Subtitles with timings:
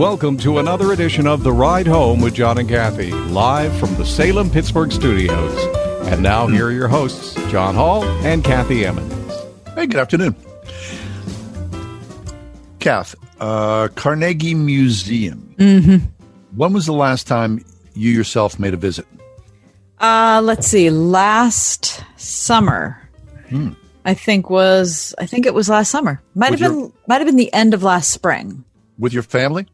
[0.00, 4.06] Welcome to another edition of The Ride Home with John and Kathy, live from the
[4.06, 5.54] Salem Pittsburgh studios.
[6.06, 9.12] And now, here are your hosts, John Hall and Kathy Emmons.
[9.74, 10.34] Hey, good afternoon.
[12.78, 15.54] Kath, uh, Carnegie Museum.
[15.58, 16.06] Mm-hmm.
[16.56, 17.62] When was the last time
[17.92, 19.06] you yourself made a visit?
[20.00, 20.88] Uh, let's see.
[20.88, 22.96] Last summer,
[23.50, 23.72] Hmm.
[24.06, 26.22] I think was I think it was last summer.
[26.34, 28.64] Might With have your- been might have been the end of last spring.
[28.98, 29.66] With your family?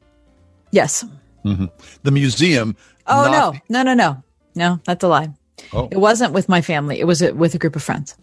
[0.77, 1.05] Yes.
[2.03, 2.77] The museum?
[3.07, 4.23] Oh not- no, no, no, no,
[4.55, 4.81] no.
[4.85, 5.29] That's a lie.
[5.73, 5.89] Oh.
[5.91, 7.01] It wasn't with my family.
[7.01, 8.15] It was with a group of friends.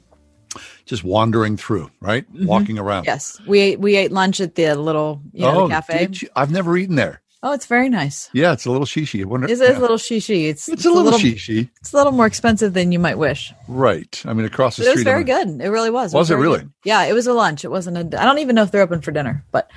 [0.86, 2.26] Just wandering through, right?
[2.32, 3.04] Walking around.
[3.04, 3.10] Mm-hmm.
[3.16, 5.98] Yes, we ate we ate lunch at the little you know oh, cafe.
[6.00, 6.30] did you?
[6.36, 7.22] I've never eaten there.
[7.42, 8.30] Oh, it's very nice.
[8.34, 9.22] Yeah, it's a little shishi.
[9.22, 9.48] I wonder.
[9.50, 9.80] It's a yeah.
[9.80, 10.48] little shishi.
[10.50, 13.52] It's It's a little shishi, It's a little more expensive than you might wish.
[13.68, 14.22] right?
[14.26, 15.66] I mean, across the But it was very I'm- good.
[15.66, 16.14] It really was.
[16.14, 16.60] Was it very really?
[16.60, 16.72] good.
[16.86, 17.66] Yeah, it was a lunch.
[17.66, 18.22] It wasn't a.
[18.22, 19.72] I don't even know if they're open for dinner, but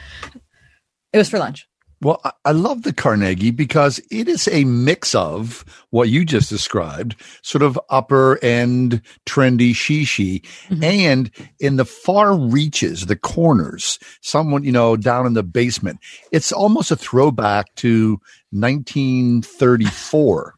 [1.15, 1.67] it was for lunch.
[2.03, 7.17] Well, I- love the Carnegie because it is a mix of what you just described,
[7.43, 10.85] sort of upper end trendy shishi, Mm-hmm.
[10.85, 15.99] and in the far reaches, the corners, someone, you know, down in the basement.
[16.33, 20.55] It's almost a throwback to 1934.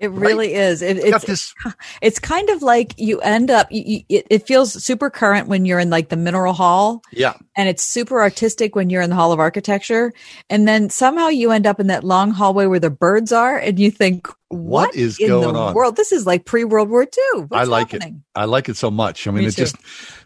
[0.00, 0.80] It really is.
[0.82, 1.54] It, it's this,
[2.02, 3.66] it's kind of like you end up.
[3.70, 7.34] You, you, it, it feels super current when you're in like the mineral hall, yeah,
[7.56, 10.12] and it's super artistic when you're in the Hall of Architecture,
[10.48, 13.78] and then somehow you end up in that long hallway where the birds are, and
[13.80, 15.96] you think, What is in going the on?" world?
[15.96, 17.42] This is like pre World War II.
[17.48, 18.22] What's I like happening?
[18.36, 18.38] it.
[18.38, 19.26] I like it so much.
[19.26, 19.62] I mean, Me it too.
[19.62, 19.76] just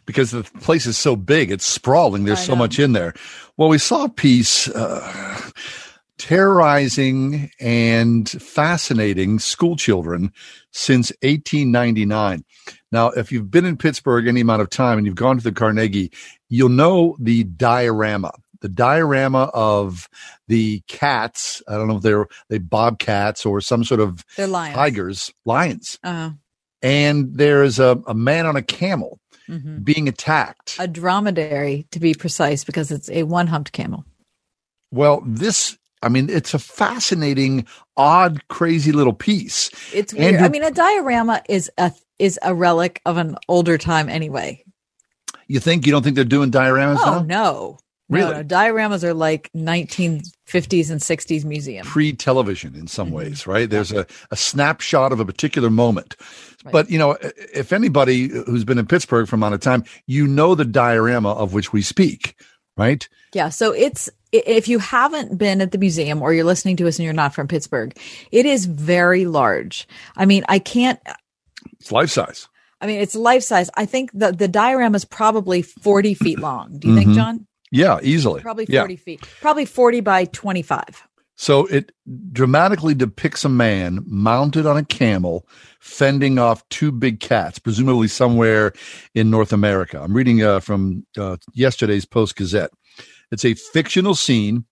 [0.05, 2.25] because the place is so big, it's sprawling.
[2.25, 2.59] There's I so know.
[2.59, 3.15] much in there.
[3.57, 5.51] Well, we saw a piece uh,
[6.23, 10.33] terrorizing and fascinating school children
[10.71, 12.45] since 1899.
[12.93, 15.51] Now, if you've been in Pittsburgh any amount of time and you've gone to the
[15.51, 16.13] Carnegie,
[16.49, 18.31] you'll know the diorama.
[18.61, 20.09] The diorama of
[20.47, 21.61] the cats.
[21.67, 24.77] I don't know if they're they bobcats or some sort of They're lions.
[24.77, 26.31] tigers, lions Uh,
[26.83, 29.19] and there's a, a man on a camel
[29.49, 29.83] mhm.
[29.83, 30.77] being attacked.
[30.79, 34.05] A dromedary, to be precise, because it's a one-humped camel.
[34.93, 39.71] well, this, I mean, it's a fascinating, odd, crazy little piece.
[39.95, 40.35] It's weird.
[40.35, 44.63] Andrew- I mean, a diorama is a is a relic of an older time anyway.
[45.49, 47.23] You think, you don't think they're doing dioramas Oh now?
[47.23, 47.79] no.
[48.09, 48.31] Really?
[48.31, 51.87] No, no, dioramas are like 1950s and 60s museum.
[51.87, 53.13] Pre television in some Mhm.
[53.13, 53.69] ways, right?
[53.71, 56.17] There's a, a snapshot of a particular moment.
[56.65, 56.73] Right.
[56.73, 57.17] But, you know,
[57.55, 61.31] if anybody who's been in Pittsburgh for a amount of time, you know the diorama
[61.33, 62.37] of which we speak,
[62.77, 63.09] right?
[63.35, 66.99] Yeah, so it's if you haven't been at the museum or you're listening to us
[66.99, 67.97] and you're not from Pittsburgh,
[68.31, 69.87] it is very large.
[70.17, 70.99] I mean, I can't
[71.81, 72.49] It's life size.
[72.81, 73.71] I mean, it's life size.
[73.77, 76.79] I think the the diorama is probably 40 feet long.
[76.79, 76.99] Do you Mhm.
[76.99, 77.47] think, John?
[77.71, 78.41] Yeah, easily.
[78.43, 78.81] Probably Yeah.
[78.83, 79.21] 40 feet.
[79.41, 81.03] Probably 40 by 25.
[81.37, 81.93] So it
[82.33, 85.47] dramatically depicts a man mounted on a camel
[85.81, 88.73] fending off two big cats, presumably somewhere
[89.15, 90.01] in North America.
[90.01, 92.71] I'm reading uh, from uh, yesterday's Post Gazette.
[93.33, 94.67] It's a fictional scene,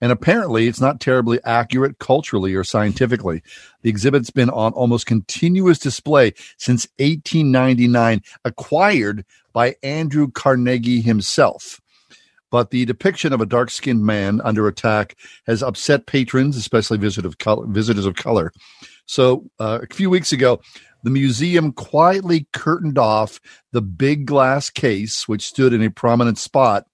[0.00, 3.42] and apparently it's not terribly accurate culturally or scientifically.
[3.82, 11.80] The exhibit's been on almost continuous display since 1899, acquired by Andrew Carnegie himself.
[12.50, 15.16] But the depiction of a dark skinned man under attack
[15.46, 18.52] has upset patrons, especially visitors of color.
[19.06, 20.60] So uh, a few weeks ago,
[21.04, 23.40] the museum quietly curtained off
[23.72, 26.86] the big glass case, which stood in a prominent spot.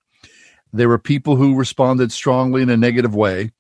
[0.72, 3.52] There were people who responded strongly in a negative way,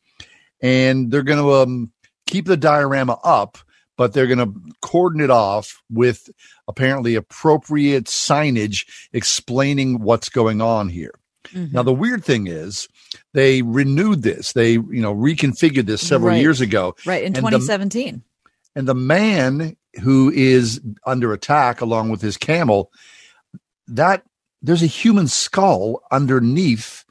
[0.60, 1.92] and they're going to um,
[2.26, 3.58] keep the diorama up,
[3.96, 6.28] but they're going to cordon it off with
[6.68, 11.14] apparently appropriate signage explaining what's going on here.
[11.48, 11.72] Mhm.
[11.72, 12.88] Now the weird thing is
[13.32, 14.52] they renewed this.
[14.52, 16.40] They, you know, reconfigured this several Right.
[16.42, 16.96] years ago.
[17.06, 18.22] right in and the- 2017.
[18.74, 22.90] And the man who is under attack along with his camel,
[23.88, 24.24] that
[24.66, 27.04] there's a human skull underneath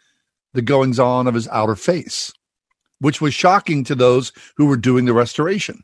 [0.53, 2.31] the goings on of his outer face,
[2.99, 5.83] which was shocking to those who were doing the restoration.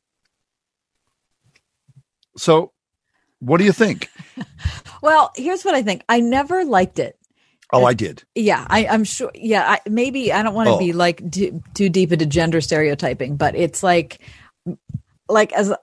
[2.37, 2.71] So
[3.39, 4.09] What do you think?
[5.03, 6.03] Well, here's what I think.
[6.09, 7.17] I never liked it.
[7.73, 8.21] Oh, uh, I did.
[8.35, 9.31] Yeah, I, I'm sure.
[9.33, 10.77] Yeah, I, maybe I don't want to Oh.
[10.77, 14.19] be like too, too deep into gender stereotyping, but it's like,
[15.27, 15.73] like as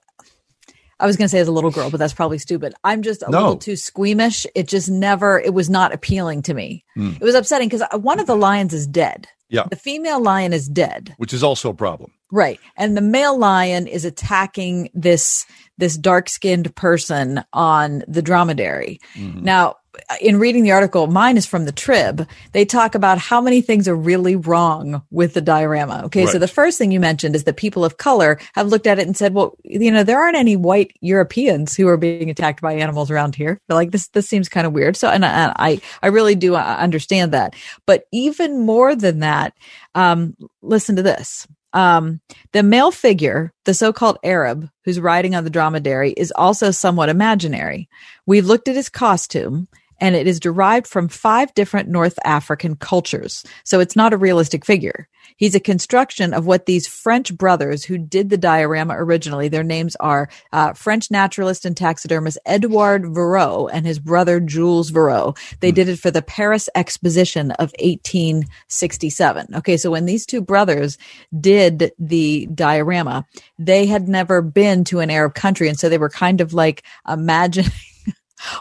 [1.00, 2.74] I was going to say as a little girl, but that's probably stupid.
[2.84, 3.38] I'm just a No.
[3.38, 4.46] little too squeamish.
[4.54, 5.38] It just never.
[5.38, 6.84] It was not appealing to me.
[6.94, 7.12] Hmm.
[7.20, 9.28] It was upsetting because one of the lions is dead.
[9.48, 9.64] Yeah.
[9.70, 11.14] The female lion is dead.
[11.16, 12.12] Which is also a problem.
[12.30, 12.60] Right.
[12.76, 15.46] And the male lion is attacking this
[15.78, 18.98] this dark-skinned person on the dromedary.
[19.16, 19.76] Now,
[20.20, 22.26] in reading the article, mine is from the Trib.
[22.52, 26.02] They talk about how many things are really wrong with the diorama.
[26.06, 28.98] Okay, so the first thing you mentioned is that people of color have looked at
[28.98, 32.60] it and said, "Well, you know, there aren't any white Europeans who are being attacked
[32.60, 35.52] by animals around here." They're like, "This this seems kind of weird." So, and I
[35.56, 37.54] I, I really do uh, understand that.
[37.86, 39.54] But even more than that,
[39.94, 41.46] um, listen to this.
[41.74, 42.20] Um,
[42.52, 47.88] the male figure, the so-called Arab who's riding on the dromedary is also somewhat imaginary.
[48.26, 49.68] We've looked at his costume
[50.00, 53.44] and it is derived from five different North African cultures.
[53.64, 55.08] So it's not a realistic figure.
[55.36, 59.94] He's a construction of what these French brothers who did the diorama originally, their names
[59.96, 65.36] are uh, French naturalist and taxidermist Edouard Verreaux and his brother Jules Verreaux.
[65.60, 69.54] They did it for the Paris Exposition of 1867.
[69.54, 70.98] Okay, so when these two brothers
[71.38, 73.26] did the diorama,
[73.58, 75.68] they had never been to an Arab country.
[75.68, 77.70] And so they were kind of like imagining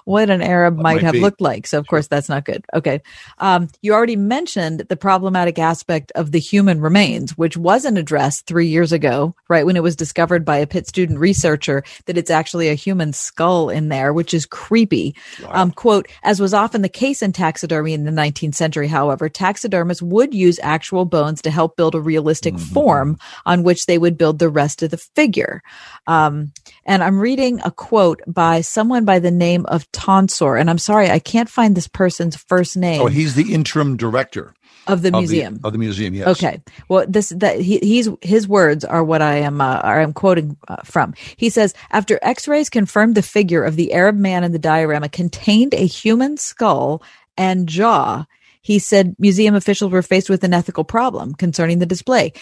[0.06, 1.22] what an Arab might, might have be.
[1.22, 1.68] looked like.
[1.68, 2.66] So of course that's not good.
[2.74, 3.02] Okay.
[3.38, 8.68] Um, you already mentioned the problematic aspect of the human remains, which wasn't addressed three
[8.68, 9.66] years ago, right?
[9.66, 13.70] When it was discovered by a Pitt student researcher that it's actually a human skull
[13.70, 15.16] in there, which is creepy.
[15.50, 20.02] Um, quote, as was often the case in taxidermy in the 19th century, however, taxidermists
[20.02, 24.40] would use actual bones to help build a realistic form on which they would build
[24.40, 25.62] the rest of the figure.
[26.08, 26.54] Um,
[26.86, 30.56] and I'm reading a quote by someone by the name of Tonsor.
[30.60, 34.54] And I'm sorry, I can't find this person's first name Oh, he's the interim director
[34.88, 35.60] of the of the- museum.
[35.66, 36.28] Of the, museum, yes.
[36.30, 36.62] Okay.
[36.88, 40.78] Well, this that he, he's his words are what I am uh, I'm quoting uh,
[40.86, 41.14] from.
[41.36, 45.74] He says after X-rays confirmed the figure of the Arab man in the diorama contained
[45.74, 47.04] a human skull
[47.38, 48.26] and jaw.
[48.62, 52.34] He said museum officials were faced with an ethical problem concerning the display.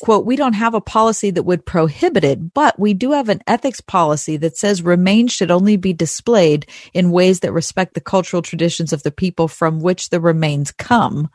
[0.00, 3.40] Quote, we don't have a policy that would prohibit it, but we do have an
[3.46, 8.42] ethics policy that says remains should only be displayed in ways that respect the cultural
[8.42, 11.30] traditions of the people from which the remains come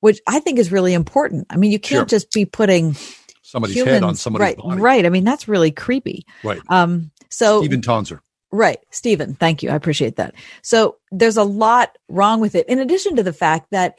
[0.00, 1.48] which I think is really important.
[1.50, 2.18] I mean, you can't Sure.
[2.18, 2.94] just be putting
[3.42, 4.80] Somebody's humans head on somebody's right, body.
[4.80, 5.04] right.
[5.04, 6.24] I mean, that's really creepy.
[6.44, 6.60] Right.
[6.68, 8.20] Um, so Stephen Tonsor.
[8.52, 10.36] right, Stephen, thank you, I appreciate that.
[10.62, 12.68] So there's a lot wrong with it.
[12.68, 13.98] In addition to the fact that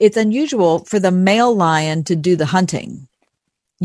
[0.00, 3.06] it's unusual for the male lion to do the hunting.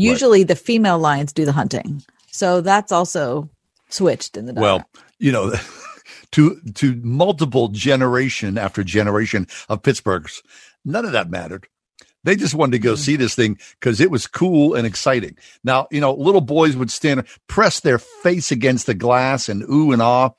[0.00, 2.02] Usually, the female lions do the hunting.
[2.30, 3.48] So that's also
[3.88, 4.54] switched in the.
[4.54, 4.84] Well,
[5.18, 5.52] you know,
[6.32, 10.42] to to multiple generation after generation of Pittsburghs,
[10.84, 11.66] none of that mattered.
[12.22, 15.38] They just wanted to go see this thing because it was cool and exciting.
[15.64, 19.92] Now, you know, little boys would stand, press their face against the glass and ooh
[19.92, 20.30] and ah,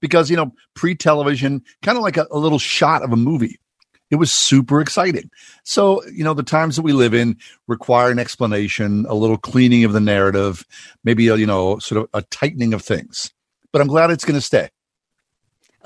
[0.00, 3.58] because you know, pre-television, kind of like a, a little shot of a movie.
[4.10, 5.30] It was super exciting.
[5.64, 7.36] So, you know, the times that we live in
[7.66, 10.64] require an explanation, a little cleaning of the narrative,
[11.02, 13.32] maybe a, you know, sort of a tightening of things.
[13.72, 14.70] But I'm glad it's going to stay.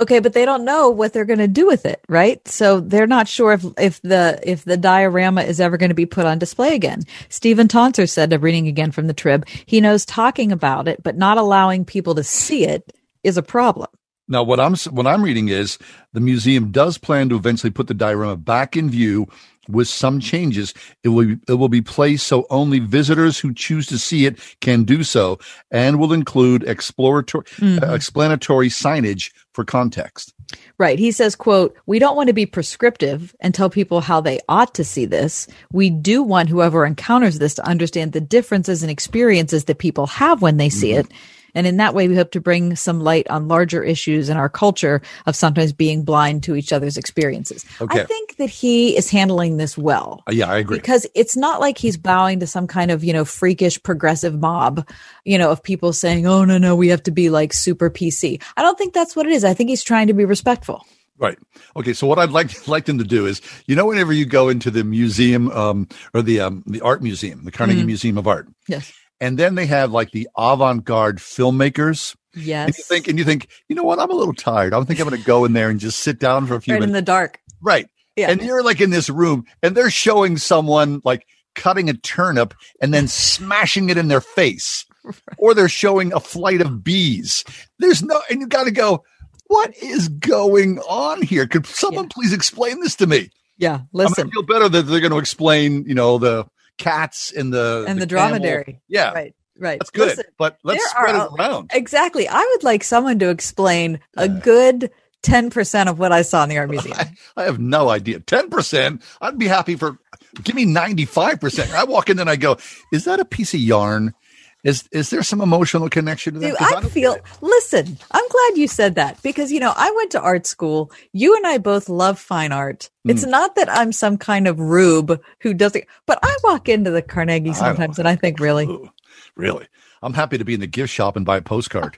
[0.00, 2.46] Okay, but they don't know what they're going to do with it, right?
[2.48, 6.06] So they're not sure if if the if the diorama is ever going to be
[6.06, 7.02] put on display again.
[7.28, 11.36] Stephen Tonsor said, reading again from the Trib, he knows talking about it, but not
[11.36, 13.88] allowing people to see it is a problem.
[14.30, 15.76] Now, what I'm what I'm reading is
[16.14, 19.26] the museum does plan to eventually put the diorama back in view
[19.68, 20.72] with some changes.
[21.04, 24.38] It will be, it will be placed so only visitors who choose to see it
[24.60, 25.38] can do so,
[25.70, 30.32] and will include exploratory uh, explanatory signage for context.
[30.78, 30.98] Right.
[30.98, 34.74] He says, quote, we don't want to be prescriptive and tell people how they ought
[34.74, 35.46] to see this.
[35.72, 40.40] We do want whoever encounters this to understand the differences and experiences that people have
[40.40, 41.00] when they see Mm-hmm.
[41.00, 41.16] it.
[41.54, 44.48] And in that way, we hope to bring some light on larger issues in our
[44.48, 47.64] culture of sometimes being blind to each other's experiences.
[47.80, 48.00] Okay.
[48.00, 50.22] I think that he is handling this well.
[50.28, 50.78] Uh, yeah, I agree.
[50.78, 54.88] Because it's not like he's bowing to some kind of, you know, freakish progressive mob,
[55.24, 58.42] you know, of people saying, oh, no, no, we have to be like super PC.
[58.56, 59.44] I don't think that's what it is.
[59.44, 60.84] I think he's trying to be respectful.
[61.20, 61.38] Right.
[61.76, 61.92] Okay.
[61.92, 64.70] So what I'd like like them to do is, you know, whenever you go into
[64.70, 68.92] the museum um, or the um, the art museum, the Carnegie Museum of Art, Yes.
[69.20, 72.16] And then they have like the avant-garde filmmakers.
[72.34, 72.66] Yes.
[72.66, 73.98] And you think, and you think, you know what?
[73.98, 74.72] I'm a little tired.
[74.72, 76.60] I don't think I'm going to go in there and just sit down for a
[76.60, 77.40] few right in the dark.
[77.60, 77.88] right.
[78.16, 78.30] Yeah.
[78.30, 82.92] And you're like in this room, and they're showing someone like cutting a turnip and
[82.92, 84.84] then smashing it in their face.
[85.38, 87.44] or they're showing a flight of bees.
[87.78, 89.02] There's no, and you got to go,
[89.46, 91.46] what is going on here?
[91.46, 92.14] Could someone yeah.
[92.14, 93.30] please explain this to me?
[93.58, 94.28] Yeah, listen.
[94.28, 96.46] I feel better that they're going to explain, you know, the
[96.80, 98.64] cats and the and the, the dromedary.
[98.64, 98.80] Camel.
[98.88, 99.34] Yeah, right.
[99.58, 99.78] Right.
[99.78, 100.08] That's good.
[100.08, 101.70] Listen, but let's spread are, it around.
[101.74, 102.26] Exactly.
[102.26, 104.90] I would like someone to explain a good
[105.22, 106.96] 10% of what I saw in the art museum.
[106.96, 108.20] I, I have no idea.
[108.20, 109.02] 10%?
[109.20, 109.98] I'd be happy for
[110.42, 111.72] give me 95%.
[111.72, 112.56] I walk in and I go,
[112.92, 114.14] is that a piece of yarn?
[114.62, 116.48] Is is there some emotional connection to that?
[116.48, 117.16] Dude, I, I feel.
[117.40, 120.92] Listen, I'm glad you said that because you know I went to art school.
[121.12, 122.90] You and I both love fine art.
[123.06, 123.12] Mm.
[123.12, 125.84] It's not that I'm some kind of rube who doesn't.
[126.04, 128.68] But I walk into the Carnegie sometimes I and I think, really,
[129.34, 129.66] really,
[130.02, 131.96] I'm happy to be in the gift shop and buy a postcard.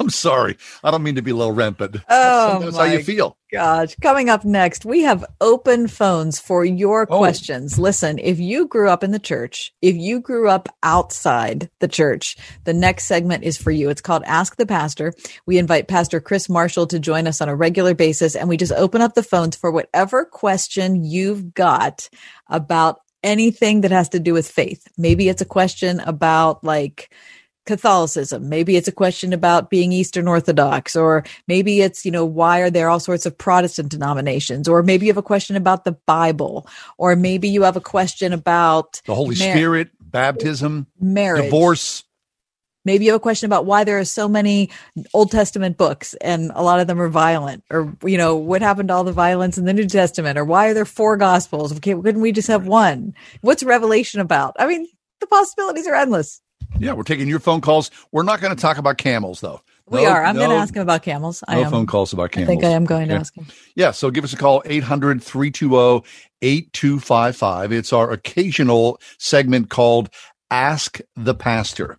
[0.00, 0.56] I'm sorry.
[0.82, 3.36] I don't mean to be low rent, but oh that's how you feel.
[3.52, 3.96] Gosh.
[4.00, 7.18] Coming up next, we have open phones for your oh.
[7.18, 7.78] questions.
[7.78, 12.36] Listen, if you grew up in the church, if you grew up outside the church,
[12.64, 13.90] the next segment is for you.
[13.90, 15.12] It's called Ask the Pastor.
[15.46, 18.72] We invite Pastor Chris Marshall to join us on a regular basis, and we just
[18.72, 22.08] open up the phones for whatever question you've got
[22.48, 24.88] about anything that has to do with faith.
[24.96, 27.12] Maybe it's a question about like,
[27.70, 28.48] Catholicism.
[28.48, 32.70] Maybe it's a question about being Eastern Orthodox, or maybe it's, you know, why are
[32.70, 34.66] there all sorts of Protestant denominations?
[34.66, 36.66] Or maybe you have a question about the Bible,
[36.98, 42.02] or maybe you have a question about the Holy mar- Spirit, baptism, marriage, divorce.
[42.84, 44.70] Maybe you have a question about why there are so many
[45.14, 48.88] Old Testament books and a lot of them are violent, or, you know, what happened
[48.88, 51.72] to all the violence in the New Testament, or why are there four gospels?
[51.76, 53.14] Okay, couldn't we just have one?
[53.42, 54.56] What's Revelation about?
[54.58, 54.88] I mean,
[55.20, 56.40] the possibilities are endless.
[56.78, 57.90] Yeah, we're taking your phone calls.
[58.12, 59.60] We're not going to talk about camels, though.
[59.90, 60.24] We are.
[60.24, 61.42] I'm no, going to ask him about camels.
[61.48, 61.70] No am.
[61.70, 62.48] phone calls about camels.
[62.48, 63.46] I think I am going to ask him.
[63.74, 66.06] Yeah, so give us a call, 800 320
[66.42, 67.72] 8255.
[67.72, 70.08] It's our occasional segment called
[70.50, 71.98] Ask the Pastor.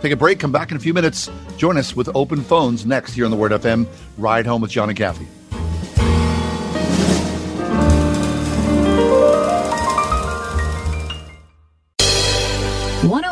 [0.00, 1.30] take a break come back in a few minutes.
[1.56, 3.86] Join us with open phones next here on the word fm
[4.18, 5.26] ride home with john and kathy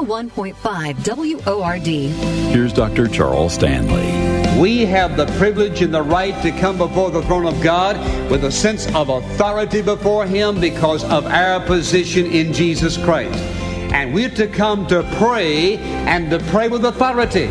[0.07, 1.87] 101.5 WORD.
[2.53, 3.09] Here's Dr.
[3.09, 4.35] Charles Stanley.
[4.61, 7.99] We have the privilege and the right to come before the throne of God
[8.31, 13.39] with a sense of authority before Him because of our position in Jesus Christ.
[13.93, 17.47] And we're to come to pray and to pray with authority.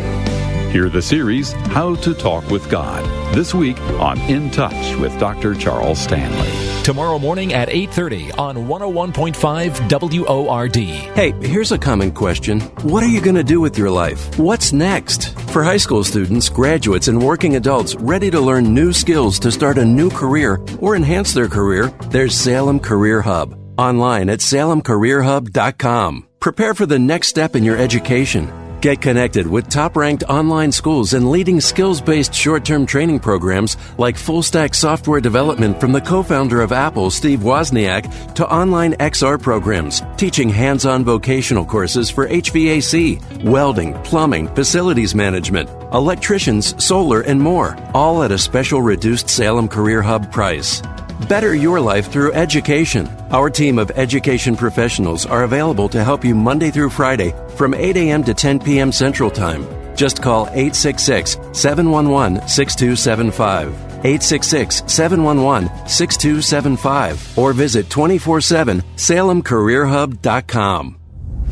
[0.72, 3.04] Hear the series, How to Talk with God,
[3.36, 5.56] this week on In Touch with Dr.
[5.56, 9.80] Charles Stanley tomorrow morning at 8:30 on 101.5
[10.26, 10.76] WORD.
[10.76, 12.60] Hey, here's a common question.
[12.84, 14.38] What are you going to do with your life?
[14.38, 15.38] What's next?
[15.52, 19.78] For high school students, graduates, and working adults ready to learn new skills to start
[19.78, 23.56] a new career or enhance their career, there's Salem Career Hub.
[23.78, 26.28] Online at salemcareerhub.com.
[26.40, 28.63] Prepare for the next step in your education.
[28.84, 33.78] Get connected with top ranked online schools and leading skills based short term training programs
[33.98, 38.92] like full stack software development from the co founder of Apple, Steve Wozniak, to online
[38.96, 47.22] XR programs teaching hands on vocational courses for HVAC, welding, plumbing, facilities management, electricians, solar,
[47.22, 50.82] and more, all at a special reduced Salem Career Hub price.
[51.28, 53.08] Better your life through education.
[53.32, 57.96] Our team of education professionals are available to help you Monday through Friday from 8
[57.98, 58.24] a.m.
[58.24, 58.92] to 10 p.m.
[58.92, 59.66] Central Time.
[59.96, 63.68] Just call 866 711 6275.
[64.06, 71.03] 866 711 6275 or visit 24 7 salemcareerhub.com.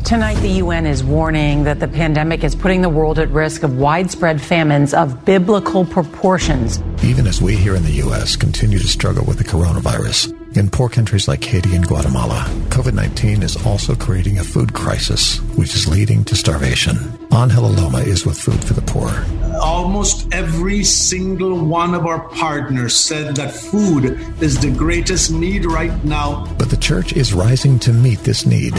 [0.04, 3.78] Tonight, the UN is warning that the pandemic is putting the world at risk of
[3.78, 6.82] widespread famines of biblical proportions.
[7.04, 8.34] Even as we here in the U.S.
[8.34, 13.44] continue to struggle with the coronavirus, in poor countries like Haiti and Guatemala, COVID 19
[13.44, 16.96] is also creating a food crisis, which is leading to starvation.
[17.32, 19.24] Angel Aloma is with Food for the Poor.
[19.62, 26.04] Almost every single one of our partners said that food is the greatest need right
[26.04, 26.52] now.
[26.58, 28.74] But the church is rising to meet this need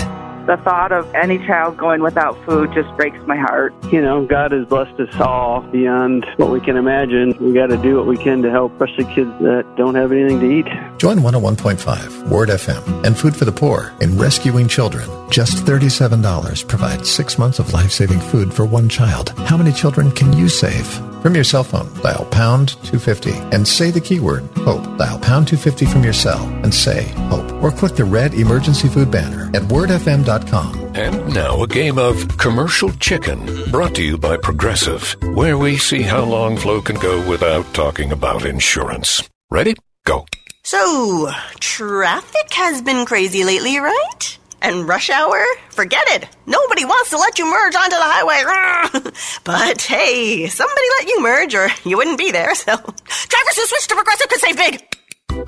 [0.45, 3.73] the thought of any child going without food just breaks my heart.
[3.91, 7.37] You know, God has blessed us all beyond what we can imagine.
[7.39, 10.39] We got to do what we can to help, especially kids that don't have anything
[10.41, 10.97] to eat.
[10.97, 15.09] Join 101.5 Word FM and Food for the Poor in rescuing children.
[15.29, 19.29] Just $37 provides six months of life saving food for one child.
[19.47, 20.87] How many children can you save?
[21.21, 24.97] From your cell phone, dial pound 250 and say the keyword HOPE.
[24.97, 27.63] Dial pound 250 from your cell and say HOPE.
[27.63, 30.32] Or click the red emergency food banner at wordfm.com.
[30.33, 36.01] And now a game of commercial chicken brought to you by Progressive, where we see
[36.01, 39.29] how long Flo can go without talking about insurance.
[39.51, 39.75] Ready?
[40.05, 40.25] Go.
[40.63, 44.39] So, traffic has been crazy lately, right?
[44.63, 45.39] And rush hour?
[45.69, 46.27] Forget it.
[46.47, 49.11] Nobody wants to let you merge onto the highway.
[49.43, 53.87] but hey, somebody let you merge or you wouldn't be there, so drivers who switch
[53.87, 54.93] to Progressive could save big.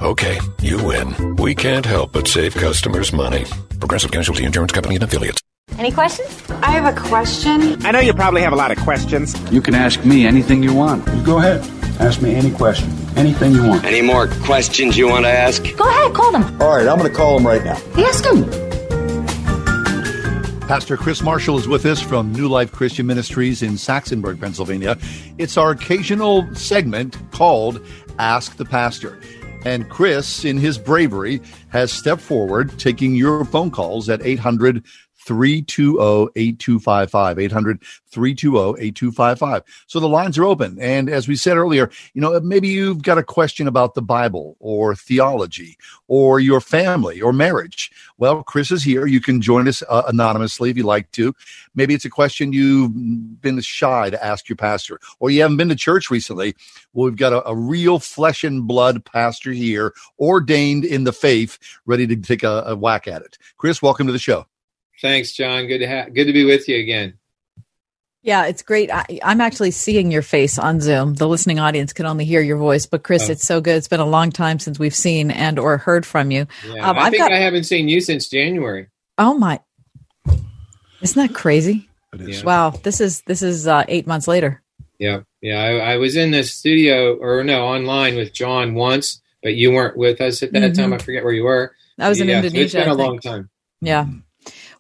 [0.02, 1.36] Okay, you win.
[1.36, 3.46] We can't help but save customers money.
[3.80, 5.42] Progressive Casualty Insurance Company and affiliates.
[5.78, 6.44] Any questions?
[6.50, 7.86] I have a question.
[7.86, 9.36] I know you probably have a lot of questions.
[9.52, 11.06] You can ask me anything you want.
[11.24, 11.62] Go ahead.
[12.00, 12.92] Ask me any question.
[13.16, 13.86] Anything you want.
[13.86, 15.64] Any more questions you want to ask?
[15.78, 16.44] Go ahead, call them.
[16.62, 17.78] All right, I'm going to call them right now.
[17.98, 18.50] Ask them.
[20.68, 24.98] Pastor Chris Marshall is with us from New Life Christian Ministries in Saxonburg, Pennsylvania.
[25.38, 27.86] It's our occasional segment called
[28.18, 29.20] Ask the Pastor.
[29.66, 34.86] And Chris, in his bravery, has stepped forward, taking your phone calls at 800
[35.26, 37.40] 320 8255.
[37.40, 39.64] 800 320 8255.
[39.88, 40.78] So the lines are open.
[40.80, 44.56] And as we said earlier, you know, maybe you've got a question about the Bible
[44.60, 45.78] or theology
[46.08, 47.92] or your family or marriage.
[48.18, 49.08] Well, Chris is here.
[49.08, 51.34] You can join us uh, anonymously if you like to.
[51.74, 55.70] Maybe it's a question you've been shy to ask your pastor or you haven't been
[55.70, 56.56] to church recently.
[56.94, 61.58] Well, we've got a, a real flesh and blood pastor here, ordained in the faith,
[61.86, 63.38] ready to take a, a whack at it.
[63.58, 64.46] Chris, welcome to the show.
[65.02, 65.68] Thanks, John.
[65.68, 67.16] Good to ha- good to be with you again.
[68.26, 68.90] Yeah, it's great.
[68.92, 71.14] I, am actually seeing your face on Zoom.
[71.14, 73.34] The listening audience can only hear your voice, but Chris, oh.
[73.34, 73.76] it's so good.
[73.76, 76.48] It's been a long time since we've seen and or heard from you.
[76.66, 78.88] Yeah, um, I I've think got, I haven't seen you since January.
[79.20, 79.60] Oh my!
[81.02, 81.88] Isn't that crazy?
[82.44, 84.64] Wow, this is this is uh, eight months later.
[84.98, 85.62] Yeah, yeah.
[85.62, 89.98] I, I, was in the studio or no online with John once, but you weren't
[89.98, 90.82] with us at that mm-hmm.
[90.82, 90.94] time.
[90.94, 91.76] I forget where you were.
[92.00, 92.70] I was in Indonesia.
[92.70, 93.50] So it's been a long time.
[93.82, 94.08] Yeah.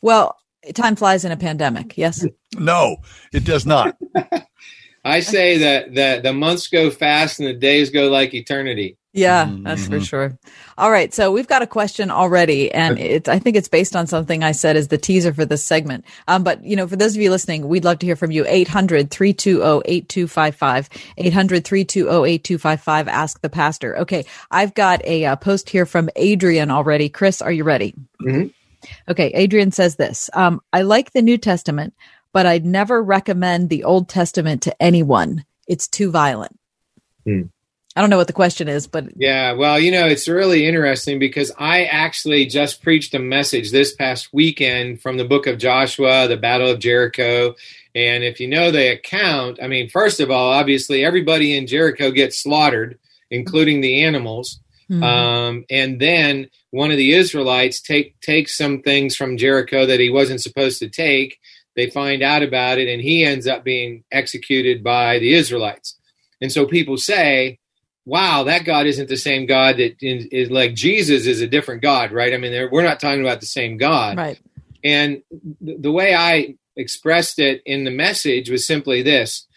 [0.05, 0.37] Well,
[0.75, 1.97] time flies in a pandemic.
[1.97, 2.23] Yes.
[2.59, 2.97] No,
[3.33, 3.97] it does not.
[5.03, 8.97] I say that that the months go fast and the days go like eternity.
[9.13, 9.93] Yeah, that's mm-hmm.
[9.93, 10.37] for sure.
[10.77, 14.05] All right, so we've got a question already, and it's I think it's based on
[14.05, 16.05] something I said as the teaser for this segment.
[16.27, 18.43] Um, but you know, for those of you listening, we'd love to hear from you.
[18.43, 20.89] 800-320-8255.
[21.17, 23.07] 800-320-8255.
[23.07, 23.97] Ask the pastor.
[23.99, 27.09] Okay, I've got a uh, post here from Adrian already.
[27.09, 27.95] Chris, are you ready?
[28.21, 28.49] Mm-hmm.
[29.07, 31.93] Okay, Adrian says this um, I like the New Testament,
[32.33, 35.45] but I'd never recommend the Old Testament to anyone.
[35.67, 36.59] It's too violent.
[37.25, 37.43] Hmm.
[37.95, 39.05] I don't know what the question is, but.
[39.15, 43.95] Yeah, well, you know, it's really interesting because I actually just preached a message this
[43.95, 47.55] past weekend from the book of Joshua, the Battle of Jericho.
[47.95, 52.11] And if you know the account, I mean, first of all, obviously everybody in Jericho
[52.11, 52.99] gets slaughtered,
[53.31, 54.59] including the animals.
[54.89, 55.03] Mm-hmm.
[55.03, 60.09] Um, and then one of the Israelites take takes some things from Jericho that he
[60.09, 61.39] wasn't supposed to take.
[61.75, 65.97] They find out about it, and he ends up being executed by the Israelites.
[66.39, 67.59] And so people say,
[68.05, 71.81] "Wow, that God isn't the same God that is, is like Jesus is a different
[71.81, 74.39] God, right?" I mean, we're not talking about the same God, right?
[74.83, 75.23] And
[75.65, 79.47] th- the way I expressed it in the message was simply this.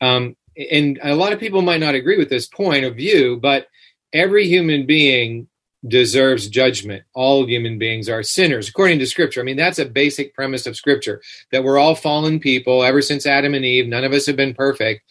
[0.00, 0.36] Um,
[0.70, 3.66] and a lot of people might not agree with this point of view, but
[4.12, 5.48] every human being
[5.86, 7.04] deserves judgment.
[7.14, 9.40] All human beings are sinners, according to Scripture.
[9.40, 13.26] I mean, that's a basic premise of Scripture that we're all fallen people ever since
[13.26, 13.86] Adam and Eve.
[13.86, 15.02] None of us have been perfect.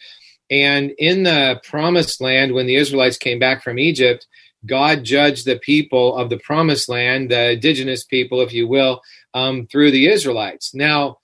[0.50, 4.26] And in the promised land, when the Israelites came back from Egypt,
[4.66, 9.00] God judged the people of the promised land, the indigenous people, if you will,
[9.34, 10.74] um, through the Israelites.
[10.74, 11.18] Now,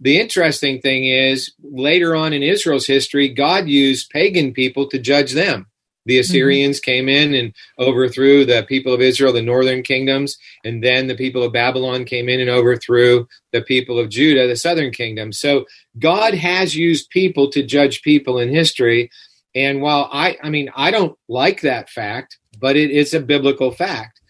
[0.00, 5.32] the interesting thing is, later on in Israel's history, God used pagan people to judge
[5.32, 5.66] them.
[6.08, 6.20] The mm-hmm.
[6.20, 6.90] Assyrians mm-hmm.
[6.90, 11.44] came in and overthrew the people of Israel, the northern kingdoms, and then the people
[11.44, 15.32] of Babylon came in and overthrew the people of Judah, the southern kingdom.
[15.32, 15.66] So
[15.98, 19.10] God has used people to judge people in history.
[19.54, 23.70] And while I, I mean, I don't like that fact, but it is a biblical
[23.70, 24.20] fact.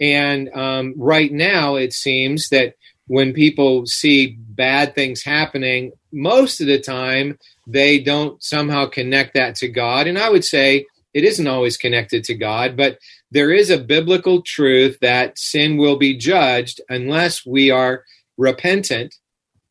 [0.00, 2.74] And um, right now, it seems that
[3.06, 9.56] when people see bad things happening, most of the time they don't somehow connect that
[9.56, 10.06] to God.
[10.06, 12.98] And I would say it isn't always connected to God, but
[13.30, 18.04] there is a biblical truth that sin will be judged unless we are
[18.36, 19.14] repentant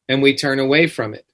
[0.07, 1.25] and we turn away from it.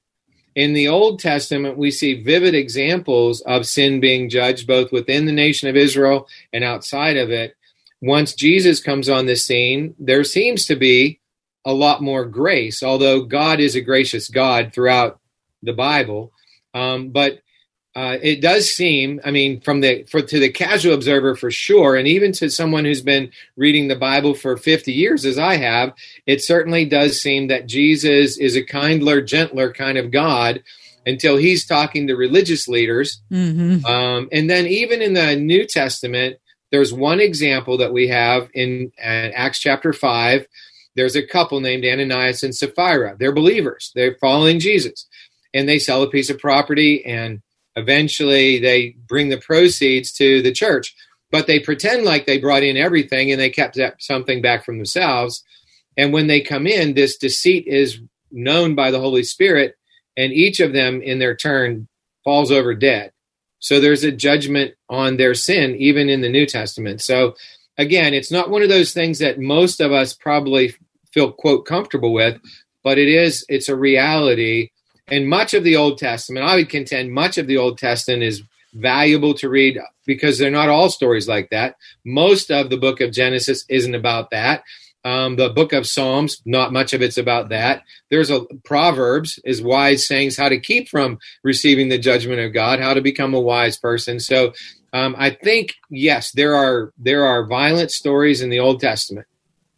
[0.55, 5.31] In the Old Testament, we see vivid examples of sin being judged both within the
[5.31, 7.55] nation of Israel and outside of it.
[8.01, 11.19] Once Jesus comes on the scene, there seems to be
[11.65, 15.19] a lot more grace, although God is a gracious God throughout
[15.61, 16.31] the Bible.
[16.73, 17.41] Um, but
[17.99, 21.97] uh, it does seem, I mean, from the for to the casual observer for sure,
[21.97, 25.91] and even to someone who's been reading the Bible for 50 years, as I have,
[26.25, 30.63] it certainly does seem that Jesus is a kindler, gentler kind of God
[31.05, 33.21] until he's talking to religious leaders.
[33.33, 33.85] Mm-hmm.
[33.85, 36.37] Um, and then even in the New Testament,
[36.71, 40.47] there's one example that we have in uh, Acts chapter 5.
[40.95, 43.17] There's a couple named Ananias and Sapphira.
[43.19, 45.05] They're believers, they're following Jesus,
[45.53, 47.41] and they sell a piece of property and
[47.75, 50.95] eventually they bring the proceeds to the church
[51.31, 55.43] but they pretend like they brought in everything and they kept something back from themselves.
[55.97, 57.99] And when they come in this deceit is
[58.31, 59.75] known by the holy spirit
[60.17, 61.87] and each of them in their turn
[62.23, 63.11] falls over dead.
[63.59, 67.01] So there's a judgment on their sin even in the new testament.
[67.01, 67.35] So
[67.77, 70.75] again it's not one of those things that most of us probably
[71.11, 72.39] feel quote comfortable with
[72.83, 74.69] but it is it's a reality
[75.11, 78.43] and much of the Old Testament, I would contend much of the Old Testament is
[78.73, 81.75] valuable to read because they're not all stories like that.
[82.05, 84.63] Most of the book of Genesis isn't about that.
[85.05, 87.83] Um, the book of Psalms, not much of it's about that.
[88.09, 92.79] There's a Proverbs is wise sayings how to keep from receiving the judgment of God,
[92.79, 94.19] how to become a wise person.
[94.19, 94.53] So
[94.91, 99.27] um, I think yes, there are there are violent stories in the Old Testament.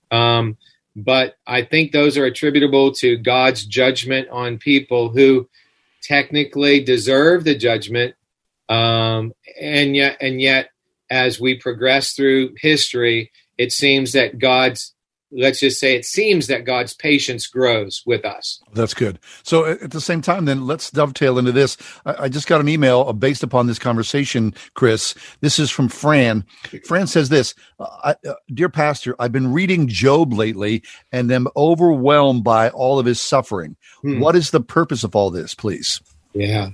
[0.10, 0.58] Um,
[0.96, 5.50] but I think those are attributable to God's judgment on people who
[6.04, 8.16] technically deserve the judgment.
[8.70, 10.70] Um, and yet, and yet,
[11.10, 14.94] as we progress through history, it seems that God's
[15.32, 18.62] let's just say it seems that God's patience grows with us.
[18.74, 19.20] That's good.
[19.44, 21.78] So at the same time, then let's dovetail into this.
[22.06, 25.16] I, just got an email uh, based upon this conversation, Chris.
[25.40, 26.46] This is from Fran.
[26.86, 32.44] Fran says this, uh, uh, dear pastor, I've been reading Job lately and am overwhelmed
[32.44, 33.76] by all of his suffering.
[34.02, 34.20] Hmm.
[34.20, 36.02] What is the purpose of all this, please?
[36.34, 36.72] Yeah.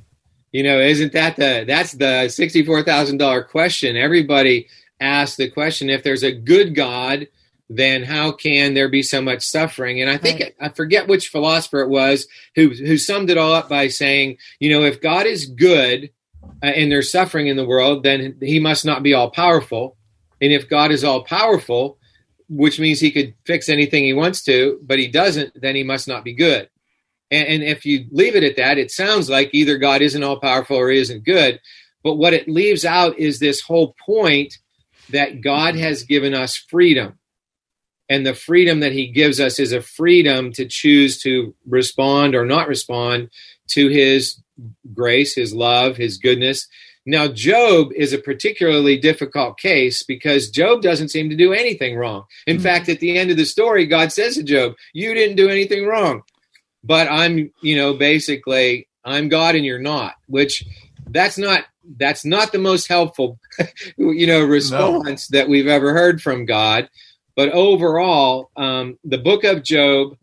[0.51, 3.97] You know, isn't that the, that's the $64,000 question.
[3.97, 4.67] Everybody
[4.99, 7.27] asks the question, if there's a good God,
[7.69, 10.01] then how can there be so much suffering?
[10.01, 10.55] And I think right.
[10.59, 14.69] I forget which philosopher it was who who summed it all up by saying, you
[14.69, 16.11] know, if God is good
[16.63, 19.97] uh, and there's suffering in the world, then he must not be all powerful.
[20.41, 21.97] And if God is all powerful,
[22.47, 26.07] which means he could fix anything he wants to, but he doesn't, then he must
[26.07, 26.69] not be good.
[27.29, 30.39] And, and if you leave it at that, it sounds like either God isn't all
[30.39, 31.59] powerful or he isn't good.
[32.03, 34.57] But what it leaves out is this whole point
[35.09, 37.17] that God has given us freedom
[38.09, 42.45] and the freedom that he gives us is a freedom to choose to respond or
[42.45, 43.29] not respond
[43.69, 44.41] to his
[44.93, 46.67] grace, his love, his goodness.
[47.05, 52.25] Now, Job is a particularly difficult case because Job doesn't seem to do anything wrong.
[52.45, 52.63] In mm-hmm.
[52.63, 55.85] fact, at the end of the story, God says to Job, You didn't do anything
[55.85, 56.23] wrong,
[56.83, 60.65] but I'm, you know, basically, I'm God and you're not, which
[61.09, 61.63] that's not
[61.97, 63.39] that's not the most helpful
[63.97, 65.39] you know response no.
[65.39, 66.89] that we've ever heard from god
[67.37, 70.17] but overall, um, the book of Job,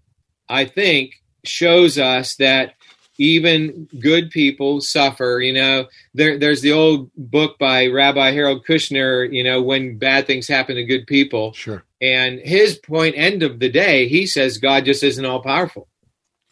[0.49, 2.75] I think, shows us that
[3.19, 5.41] even good people suffer.
[5.41, 10.27] You know, there, there's the old book by Rabbi Harold Kushner, you know, when bad
[10.27, 11.53] things happen to good people.
[11.53, 11.85] Sure.
[12.03, 15.87] And his point, end of the day, he says God just isn't all powerful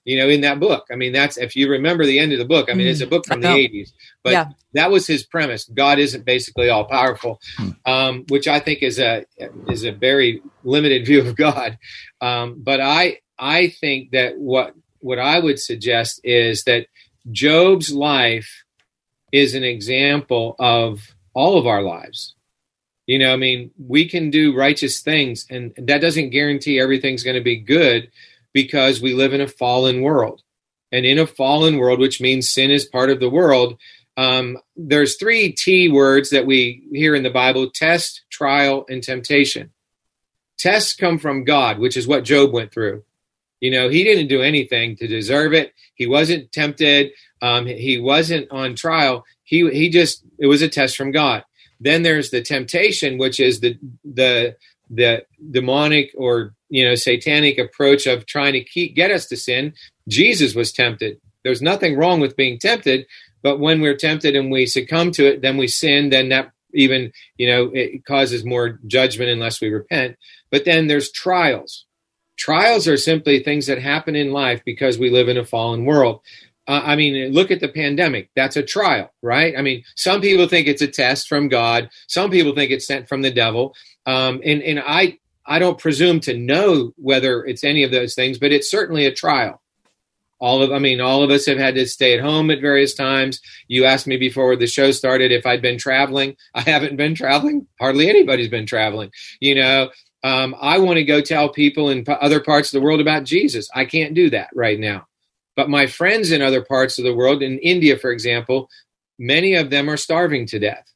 [0.05, 0.87] you know, in that book.
[0.91, 2.69] I mean, that's if you remember the end of the book.
[2.71, 4.47] I mean, mm, it's a book from the '80s, but yeah.
[4.73, 5.65] that was his premise.
[5.65, 7.77] God isn't basically all powerful, mm.
[7.87, 9.25] um, which I think is a
[9.69, 11.79] is a very limited view of God.
[12.21, 16.87] Um, but I I think that what what I would suggest is that
[17.31, 18.65] Job's life
[19.31, 22.35] is an example of all of our lives.
[23.07, 27.37] You know, I mean, we can do righteous things, and that doesn't guarantee everything's going
[27.37, 28.11] to be good
[28.53, 30.43] because we live in a fallen world.
[30.91, 33.79] And in a fallen world, which means sin is part of the world,
[34.17, 39.71] um, there's three T words that we hear in the Bible test, trial, and temptation.
[40.59, 43.05] Tests come from God, which is what Job went through.
[43.61, 45.73] You know, he didn't do anything to deserve it.
[45.95, 47.13] He wasn't tempted.
[47.41, 49.25] Um, he wasn't on trial.
[49.45, 51.45] He he just it was a test from God.
[51.81, 54.57] Then there's the temptation, which is the the
[54.91, 59.75] the demonic or you know satanic approach of trying to keep get us to sin
[60.09, 63.07] jesus was tempted there's nothing wrong with being tempted
[63.43, 67.13] but when we're tempted and we succumb to it then we sin then that even
[67.37, 70.17] you know it causes more judgment unless we repent
[70.51, 71.85] but then there's trials
[72.39, 76.21] trials are simply things that happen in life because we live in a fallen world
[76.69, 78.31] uh, I mean, look at the pandemic.
[78.37, 79.53] That's a trial, right?
[79.59, 81.91] I mean, some people think it's a test from God.
[82.07, 83.75] Some people think it's sent from the devil.
[84.07, 88.39] Um, and and I I don't presume to know whether it's any of those things,
[88.39, 89.61] but it's certainly a trial.
[90.43, 92.95] all of, I mean, all of us have had to stay at home at various
[92.95, 93.41] times.
[93.69, 96.37] You asked me before the show started if I'd been traveling.
[96.53, 97.69] I haven't been traveling.
[97.81, 99.13] Hardly anybody's been traveling.
[99.39, 99.91] You know,
[100.25, 103.23] um, I want to go tell people in p- other parts of the world about
[103.23, 103.69] Jesus.
[103.73, 105.07] I can't do that right now.
[105.55, 108.69] But my friends in other parts of the world, in India, for example,
[109.21, 110.93] many of them are starving to death.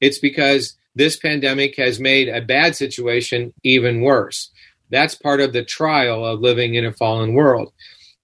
[0.00, 4.50] It's because this pandemic has made a bad situation even worse.
[4.90, 7.72] That's part of the trial of living in a fallen world.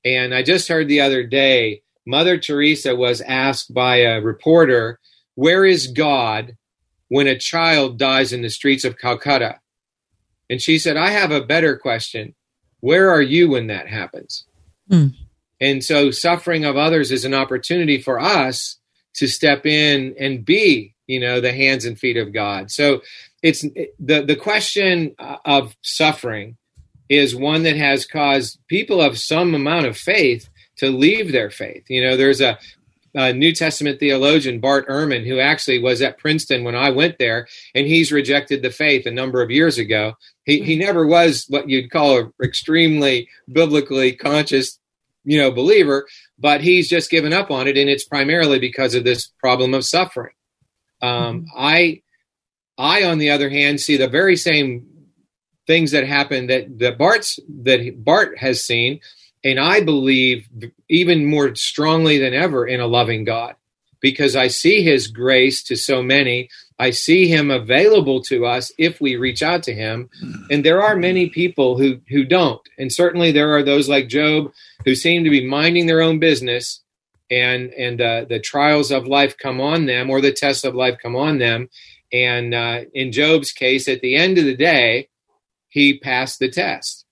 [0.05, 4.99] And I just heard the other day, Mother Teresa was asked by a reporter,
[5.37, 6.57] Where is God
[7.09, 9.61] when a child dies in the streets of Calcutta?
[10.51, 12.35] And she said, I have a better question.
[12.81, 14.45] Where are you when that happens?
[14.91, 15.15] Mm.
[15.61, 18.79] And so, suffering of others is an opportunity for us
[19.15, 22.71] to step in and be, you know, the hands and feet of God.
[22.71, 23.03] So,
[23.43, 26.57] it's the the question of suffering
[27.09, 31.85] is one that has caused people of some amount of faith to leave their faith.
[31.89, 32.59] You know, there's a,
[33.15, 37.47] a, New Testament theologian, Bart Ehrman, who actually was at Princeton when I went there,
[37.75, 40.15] and he's rejected the faith a number of years ago.
[40.45, 40.81] He, he hmm.
[40.81, 44.79] never was what you'd call an extremely biblically conscious,
[45.25, 46.07] you know, believer,
[46.39, 49.85] but he's just given up on it, and it's primarily because of this problem of
[49.85, 50.35] suffering.
[51.05, 52.03] Um, I,
[52.79, 54.87] I, on the other hand, see the very same
[55.67, 59.01] things that happen that that Bart's that Bart has seen,
[59.43, 60.49] and I believe
[60.89, 63.55] even more strongly than ever in a loving God,
[64.01, 66.49] because I see His grace to so many.
[66.79, 70.09] I see Him available to us if we reach out to Him,
[70.51, 74.53] and there are many people who who don't, and certainly there are those like Job
[74.85, 76.84] who seem to be minding their own business,
[77.35, 80.97] and and uh, the trials of life come on them, or the tests of life
[81.03, 81.69] come on them,
[82.13, 85.09] and uh, in Job's case, at the end of the day
[85.69, 87.05] he passed the test.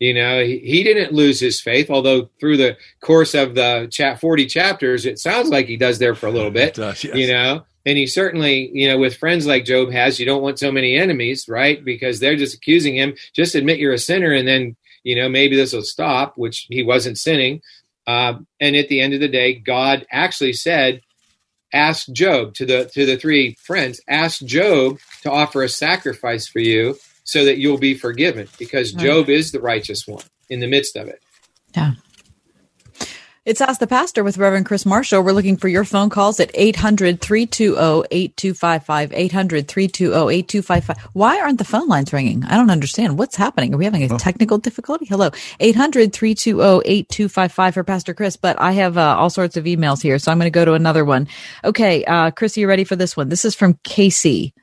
[0.00, 4.20] You know, he, he didn't lose his faith, although through the course of the chat
[4.20, 7.14] 40 chapters, it sounds like he does there for a little bit, does, yes.
[7.14, 10.58] you know, and he certainly, you know, with friends like Job has, you don't want
[10.58, 11.84] so many enemies, right?
[11.84, 13.14] Because they're just accusing him.
[13.34, 16.82] Just admit you're a sinner and then, you know, maybe this will stop, which he
[16.82, 17.60] wasn't sinning.
[18.06, 21.00] Uh, and at the end of the day, God actually said,
[21.72, 26.60] ask Job to the to the three friends, ask Job to offer a sacrifice for
[26.60, 30.96] you so that you'll be forgiven because Job is the righteous one in the midst
[30.96, 31.22] of it.
[31.74, 31.94] Yeah.
[33.46, 35.22] It's Ask the Pastor with Reverend Chris Marshall.
[35.22, 39.12] We're looking for your phone calls at 800 320 8255.
[39.12, 41.10] 800 320 8255.
[41.12, 42.42] Why aren't the phone lines ringing?
[42.46, 43.18] I don't understand.
[43.18, 43.74] What's happening?
[43.74, 45.04] Are we having a technical difficulty?
[45.04, 45.28] Hello.
[45.60, 48.38] 800 320 8255 for Pastor Chris.
[48.38, 50.72] But I have uh, all sorts of emails here, so I'm going to go to
[50.72, 51.28] another one.
[51.64, 52.02] Okay.
[52.06, 53.28] Uh, Chris, are you ready for this one?
[53.28, 54.54] This is from Casey.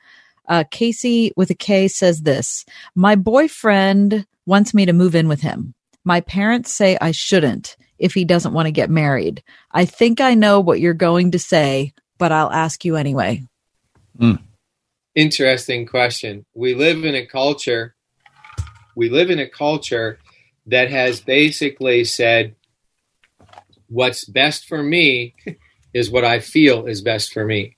[0.48, 2.64] Uh, Casey with a K says this
[2.96, 5.72] My boyfriend wants me to move in with him.
[6.04, 9.44] My parents say I shouldn't if he doesn't want to get married.
[9.70, 13.44] I think I know what you're going to say, but I'll ask you anyway.
[14.18, 14.42] Mm.
[15.14, 16.44] Interesting question.
[16.52, 17.94] We live in a culture,
[18.96, 20.18] we live in a culture
[20.66, 22.56] that has basically said,
[23.88, 25.34] what's best for me
[25.94, 27.76] is what I feel is best for me.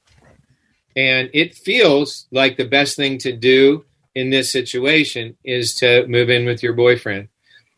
[0.96, 3.84] And it feels like the best thing to do
[4.14, 7.28] in this situation is to move in with your boyfriend.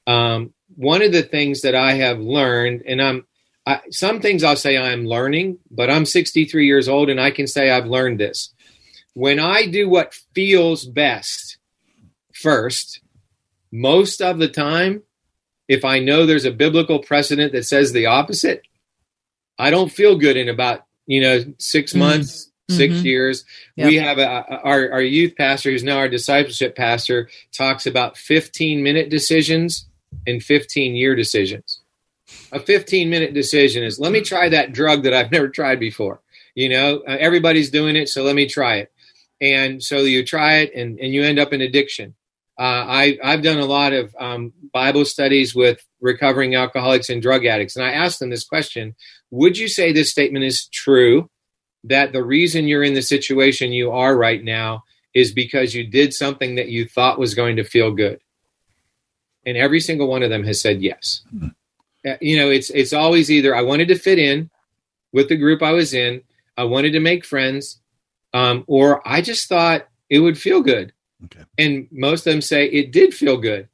[0.07, 3.27] Um, one of the things that I have learned, and I'm
[3.67, 7.49] I, some things I'll say I'm learning, but I'm 63 years old and I can
[7.49, 8.55] say I've learned this.
[9.15, 11.59] When I do what feels best
[12.33, 13.01] first,
[13.73, 15.03] most of the time,
[15.69, 18.63] if I know there's a biblical precedent that says the opposite,
[19.59, 21.99] I don't feel good in about, you know, 6 mm.
[21.99, 23.07] months, 6 mm-hmm.
[23.07, 23.45] years.
[23.75, 23.89] Yep.
[23.89, 28.81] We have a, our, our youth pastor, who's now our discipleship pastor, talks about 15
[28.81, 29.87] minute decisions
[30.27, 31.83] and 15 year decisions.
[32.53, 36.21] A 15 minute decision is let me try that drug that I've never tried before.
[36.55, 38.93] You know, uh, everybody's doing it, so let me try it.
[39.41, 42.15] And so you try it and, and you end up in addiction.
[42.59, 47.45] Uh, I, I've done a lot of um, Bible studies with recovering alcoholics and drug
[47.45, 47.77] addicts.
[47.77, 48.95] And I asked them this question
[49.31, 51.29] Would you say this statement is true
[51.85, 56.15] that the reason you're in the situation you are right now is because you did
[56.15, 58.21] something that you thought was going to feel good?
[59.47, 61.23] And every single one of them has said yes.
[61.35, 61.49] Mm-hmm.
[62.07, 64.51] Uh, you know, it's it's always either I wanted to fit in
[65.13, 66.23] with the group I was in,
[66.57, 67.81] I wanted to make friends,
[68.35, 70.93] um, or I just thought it would feel good.
[71.25, 71.45] Okay.
[71.59, 73.69] And most of them say it did feel good.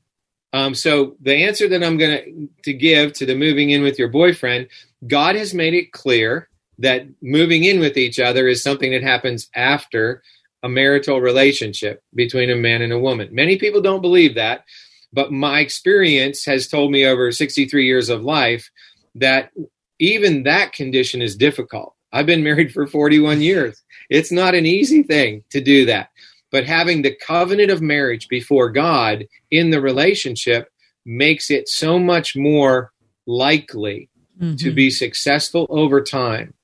[0.53, 4.09] Um, so the answer that I'm going to give to the moving in with your
[4.09, 4.69] boyfriend,
[5.07, 9.49] God has made it clear that moving in with each other is something that happens
[9.55, 10.23] after
[10.63, 13.29] a marital relationship between a man and a woman.
[13.33, 14.65] Many people don't believe that,
[15.13, 18.71] But my experience has told me over 63 years of life
[19.15, 19.51] that
[19.99, 21.95] even that condition is difficult.
[22.13, 23.83] I've been married for 41 years.
[24.11, 26.09] It's not an easy thing to do that.
[26.51, 30.69] But having the covenant of marriage before God in the relationship
[31.07, 32.93] makes it so much more
[33.27, 34.57] likely Mm-hmm.
[34.57, 36.55] to be successful over time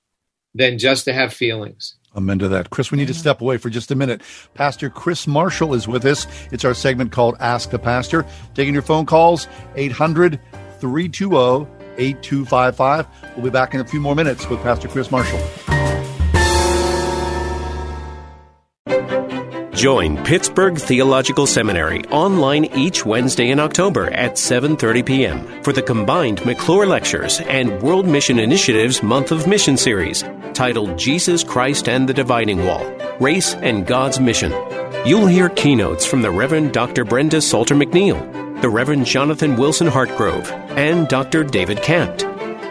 [0.55, 1.98] than just to have feelings.
[2.15, 2.71] I'm into that.
[2.71, 3.21] Chris, we need to mm-hmm.
[3.21, 4.23] step away for just a minute.
[4.55, 6.27] Pastor Chris Marshall is with us.
[6.51, 8.27] It's our segment called Ask the Pastor.
[8.55, 10.41] Taking your phone calls, 800
[10.81, 13.07] 320 8255.
[13.35, 15.41] We'll be back in a few more minutes with Pastor Chris Marshall.
[19.79, 25.63] Join Pittsburgh Theological Seminary online each Wednesday in October at 7:30 p.m.
[25.63, 31.45] for the combined McClure Lectures and World Mission Initiative's Month of Mission series titled Jesus
[31.45, 32.85] Christ and the Dividing Wall:
[33.21, 34.53] Race and God's Mission.
[35.07, 37.05] You'll hear keynotes from the Reverend Dr.
[37.05, 38.19] Brenda Salter McNeil,
[38.61, 41.45] the Reverend Jonathan Wilson Hartgrove, and Dr.
[41.45, 42.25] David Campt.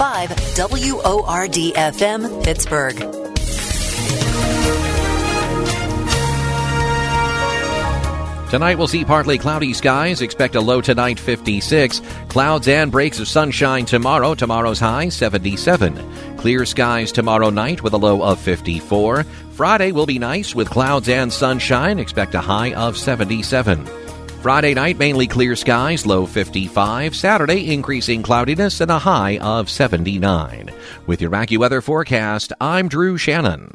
[0.56, 2.96] WORD FM, Pittsburgh.
[8.50, 10.22] Tonight we'll see partly cloudy skies.
[10.22, 12.00] Expect a low tonight 56.
[12.28, 14.34] Clouds and breaks of sunshine tomorrow.
[14.34, 16.38] Tomorrow's high 77.
[16.38, 19.26] Clear skies tomorrow night with a low of 54.
[19.58, 21.98] Friday will be nice with clouds and sunshine.
[21.98, 23.84] Expect a high of 77.
[24.40, 27.16] Friday night mainly clear skies, low 55.
[27.16, 30.72] Saturday increasing cloudiness and a high of 79.
[31.08, 33.72] With your AccuWeather forecast, I'm Drew Shannon.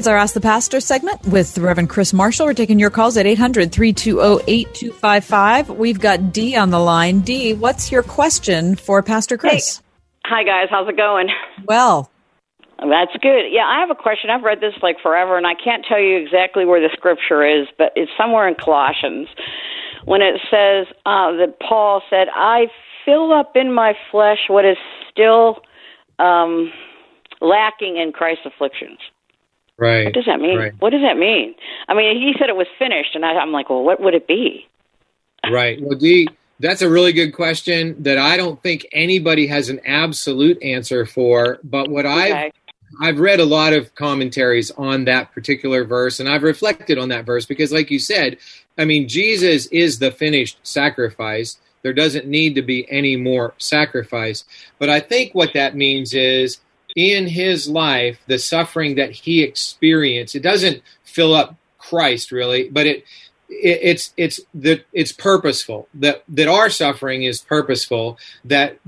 [0.00, 2.46] It's our Ask the Pastor segment with Reverend Chris Marshall.
[2.46, 5.68] We're taking your calls at 800 320 8255.
[5.68, 7.20] We've got Dee on the line.
[7.20, 9.76] Dee, what's your question for Pastor Chris?
[9.76, 9.82] Hey.
[10.24, 10.68] Hi, guys.
[10.70, 11.28] How's it going?
[11.66, 12.10] Well,
[12.78, 13.52] that's good.
[13.52, 14.30] Yeah, I have a question.
[14.30, 17.68] I've read this like forever, and I can't tell you exactly where the scripture is,
[17.76, 19.28] but it's somewhere in Colossians
[20.06, 22.68] when it says uh, that Paul said, I
[23.04, 24.78] fill up in my flesh what is
[25.10, 25.58] still
[26.18, 26.72] um,
[27.42, 28.98] lacking in Christ's afflictions.
[29.80, 30.04] Right.
[30.04, 30.58] What does that mean?
[30.58, 30.74] Right.
[30.78, 31.54] What does that mean?
[31.88, 34.28] I mean, he said it was finished, and I, I'm like, well, what would it
[34.28, 34.68] be?
[35.50, 35.80] Right.
[35.80, 36.28] Well, Dee,
[36.58, 41.58] that's a really good question that I don't think anybody has an absolute answer for.
[41.64, 42.32] But what Okay.
[42.32, 42.52] I've
[43.00, 47.24] I've read a lot of commentaries on that particular verse, and I've reflected on that
[47.24, 48.36] verse because, like you said,
[48.76, 51.58] I mean, Jesus is the finished sacrifice.
[51.82, 54.44] There doesn't need to be any more sacrifice.
[54.78, 56.58] But I think what that means is
[56.96, 62.86] in his life, the suffering that he experienced, it doesn't fill up Christ really, but
[62.86, 63.04] it,
[63.48, 68.78] it it's it's that it's purposeful that that our suffering is purposeful that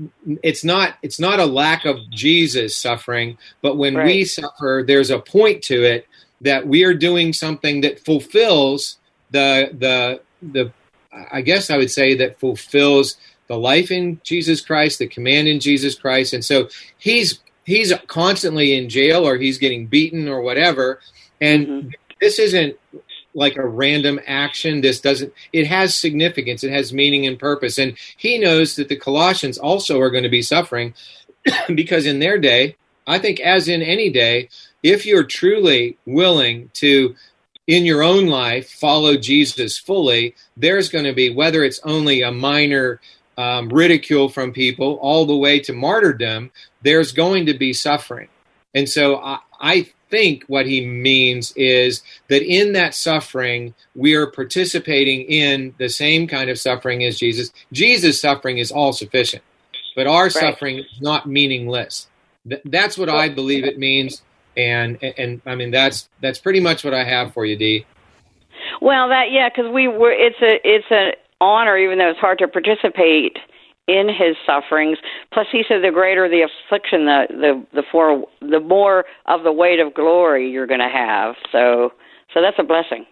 [0.43, 4.05] it's not it's not a lack of jesus suffering but when Right.
[4.05, 6.07] we suffer there's a point to it
[6.41, 8.97] that we are doing something that fulfills
[9.31, 10.73] the the the
[11.31, 15.59] i guess i would say that fulfills the life in jesus christ the command in
[15.59, 20.99] jesus christ and so he's he's constantly in jail or he's getting beaten or whatever
[21.39, 21.89] and mm-hmm.
[22.19, 22.77] this isn't
[23.35, 24.81] like a random action.
[24.81, 27.77] This doesn't, it has significance, it has meaning and purpose.
[27.77, 30.93] And he knows that the Colossians also are going to be suffering
[31.75, 34.49] because in their day, I think, as in any day,
[34.81, 37.15] if you're truly willing to,
[37.67, 42.31] in your own life, follow Jesus fully, there's going to be, whether it's only a
[42.31, 43.01] minor
[43.37, 48.27] um, ridicule from people all the way to martyrdom, there's going to be suffering.
[48.73, 54.27] And so I, I think what he means is that in that suffering, we are
[54.27, 57.51] participating in the same kind of suffering as Jesus.
[57.71, 59.43] Jesus' suffering is all sufficient,
[59.95, 62.07] but our suffering is not meaningless.
[62.47, 64.21] Th- that's what I believe it means.
[64.55, 67.85] And, and, and I mean, that's, that's pretty much what I have for you, Dee.
[68.81, 70.11] Well, that yeah, because we were.
[70.11, 70.85] It's a it's
[71.43, 73.37] an honor, even though it's hard to participate
[73.87, 74.97] in his sufferings.
[75.33, 79.51] Plus, he said, the greater the affliction, the the the for the more of the
[79.51, 81.35] weight of glory you're going to have.
[81.51, 81.91] So,
[82.33, 83.05] so that's a blessing.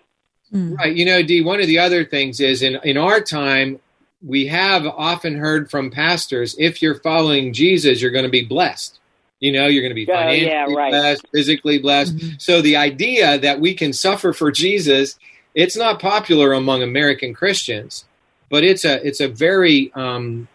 [0.51, 0.73] Hmm.
[0.75, 0.95] Right.
[0.95, 3.79] You know, Dee, one of the other things is in, in our time,
[4.25, 8.99] we have often heard from pastors if you're following Jesus, you're going to be blessed.
[9.39, 10.91] You know, you're going to be Oh, financially yeah, right.
[10.91, 12.15] blessed, physically blessed.
[12.15, 12.29] Mm-hmm.
[12.37, 15.17] So the idea that we can suffer for Jesus,
[15.55, 18.05] it's not popular among American Christians,
[18.51, 20.47] but it's a it's a very um,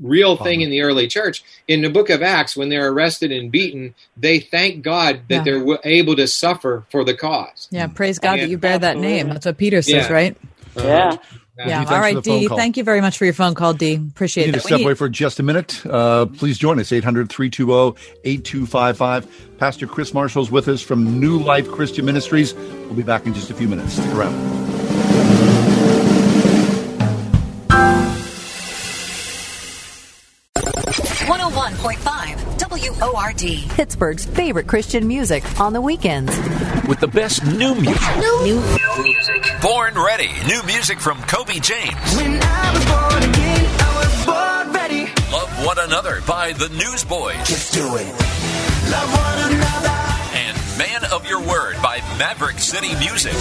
[0.00, 1.42] real thing in the early church.
[1.66, 5.42] In the book of Acts, when they're arrested and beaten, they thank God that Yeah.
[5.42, 7.68] they're w- able to suffer for the cause.
[7.70, 8.44] Yeah, praise God Yeah.
[8.44, 9.28] that you bear that name.
[9.28, 10.12] That's what Peter says, Yeah.
[10.12, 10.36] right?
[10.76, 10.86] Uh-huh.
[10.86, 11.16] Yeah.
[11.58, 11.66] Yeah.
[11.76, 12.48] Thanks All for right, the phone Dee.
[12.48, 13.96] Thank you very much for your phone call, Dee.
[13.96, 14.46] Appreciate it.
[14.46, 14.66] need to that.
[14.66, 15.82] step We- away for just a minute.
[15.84, 19.26] Uh, please join us, 800 320 8255.
[19.58, 22.54] Pastor Chris Marshall's with us from New Life Christian Ministries.
[22.54, 23.92] We'll be back in just a few minutes.
[23.92, 24.69] Stick around.
[33.10, 33.70] 101.5 WORD.
[33.70, 36.36] Pittsburgh's favorite Christian music on the weekends.
[36.88, 38.00] With the best new music.
[38.18, 38.62] New,
[39.02, 39.46] music.
[39.62, 40.30] Born ready.
[40.46, 41.94] New music from Kobe James.
[42.16, 45.06] When I was born again, I was born ready.
[45.32, 47.36] Love One Another by the Newsboys.
[47.46, 48.06] Just do it.
[48.90, 49.88] Love one another.
[50.34, 53.34] And Man of Your Word by Maverick City Music.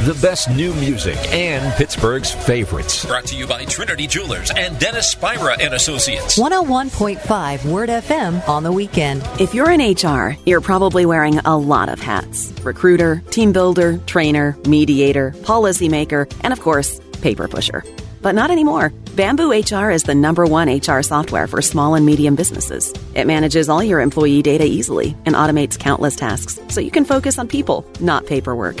[0.00, 3.04] The best new music and Pittsburgh's favorites.
[3.04, 6.38] Brought to you by Trinity Jewelers and Dennis Spira and Associates.
[6.38, 9.22] 101.5 Word FM on the weekend.
[9.38, 14.56] If you're in HR, you're probably wearing a lot of hats recruiter, team builder, trainer,
[14.66, 17.84] mediator, policymaker, and of course, paper pusher.
[18.22, 18.94] But not anymore.
[19.16, 22.94] Bamboo HR is the number one HR software for small and medium businesses.
[23.14, 27.38] It manages all your employee data easily and automates countless tasks so you can focus
[27.38, 28.80] on people, not paperwork.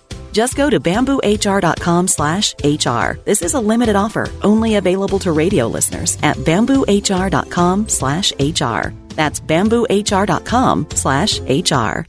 [0.31, 3.19] Just go to bamboohr.com slash HR.
[3.25, 8.93] This is a limited offer, only available to radio listeners at bamboohr.com slash HR.
[9.15, 12.07] That's bamboohr.com slash HR.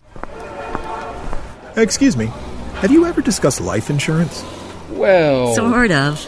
[1.80, 2.26] Excuse me.
[2.76, 4.44] Have you ever discussed life insurance?
[4.90, 6.24] Well, Sort of.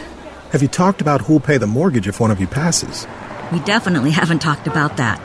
[0.51, 3.05] Have you talked about who'll pay the mortgage if one of you passes?
[3.51, 5.19] We definitely haven't talked about that.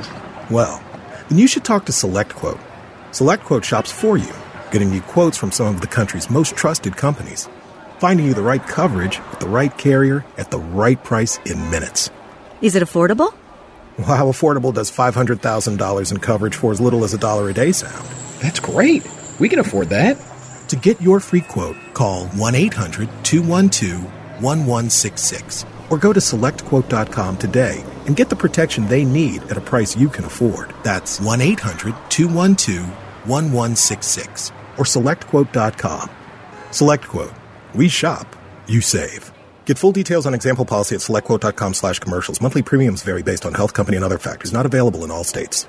[0.50, 0.82] Well,
[1.28, 2.60] then you should talk to SelectQuote.
[3.12, 4.32] SelectQuote shops for you,
[4.70, 7.48] getting you quotes from some of the country's most trusted companies,
[7.98, 12.10] finding you the right coverage with the right carrier at the right price in minutes.
[12.62, 13.34] Is it affordable?
[13.98, 17.72] Well, how affordable does $500,000 in coverage for as little as a dollar a day
[17.72, 18.08] sound?
[18.40, 19.06] That's great.
[19.38, 20.16] We can afford that.
[20.68, 24.04] To get your free quote, call 1 800 212
[24.42, 29.96] 1166 or go to selectquote.com today and get the protection they need at a price
[29.96, 30.72] you can afford.
[30.82, 32.88] That's 1 800 212
[33.26, 36.08] 1166 or selectquote.com.
[36.70, 37.34] SelectQuote.
[37.74, 38.34] We shop,
[38.66, 39.30] you save.
[39.66, 42.40] Get full details on example policy at selectquote.com slash commercials.
[42.40, 44.52] Monthly premiums vary based on health company and other factors.
[44.54, 45.68] Not available in all states.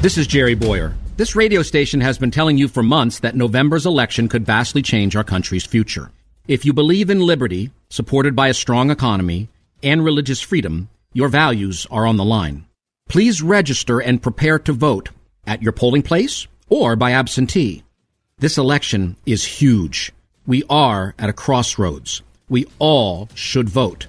[0.00, 0.94] This is Jerry Boyer.
[1.16, 5.16] This radio station has been telling you for months that November's election could vastly change
[5.16, 6.12] our country's future.
[6.46, 9.48] If you believe in liberty, supported by a strong economy,
[9.82, 12.64] and religious freedom, your values are on the line.
[13.08, 15.10] Please register and prepare to vote
[15.48, 17.82] at your polling place or by absentee.
[18.40, 20.12] This election is huge.
[20.46, 22.22] We are at a crossroads.
[22.48, 24.06] We all should vote.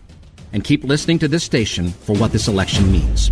[0.54, 3.32] And keep listening to this station for what this election means.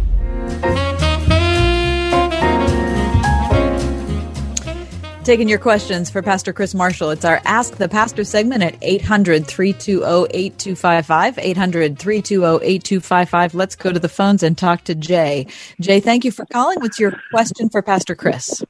[5.23, 7.11] Taking your questions for Pastor Chris Marshall.
[7.11, 11.37] It's our Ask the Pastor segment at 800 320 8255.
[11.37, 13.53] 800 320 8255.
[13.53, 15.45] Let's go to the phones and talk to Jay.
[15.79, 16.79] Jay, thank you for calling.
[16.79, 18.63] What's your question for Pastor Chris?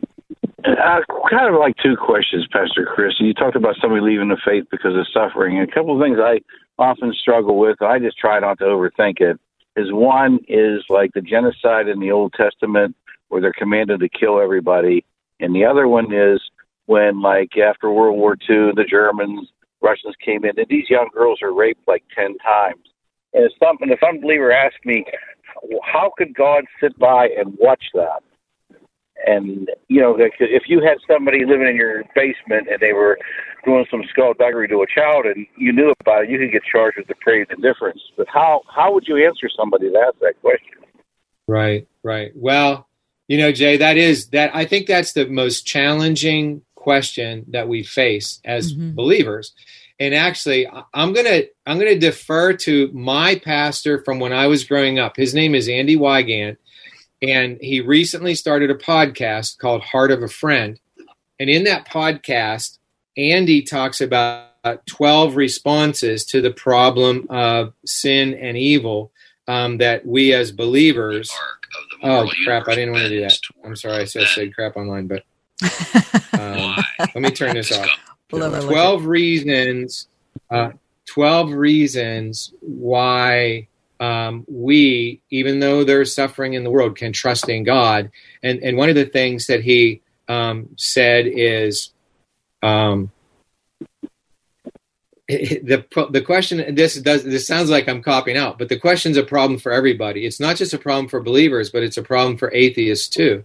[0.68, 1.00] Uh,
[1.30, 3.14] kind of like two questions, Pastor Chris.
[3.20, 5.62] You talked about somebody leaving the faith because of suffering.
[5.62, 6.40] A couple of things I
[6.78, 9.40] often struggle with, I just try not to overthink it,
[9.76, 12.96] is one is like the genocide in the Old Testament
[13.30, 15.06] where they're commanded to kill everybody
[15.40, 16.42] and the other one is
[16.86, 19.50] when, like, after World War II, the Germans,
[19.82, 22.82] Russians came in, and these young girls are raped like 10 times.
[23.34, 25.06] And if some, if unbeliever asked me,
[25.84, 28.24] how could God sit by and watch that?
[29.26, 33.18] And, you know, if you had somebody living in your basement and they were
[33.66, 36.98] doing some skullduggery to a child and you knew about it, you could get charged
[36.98, 38.00] with depraved indifference.
[38.16, 40.78] But how, how would you answer somebody that asked that question?
[41.48, 42.32] Right, right.
[42.36, 42.88] Well,
[43.28, 47.84] you know, Jay, that is that I think that's the most challenging question that we
[47.84, 48.96] face as mm-hmm.
[48.96, 49.54] believers.
[50.00, 55.00] And actually, I'm gonna I'm gonna defer to my pastor from when I was growing
[55.00, 55.18] up.
[55.18, 56.60] His name is Andy Wygant,
[57.22, 60.80] and he recently started a podcast called Heart of a Friend.
[61.40, 62.78] And in that podcast,
[63.16, 69.12] Andy talks about 12 responses to the problem of sin and evil
[69.48, 71.32] um, that we as believers
[72.04, 72.68] oh crap!
[72.68, 73.40] I didn't want to do that.
[73.64, 74.02] I'm sorry.
[74.02, 75.24] I said, said crap online, but
[76.40, 77.90] um, let me turn this off.
[78.30, 80.08] Twelve reasons.
[80.50, 80.72] Uh,
[81.06, 83.68] Twelve reasons why
[84.00, 88.12] um, we, even though there's suffering in the world, can trust in God.
[88.44, 91.92] And and one of the things that he um, said is.
[92.64, 93.12] Um,
[95.30, 99.24] the the question this does this sounds like I'm copying out, but the question's a
[99.24, 100.26] problem for everybody.
[100.26, 103.44] It's not just a problem for believers, but it's a problem for atheists too,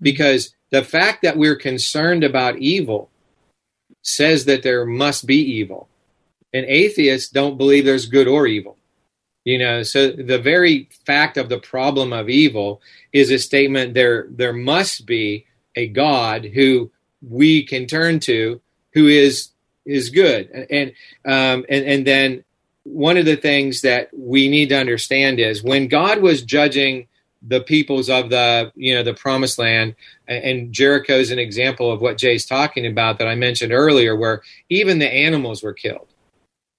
[0.00, 3.10] because the fact that we're concerned about evil
[4.02, 5.88] says that there must be evil,
[6.54, 8.77] and atheists don't believe there's good or evil.
[9.44, 12.82] You know, so the very fact of the problem of evil
[13.12, 16.90] is a statement there there must be a God who
[17.22, 18.60] we can turn to,
[18.92, 19.50] who is
[19.86, 20.50] is good.
[20.70, 20.92] And
[21.24, 22.44] um, and and then
[22.84, 27.06] one of the things that we need to understand is when God was judging
[27.42, 29.94] the peoples of the you know the promised land
[30.26, 34.42] and Jericho is an example of what Jay's talking about that I mentioned earlier where
[34.68, 36.08] even the animals were killed.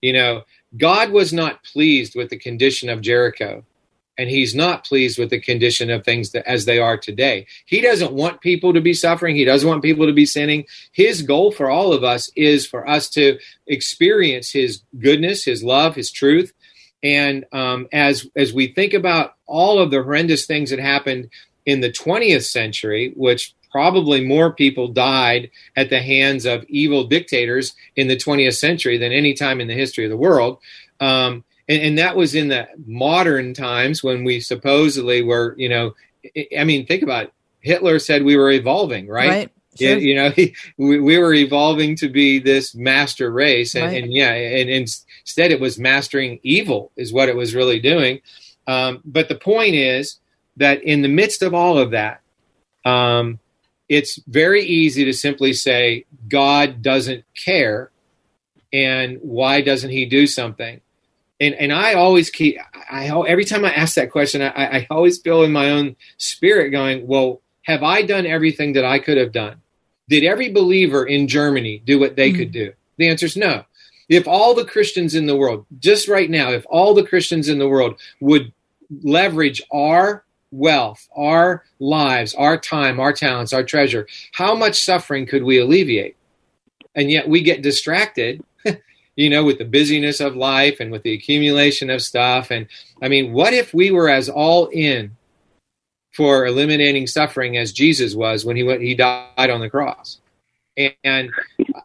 [0.01, 0.43] You know,
[0.78, 3.63] God was not pleased with the condition of Jericho
[4.20, 7.47] and he's not pleased with the condition of things that, as they are today.
[7.65, 9.34] He doesn't want people to be suffering.
[9.38, 10.65] He doesn't want people to be sinning.
[10.91, 15.95] His goal for all of us is for us to experience his goodness, his love,
[15.95, 16.51] his truth.
[17.01, 21.30] And um, as as we think about all of the horrendous things that happened
[21.65, 27.74] in the 20th century, which probably more people died at the hands of evil dictators
[27.95, 30.57] in the 20th century than any time in the history of the world.
[30.99, 35.93] Um, and, and that was in the modern times when we supposedly were, you know,
[36.57, 37.34] I mean, think about it.
[37.61, 39.30] Hitler said we were evolving, right?
[39.30, 39.51] Right.
[39.78, 39.97] Sure.
[39.97, 44.03] You, you know, he, we, we were evolving to be this master race, and, right.
[44.03, 44.89] and yeah, and, and,
[45.22, 48.20] instead it was mastering evil, is what it was really doing.
[48.67, 50.20] Um, but the point is
[50.57, 52.22] that in the midst of all of that,
[52.86, 53.39] um,
[53.89, 57.91] it's very easy to simply say God doesn't care,
[58.71, 60.81] and why doesn't He do something?
[61.39, 62.57] and and I always keep
[62.89, 66.69] I every time I ask that question, I, I always feel in my own spirit
[66.71, 69.61] going, well, have I done everything that I could have done?
[70.07, 72.39] Did every believer in Germany do what they mm-hmm.
[72.39, 72.73] could do?
[72.97, 73.63] The answer is no.
[74.09, 77.59] If all the Christians in the world, just right now, if all the Christians in
[77.59, 78.51] the world would
[79.03, 85.43] leverage our wealth, our lives, our time, our talents, our treasure, how much suffering could
[85.43, 86.16] we alleviate?
[86.95, 88.43] And yet we get distracted
[89.16, 92.52] you know, with the busyness of life and with the accumulation of stuff.
[92.52, 92.68] And
[93.02, 95.18] I mean, what if we were as all in
[96.12, 100.20] for eliminating suffering as Jesus was when he went he died on the cross.
[101.04, 101.32] And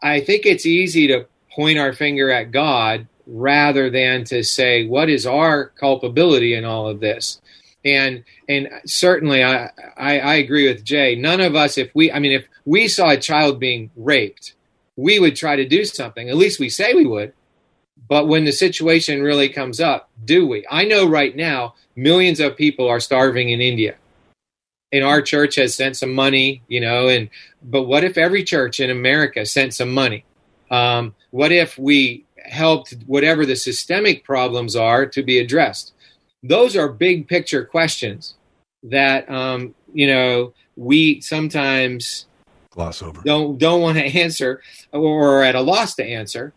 [0.03, 5.09] I think it's easy to point our finger at God rather than to say what
[5.09, 7.41] is our culpability in all of this.
[7.85, 11.14] And and certainly I, I, I agree with Jay.
[11.14, 14.55] None of us, if we I mean if we saw a child being raped,
[14.97, 16.28] we would try to do something.
[16.28, 17.35] At least we say we would.
[18.09, 20.66] But when the situation really comes up, do we?
[20.70, 23.97] I know right now millions of people are starving in India.
[24.93, 27.28] And our church has sent some money, you know, and
[27.62, 30.24] but what if every church in America sent some money?
[30.70, 35.93] Um, what if we helped whatever the systemic problems are to be addressed?
[36.45, 38.34] Those are big picture questions
[38.82, 42.26] that um, you know we sometimes
[42.70, 43.22] gloss over.
[43.24, 46.53] Don't don't want to answer or are at a loss to answer.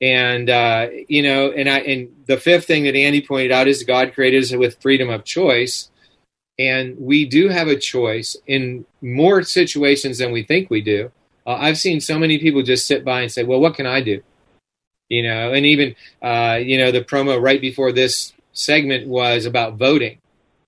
[0.00, 3.82] And uh, you know, and I and the fifth thing that Andy pointed out is
[3.82, 5.90] God created us with freedom of choice.
[6.58, 11.10] And we do have a choice in more situations than we think we do.
[11.46, 14.00] Uh, I've seen so many people just sit by and say, "Well, what can I
[14.02, 14.22] do?"
[15.08, 19.74] You know, and even uh, you know the promo right before this segment was about
[19.76, 20.18] voting,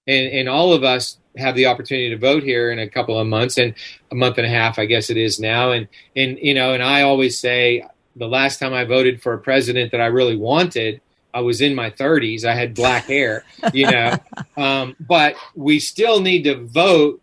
[0.06, 3.26] and and all of us have the opportunity to vote here in a couple of
[3.26, 3.74] months and
[4.12, 5.72] a month and a half, I guess it is now.
[5.72, 7.84] And and you know, and I always say
[8.16, 11.00] the last time I voted for a president that I really wanted,
[11.32, 12.44] I was in my 30s.
[12.44, 14.16] I had black hair, you know.
[14.56, 17.20] um, but we still need to vote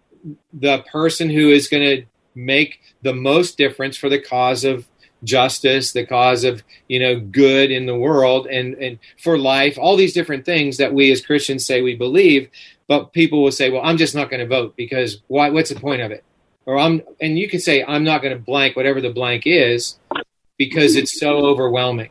[0.54, 2.06] the person who is going to
[2.36, 4.86] make the most difference for the cause of
[5.24, 9.78] justice, the cause of you know good in the world, and and for life.
[9.78, 12.50] All these different things that we as Christians say we believe,
[12.88, 15.50] but people will say, "Well, I'm just not going to vote because why?
[15.50, 16.24] What's the point of it?"
[16.66, 19.98] Or I'm, and you can say, "I'm not going to blank whatever the blank is,"
[20.58, 22.10] because it's so overwhelming.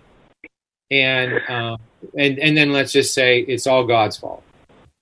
[0.90, 1.78] And um,
[2.16, 4.42] and and then let's just say it's all God's fault.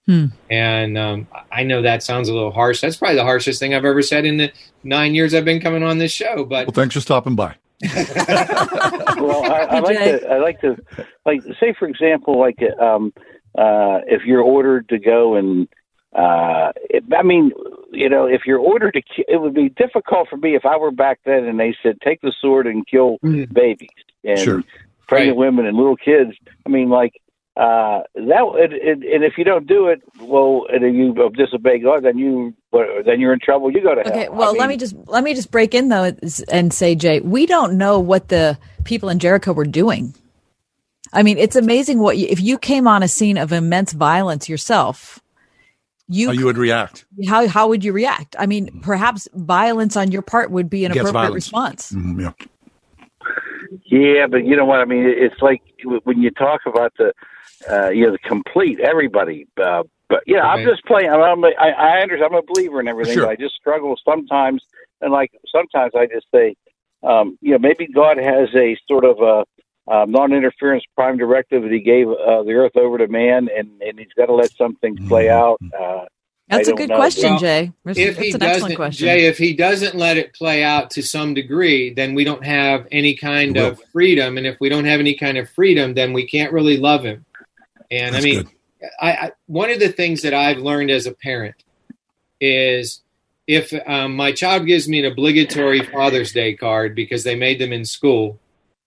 [0.06, 0.26] Hmm.
[0.48, 2.80] And um, I know that sounds a little harsh.
[2.80, 4.50] That's probably the harshest thing I've ever said in the
[4.82, 6.46] nine years I've been coming on this show.
[6.46, 7.56] But well, thanks for stopping by.
[7.94, 10.28] well, I, I like to.
[10.28, 10.76] I like to,
[11.24, 13.12] like, say for example, like, um,
[13.56, 15.68] uh, if you're ordered to go and,
[16.12, 17.52] uh, it, I mean,
[17.92, 20.90] you know, if you're ordered to, it would be difficult for me if I were
[20.90, 23.52] back then and they said take the sword and kill mm.
[23.52, 23.88] babies
[24.24, 24.64] and sure.
[25.06, 25.46] pregnant right.
[25.46, 26.32] women and little kids.
[26.66, 27.12] I mean, like,
[27.58, 32.16] uh, that and, and if you don't do it, well, and you disobey God, then
[32.16, 32.54] you
[33.04, 33.72] then you're in trouble.
[33.72, 34.12] You go to hell.
[34.12, 36.12] Okay, well, I mean, let me just let me just break in though
[36.52, 40.14] and say, Jay, we don't know what the people in Jericho were doing.
[41.12, 44.48] I mean, it's amazing what you, if you came on a scene of immense violence
[44.48, 45.18] yourself,
[46.06, 47.06] you how you would react.
[47.26, 48.36] How how would you react?
[48.38, 51.44] I mean, perhaps violence on your part would be an Against appropriate violence.
[51.44, 51.92] response.
[51.92, 52.32] Mm-hmm, yeah.
[53.90, 55.04] Yeah, but you know what I mean.
[55.06, 55.62] It's like
[56.04, 57.12] when you talk about the,
[57.70, 59.46] uh, you know, the complete everybody.
[59.62, 61.10] Uh, but yeah, I'm just playing.
[61.10, 62.32] I'm, a, I, I understand.
[62.32, 63.14] I'm a believer in everything.
[63.14, 63.24] Sure.
[63.24, 64.62] But I just struggle sometimes,
[65.00, 66.56] and like sometimes I just say,
[67.02, 69.44] um, you know, maybe God has a sort of a
[69.92, 73.98] um, non-interference prime directive that He gave uh, the earth over to man, and and
[73.98, 75.38] He's got to let some things play Mm-hmm.
[75.38, 75.60] out.
[75.78, 76.04] Uh,
[76.48, 76.96] That's a good know.
[76.96, 77.72] question, Well, Jay.
[77.84, 79.06] That's, if that's he an excellent doesn't, question.
[79.06, 82.86] Jay, if he doesn't let it play out to some degree, then we don't have
[82.90, 84.38] any kind of freedom.
[84.38, 87.26] And if we don't have any kind of freedom, then we can't really love him.
[87.90, 88.50] And That's I mean.
[89.00, 91.56] I, I one of the things that I've learned as a parent
[92.40, 93.02] is
[93.46, 97.72] if um, my child gives me an obligatory Father's Day card because they made them
[97.72, 98.38] in school,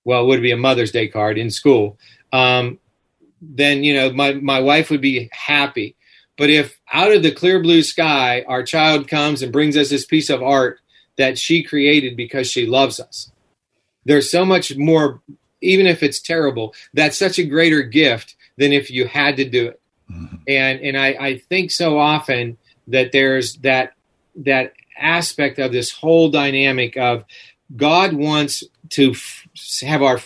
[0.05, 1.97] well, it would be a Mother's Day card in school.
[2.31, 2.79] Um,
[3.41, 5.95] then you know my my wife would be happy.
[6.37, 10.05] But if out of the clear blue sky our child comes and brings us this
[10.05, 10.79] piece of art
[11.17, 13.31] that she created because she loves us,
[14.05, 15.21] there's so much more.
[15.63, 19.67] Even if it's terrible, that's such a greater gift than if you had to do
[19.67, 19.81] it.
[20.47, 22.57] And and I, I think so often
[22.87, 23.93] that there's that
[24.35, 27.25] that aspect of this whole dynamic of
[27.75, 29.47] God wants to f-
[29.81, 30.19] have our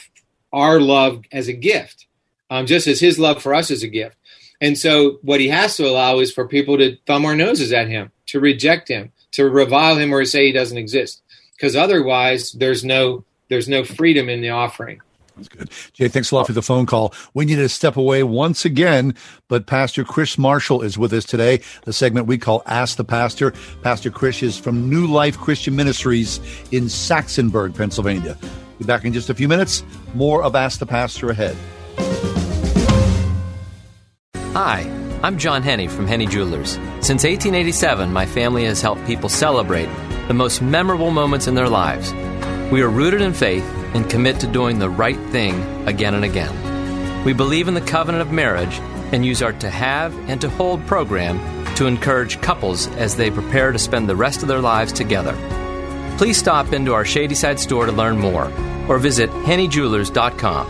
[0.51, 2.07] our love as a gift,
[2.49, 4.17] um, just as His love for us is a gift.
[4.59, 7.87] And so, what He has to allow is for people to thumb our noses at
[7.87, 11.21] Him, to reject Him, to revile Him, or say He doesn't exist,
[11.55, 14.99] because otherwise, there's no there's no freedom in the offering.
[15.35, 15.69] That's good.
[15.93, 17.13] Jay, thanks a lot for the phone call.
[17.33, 19.15] We need to step away once again,
[19.49, 21.61] but Pastor Chris Marshall is with us today.
[21.83, 23.53] The segment we call Ask the Pastor.
[23.81, 26.39] Pastor Chris is from New Life Christian Ministries
[26.71, 28.37] in Saxonburg, Pennsylvania.
[28.79, 29.83] Be back in just a few minutes.
[30.13, 31.55] More of Ask the Pastor ahead.
[34.53, 34.89] Hi,
[35.21, 36.71] I'm John Henne from Henne Jewelers.
[37.01, 39.89] Since 1887, my family has helped people celebrate
[40.27, 42.13] the most memorable moments in their lives.
[42.71, 43.63] We are rooted in faith
[43.93, 47.23] and commit to doing the right thing again and again.
[47.23, 48.79] We believe in the covenant of marriage
[49.11, 51.39] and use our To Have and To Hold program
[51.75, 55.33] to encourage couples as they prepare to spend the rest of their lives together.
[56.17, 58.51] Please stop into our Shadyside store to learn more
[58.87, 60.67] or visit hennejewelers.com.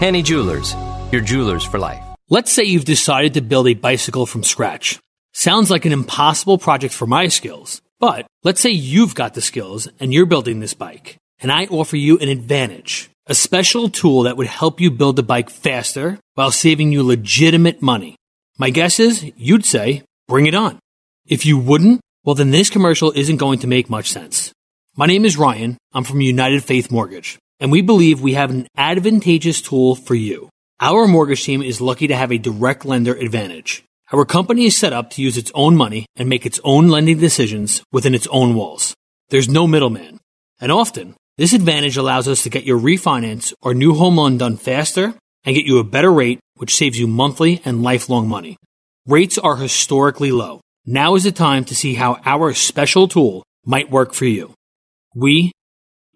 [0.00, 0.74] Henne Jewelers,
[1.12, 2.02] your jewelers for life.
[2.28, 4.98] Let's say you've decided to build a bicycle from scratch.
[5.32, 9.88] Sounds like an impossible project for my skills, but let's say you've got the skills
[10.00, 13.10] and you're building this bike, and I offer you an advantage.
[13.26, 17.82] A special tool that would help you build the bike faster while saving you legitimate
[17.82, 18.16] money.
[18.58, 20.78] My guess is you'd say, bring it on.
[21.26, 24.52] If you wouldn't, well then this commercial isn't going to make much sense.
[24.96, 25.78] My name is Ryan.
[25.92, 30.48] I'm from United Faith Mortgage, and we believe we have an advantageous tool for you.
[30.80, 33.84] Our mortgage team is lucky to have a direct lender advantage.
[34.12, 37.18] Our company is set up to use its own money and make its own lending
[37.18, 38.94] decisions within its own walls.
[39.30, 40.18] There's no middleman.
[40.60, 44.56] And often, this advantage allows us to get your refinance or new home loan done
[44.56, 45.14] faster
[45.44, 48.56] and get you a better rate, which saves you monthly and lifelong money.
[49.06, 50.60] Rates are historically low.
[50.84, 54.52] Now is the time to see how our special tool might work for you.
[55.14, 55.52] We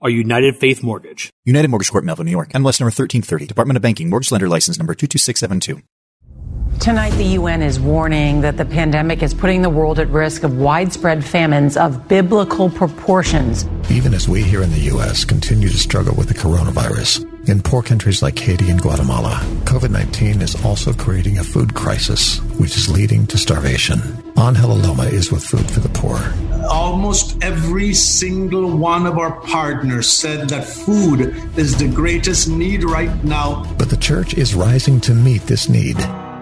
[0.03, 1.31] are United Faith Mortgage.
[1.45, 2.51] United Mortgage Corp, Melville, New York.
[2.51, 3.47] MLS number 1330.
[3.47, 4.11] Department of Banking.
[4.11, 5.83] Mortgage lender license number 22672.
[6.81, 10.57] Tonight, the UN is warning that the pandemic is putting the world at risk of
[10.57, 13.67] widespread famines of biblical proportions.
[13.91, 15.25] Even as we here in the U.S.
[15.25, 20.43] continue to struggle with the coronavirus, in poor countries like Haiti and Guatemala, COVID 19
[20.43, 23.99] is also creating a food crisis, which is leading to starvation.
[24.39, 26.21] Angel Aloma is with Food for the Poor.
[26.69, 33.25] Almost every single one of our partners said that food is the greatest need right
[33.25, 33.65] now.
[33.79, 35.97] But the church is rising to meet this need.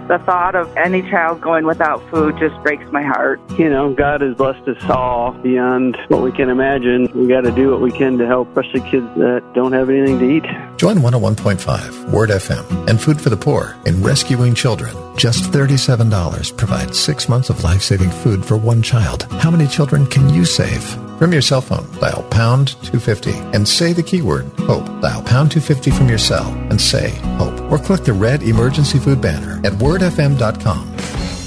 [0.09, 3.41] The thought of any child going without food just breaks my heart.
[3.59, 7.11] You know, God has blessed us all beyond what we can imagine.
[7.15, 10.19] We got to do what we can to help especially kids that don't have anything
[10.19, 10.77] to eat.
[10.77, 14.95] Join 101.5 Word FM and Food for the Poor in rescuing children.
[15.17, 19.23] Just $37 provides six months of life saving food for one child.
[19.41, 20.99] How many children can you save?
[21.19, 25.01] From your cell phone, dial pound 250 and say the keyword HOPE.
[25.01, 27.71] Dial pound 250 from your cell and say HOPE.
[27.71, 30.97] Or click the red emergency food banner at wordfm.com.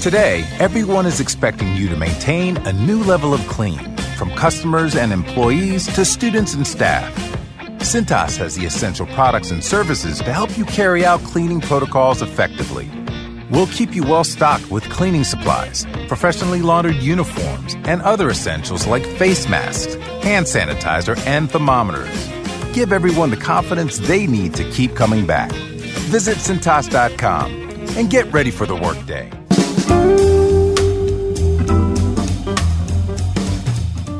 [0.00, 5.12] Today, everyone is expecting you to maintain a new level of clean, from customers and
[5.12, 7.14] employees to students and staff.
[7.80, 12.88] Cintas has the essential products and services to help you carry out cleaning protocols effectively.
[13.50, 19.04] We'll keep you well stocked with cleaning supplies, professionally laundered uniforms, and other essentials like
[19.04, 22.28] face masks, hand sanitizer, and thermometers.
[22.72, 25.52] Give everyone the confidence they need to keep coming back.
[26.10, 27.52] Visit Cintas.com
[27.96, 29.30] and get ready for the workday.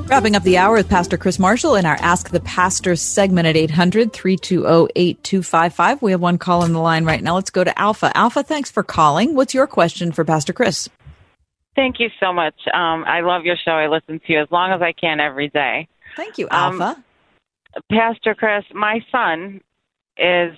[0.08, 3.56] Wrapping up the hour with Pastor Chris Marshall in our Ask the Pastor segment at
[3.56, 6.00] 800 320 8255.
[6.00, 7.34] We have one call on the line right now.
[7.34, 8.10] Let's go to Alpha.
[8.16, 9.34] Alpha, thanks for calling.
[9.34, 10.88] What's your question for Pastor Chris?
[11.76, 12.54] Thank you so much.
[12.72, 13.72] Um, I love your show.
[13.72, 15.88] I listen to you as long as I can every day.
[16.16, 17.04] Thank you, Um, Alpha.
[17.92, 19.60] Pastor Chris, my son
[20.16, 20.56] is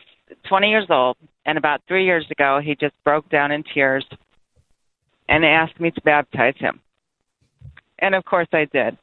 [0.48, 4.07] 20 years old, and about three years ago, he just broke down in tears
[5.28, 6.80] and asked me to baptize him.
[7.98, 8.96] And of course, I did.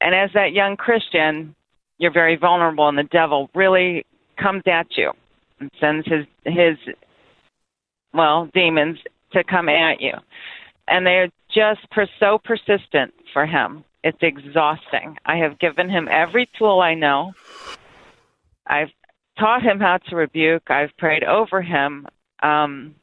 [0.00, 1.54] And as that young Christian,
[1.98, 4.04] you're very vulnerable, and the devil really
[4.36, 5.12] comes at you
[5.60, 6.76] and sends his his
[8.12, 8.98] well demons
[9.32, 10.12] to come at you,
[10.88, 13.84] and they're just per- so persistent for him.
[14.02, 15.16] It's exhausting.
[15.24, 17.32] I have given him every tool I know.
[18.66, 18.90] I've
[19.38, 20.70] taught him how to rebuke.
[20.70, 22.06] I've prayed over him.
[22.42, 22.94] Um,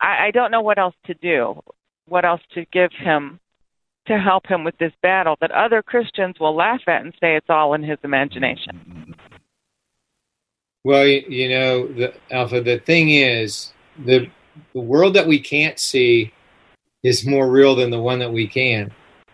[0.00, 1.60] I, I don't know what else to do,
[2.08, 3.38] what else to give him
[4.06, 7.50] to help him with this battle that other Christians will laugh at and say it's
[7.50, 9.14] all in his imagination.
[10.84, 13.72] Well, you, know, the, Alpha, the thing is,
[14.04, 14.30] the,
[14.72, 16.32] the world that we can't see
[17.02, 18.92] is more real than the one that we can,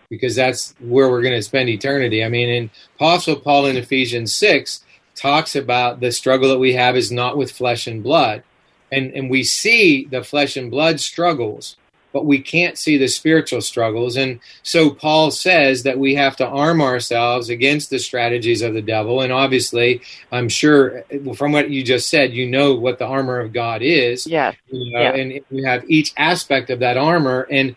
[0.09, 2.23] because that's where we're going to spend eternity.
[2.23, 4.83] I mean, in Apostle Paul in Ephesians 6
[5.15, 8.43] talks about the struggle that we have is not with flesh and blood.
[8.91, 11.77] And, and we see the flesh and blood struggles,
[12.13, 14.15] but we can't see the spiritual struggles.
[14.15, 18.81] And so Paul says that we have to arm ourselves against the strategies of the
[18.81, 19.21] devil.
[19.21, 20.01] And obviously,
[20.31, 21.03] I'm sure
[21.35, 24.27] from what you just said, you know what the armor of God is.
[24.27, 24.55] Yes.
[24.67, 25.13] You know, Yeah.
[25.15, 27.47] And we have each aspect of that armor.
[27.49, 27.75] And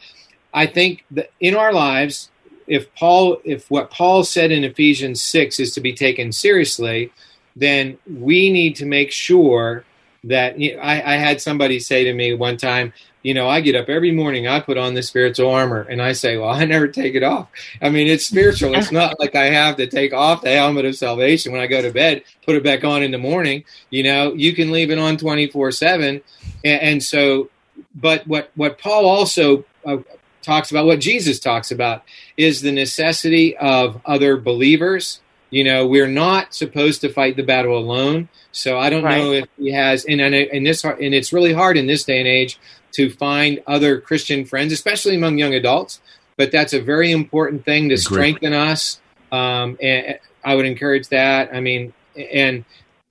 [0.53, 2.30] I think that in our lives,
[2.66, 7.11] if Paul, if what Paul said in Ephesians 6 is to be taken seriously,
[7.55, 9.84] then we need to make sure
[10.24, 12.93] that you know, I, I had somebody say to me one time,
[13.26, 16.12] you know, I get up every morning, I put on the spiritual armor, and I
[16.12, 17.48] say, well, I never take it off.
[17.82, 18.76] I mean, it's spiritual.
[18.76, 21.82] It's not like I have to take off the helmet of salvation when I go
[21.82, 23.64] to bed, put it back on in the morning.
[23.90, 26.22] You know, you can leave it on twenty four seven,
[26.64, 27.50] and so
[27.96, 29.96] but what what Paul also uh,
[30.42, 32.04] talks about, what Jesus talks about,
[32.36, 35.20] is the necessity of other believers.
[35.50, 38.28] You know, we're not supposed to fight the battle alone.
[38.52, 39.18] So I don't Right.
[39.18, 42.18] know if he has, and and in this, and it's really hard in this day
[42.20, 42.58] and age
[42.93, 46.01] to find other Christian friends, especially among young adults.
[46.37, 49.01] But that's a very important thing to strengthen us.
[49.32, 51.53] Um, and I would encourage that.
[51.53, 52.64] I mean, and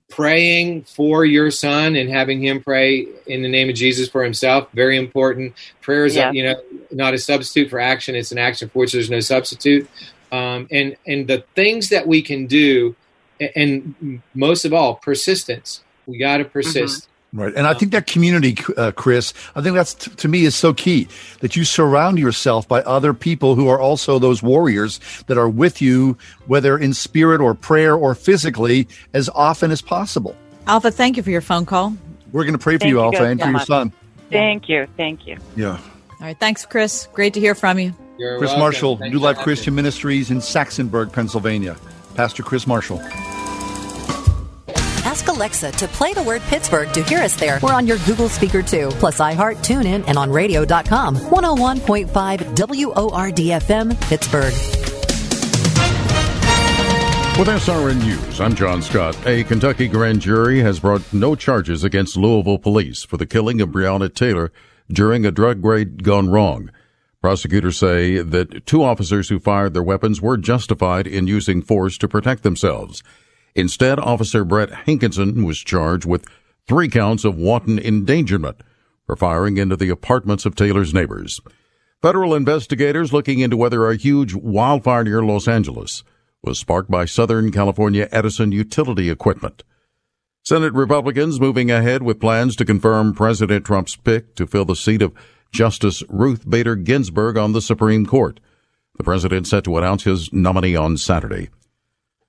[0.08, 4.68] praying for your son and having him pray in the name of Jesus for himself
[4.72, 6.30] very important prayer is Yeah.
[6.30, 6.54] you know
[6.92, 9.88] not a substitute for action it's an action for which there's no substitute
[10.30, 12.94] um, and and the things that we can do
[13.56, 17.52] and most of all persistence we got to persist Right.
[17.54, 20.72] And I think that community, uh, Chris, I think that's t- to me is so
[20.72, 21.06] key
[21.40, 25.82] that you surround yourself by other people who are also those warriors that are with
[25.82, 26.16] you,
[26.46, 30.34] whether in spirit or prayer or physically, as often as possible.
[30.66, 31.94] Alpha, thank you for your phone call.
[32.32, 33.66] We're going to pray for Thank you, you Alpha, guys and for your much.
[33.66, 33.92] son.
[34.30, 34.88] Thank you.
[34.96, 35.36] Thank you.
[35.56, 35.72] Yeah.
[35.72, 35.80] All
[36.20, 36.38] right.
[36.40, 37.06] Thanks, Chris.
[37.12, 37.94] Great to hear from you.
[38.18, 38.60] You're Chris welcome.
[38.60, 41.76] Marshall, Thanks New for Life having Christian Ministries in Saxonburg, Pennsylvania.
[42.14, 43.02] Pastor Chris Marshall.
[45.16, 47.58] Ask Alexa to play the word Pittsburgh to hear us there.
[47.62, 51.16] We're on your Google speaker too, plus iHeart, TuneIn, and on radio.com.
[51.16, 52.06] 101.5
[52.54, 54.52] WORDFM, Pittsburgh.
[57.38, 59.16] With SRN News, I'm John Scott.
[59.26, 63.70] A Kentucky grand jury has brought no charges against Louisville police for the killing of
[63.70, 64.52] Breonna Taylor
[64.92, 66.70] during a drug raid gone wrong.
[67.22, 72.06] Prosecutors say that two officers who fired their weapons were justified in using force to
[72.06, 73.02] protect themselves.
[73.56, 76.26] Instead, Officer Brett Hankison was charged with
[76.68, 78.60] three counts of wanton endangerment
[79.06, 81.40] for firing into the apartments of Taylor's neighbors.
[82.02, 86.04] Federal investigators looking into whether a huge wildfire near Los Angeles
[86.42, 89.64] was sparked by Southern California Edison utility equipment.
[90.44, 95.00] Senate Republicans moving ahead with plans to confirm President Trump's pick to fill the seat
[95.00, 95.14] of
[95.50, 98.38] Justice Ruth Bader Ginsburg on the Supreme Court.
[98.98, 101.48] The president set to announce his nominee on Saturday.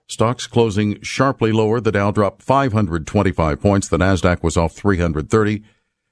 [0.10, 1.82] Stocks closing sharply lower.
[1.82, 3.90] The Dow dropped 525 points.
[3.90, 5.64] The Nasdaq was off 330,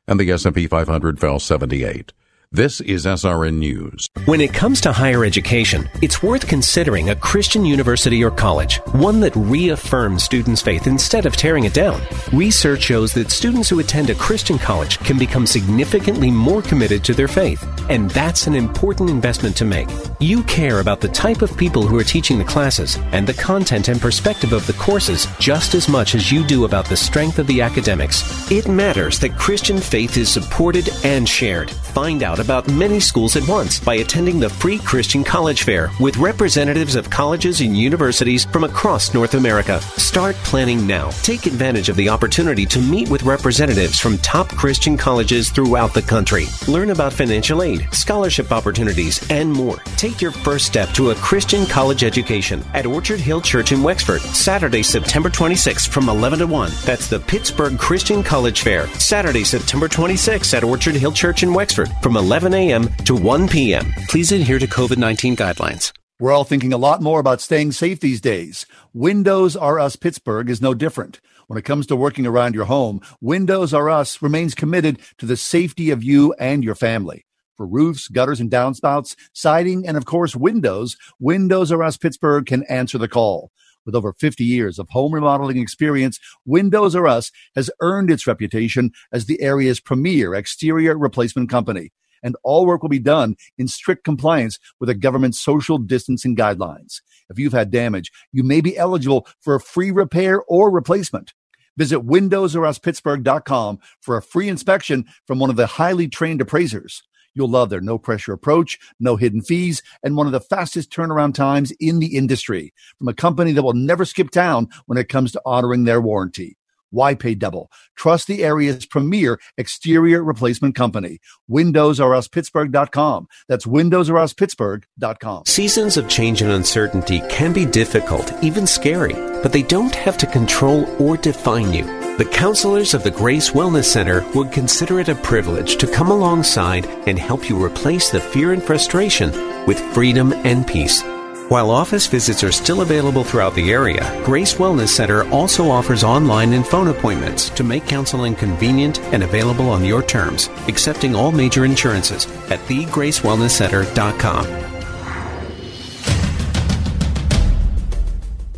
[0.05, 2.11] and the S&P 500 fell 78.
[2.51, 4.07] This is SRN News.
[4.25, 9.19] When it comes to higher education, it's worth considering a Christian university or college, one
[9.21, 12.01] that reaffirms students' faith instead of tearing it down.
[12.31, 17.13] Research shows that students who attend a Christian college can become significantly more committed to
[17.13, 19.89] their faith, and that's an important investment to make.
[20.19, 23.89] You care about the type of people who are teaching the classes and the content
[23.89, 27.47] and perspective of the courses just as much as you do about the strength of
[27.47, 28.49] the academics.
[28.51, 31.71] It matters that Christian faith is supported and shared.
[31.71, 36.17] Find out about many schools at once by attending the free Christian College Fair with
[36.17, 39.79] representatives of colleges and universities from across North America.
[39.97, 41.09] Start planning now.
[41.21, 46.01] Take advantage of the opportunity to meet with representatives from top Christian colleges throughout the
[46.01, 46.45] country.
[46.67, 49.77] Learn about financial aid, scholarship opportunities, and more.
[49.95, 54.21] Take your first step to a Christian college education at Orchard Hill Church in Wexford,
[54.21, 56.71] Saturday, September 26th from 11 to 1.
[56.83, 61.89] That's the Pittsburgh Christian College Fair, Saturday, September 26th at Orchard Hill Church in Wexford
[62.01, 62.87] from 11 a.m.
[63.05, 63.93] to 1 p.m.
[64.09, 65.91] Please adhere to COVID 19 guidelines.
[66.19, 68.65] We're all thinking a lot more about staying safe these days.
[68.93, 71.19] Windows R Us Pittsburgh is no different.
[71.47, 75.37] When it comes to working around your home, Windows R Us remains committed to the
[75.37, 77.25] safety of you and your family.
[77.57, 82.63] For roofs, gutters and downspouts, siding, and of course, windows, Windows R Us Pittsburgh can
[82.63, 83.51] answer the call.
[83.85, 88.91] With over 50 years of home remodeling experience, Windows R Us has earned its reputation
[89.11, 91.91] as the area's premier exterior replacement company.
[92.25, 97.01] And all work will be done in strict compliance with the government's social distancing guidelines.
[97.29, 101.33] If you've had damage, you may be eligible for a free repair or replacement.
[101.77, 107.03] Visit windowsoruspittsburgh.com for a free inspection from one of the highly trained appraisers.
[107.35, 111.35] You'll love their no pressure approach, no hidden fees, and one of the fastest turnaround
[111.35, 115.33] times in the industry from a company that will never skip town when it comes
[115.33, 116.57] to honoring their warranty.
[116.91, 117.71] Why pay double?
[117.95, 121.19] Trust the area's premier exterior replacement company.
[121.49, 123.27] WindowsRUsPittsburgh.com.
[123.47, 125.45] That's WindowsRUsPittsburgh.com.
[125.45, 130.25] Seasons of change and uncertainty can be difficult, even scary, but they don't have to
[130.27, 131.83] control or define you.
[132.17, 136.85] The counselors of the Grace Wellness Center would consider it a privilege to come alongside
[137.07, 139.31] and help you replace the fear and frustration
[139.65, 141.03] with freedom and peace.
[141.47, 146.53] While office visits are still available throughout the area, Grace Wellness Center also offers online
[146.53, 151.63] and phone appointments to make counseling convenient and available on your terms, accepting all major
[151.63, 154.45] insurances at thegracewellnesscenter.com.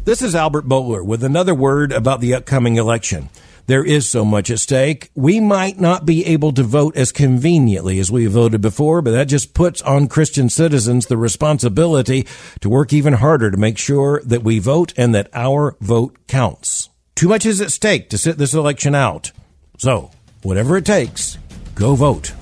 [0.05, 3.27] This is Albert Mohler with another word about the upcoming election.
[3.67, 5.11] There is so much at stake.
[5.13, 9.27] We might not be able to vote as conveniently as we voted before, but that
[9.27, 12.25] just puts on Christian citizens the responsibility
[12.61, 16.89] to work even harder to make sure that we vote and that our vote counts.
[17.15, 19.31] Too much is at stake to sit this election out.
[19.77, 20.11] So,
[20.43, 21.37] whatever it takes,
[21.75, 22.33] go vote.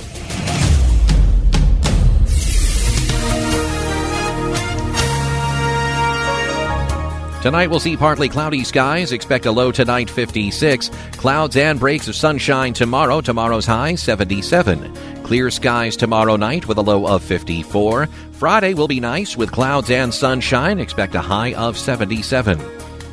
[7.45, 9.11] Tonight we'll see partly cloudy skies.
[9.11, 10.89] Expect a low tonight 56.
[11.11, 13.21] Clouds and breaks of sunshine tomorrow.
[13.21, 15.21] Tomorrow's high 77.
[15.21, 18.07] Clear skies tomorrow night with a low of 54.
[18.31, 20.79] Friday will be nice with clouds and sunshine.
[20.79, 22.57] Expect a high of 77.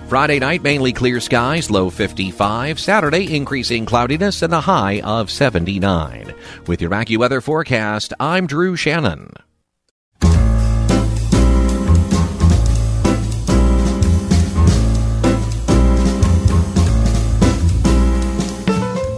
[0.09, 2.81] Friday night mainly clear skies, low 55.
[2.81, 6.35] Saturday increasing cloudiness and a high of 79.
[6.67, 9.35] With your AccuWeather forecast, I'm Drew Shannon.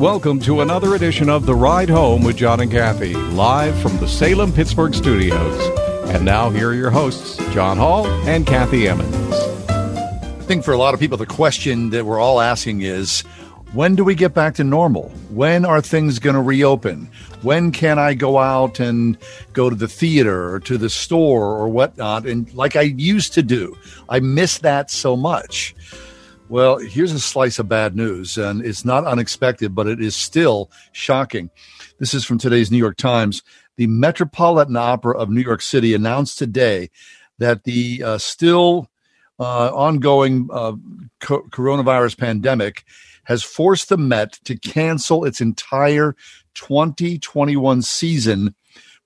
[0.05, 4.07] Welcome to another edition of The Ride Home with John and Kathy, live from the
[4.07, 5.79] Salem Pittsburgh studios.
[6.11, 9.35] And now, here are your hosts, John Hall and Kathy Emmons.
[9.71, 13.23] I think for a lot of people, the question that we're all asking is
[13.73, 15.09] when do we get back to normal?
[15.31, 17.11] When are things going to reopen?
[17.41, 19.17] When can I go out and
[19.55, 22.27] go to the theater or to the store or whatnot?
[22.27, 23.75] And like I used to do,
[24.11, 25.75] I miss that so much.
[26.51, 30.71] Well, here's a slice of bad news, and it's not unexpected, but it is still
[30.93, 31.51] shocking.
[31.99, 33.43] This is from today's New York Times.
[33.77, 36.91] The Metropolitan Opera of New York City announced today
[37.39, 38.91] that the uh, still
[39.41, 40.73] uh, ongoing uh,
[41.21, 42.85] co- coronavirus pandemic
[43.25, 46.15] has forced the Met to cancel its entire
[46.55, 48.55] 2021 season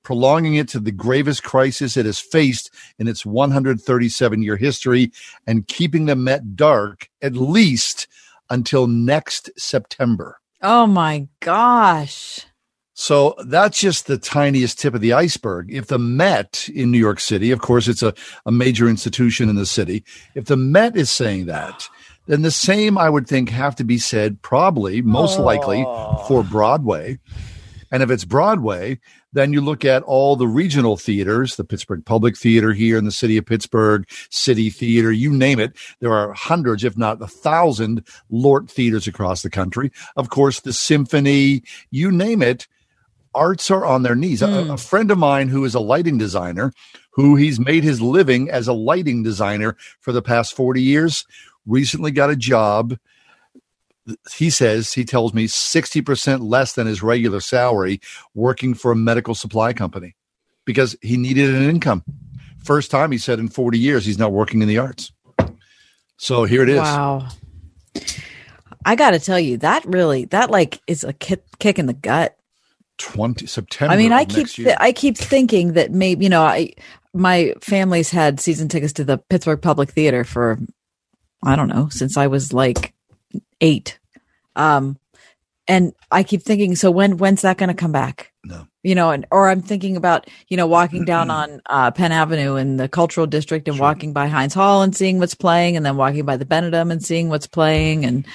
[0.08, 5.12] prolonging it to the gravest crisis it has faced in its 137 year history
[5.46, 8.06] and keeping the Met dark at least
[8.48, 10.40] until next September.
[10.62, 12.46] Oh my gosh.
[12.94, 15.70] So that's just the tiniest tip of the iceberg.
[15.70, 18.14] If the Met in New York City, of course, it's a,
[18.46, 20.04] a major institution in the city,
[20.34, 21.86] if the Met is saying that,
[22.28, 26.46] then the same, I would think, have to be said, probably, most likely, for oh.
[26.50, 27.18] Broadway.
[27.90, 28.98] And if it's Broadway,
[29.32, 33.12] then you look at all the regional theaters, the Pittsburgh Public Theater here in the
[33.12, 35.76] city of Pittsburgh, City Theater, you name it.
[36.00, 39.92] There are hundreds, if not a thousand, Lort theaters across the country.
[40.16, 42.66] Of course, the symphony, you name it.
[43.34, 44.40] Arts are on their knees.
[44.40, 44.48] Mm.
[44.58, 44.70] A, Hmm.
[44.70, 46.72] a friend of mine who is a lighting designer,
[47.10, 51.24] who he's made his living as a lighting designer for the past 40 years,
[51.66, 52.96] recently got a job
[54.32, 58.00] he says he tells me 60% less than his regular salary
[58.34, 60.14] working for a medical supply company
[60.64, 62.04] because he needed an income
[62.62, 65.12] first time he said in 40 years he's not working in the arts
[66.16, 67.28] so here it is Wow.
[68.84, 71.92] I got to tell you, that really, that like is a kick, kick in the
[71.92, 72.34] gut.
[72.96, 76.72] 20 september I mean, I keep th- I keep thinking that maybe you know, I
[77.14, 80.58] my family's had season tickets to the Pittsburgh Public Theater for
[81.44, 82.94] I don't know since I was like
[83.60, 83.98] eight,
[84.56, 84.98] um,
[85.66, 88.32] and I keep thinking, so when when's that going to come back?
[88.44, 92.12] No, you know, and or I'm thinking about you know walking down on uh, Penn
[92.12, 95.84] Avenue in the Cultural District and walking by Heinz Hall and seeing what's playing, and
[95.84, 98.26] then walking by the Benedum and seeing what's playing, and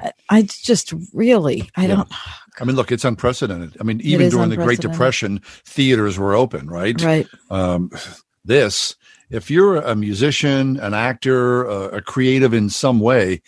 [0.00, 2.08] I, I just really I don't.
[2.60, 3.76] I mean, look, it's unprecedented.
[3.80, 4.80] I mean, even during the Great.
[4.80, 7.00] Depression, theaters were open, right?
[7.02, 7.26] Right.
[7.50, 7.90] Um,
[8.44, 8.96] this,
[9.28, 13.42] if you're a musician, an actor, a, a creative in some way,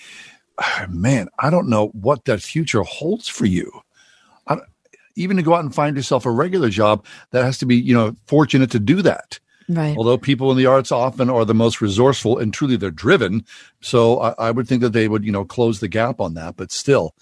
[0.88, 3.70] man, I don't know what that future holds for you.
[4.46, 4.58] I,
[5.16, 7.94] even to go out and find yourself a regular job, that has to be, you
[7.94, 9.38] know, fortunate to do that.
[9.68, 9.96] Right.
[9.98, 13.44] Although people in the arts often are the most resourceful and truly they're driven,
[13.82, 16.56] so I, I would think that they would, you know, close the gap on that.
[16.56, 17.14] But still,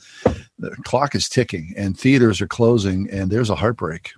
[0.56, 4.12] the clock is ticking, and theaters are closing, and there's a heartbreak.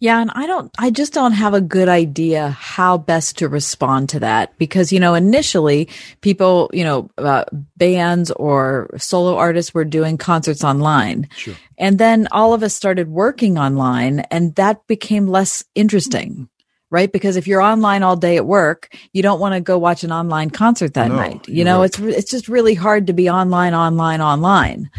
[0.00, 4.08] Yeah, and I don't I just don't have a good idea how best to respond
[4.08, 5.88] to that because you know initially
[6.22, 7.44] people, you know, uh,
[7.76, 11.28] bands or solo artists were doing concerts online.
[11.36, 11.54] Sure.
[11.76, 16.48] And then all of us started working online and that became less interesting.
[16.92, 17.12] Right?
[17.12, 20.10] Because if you're online all day at work, you don't want to go watch an
[20.10, 21.46] online concert that No, night.
[21.46, 21.84] You know, right.
[21.84, 24.90] it's it's just really hard to be online, online, online.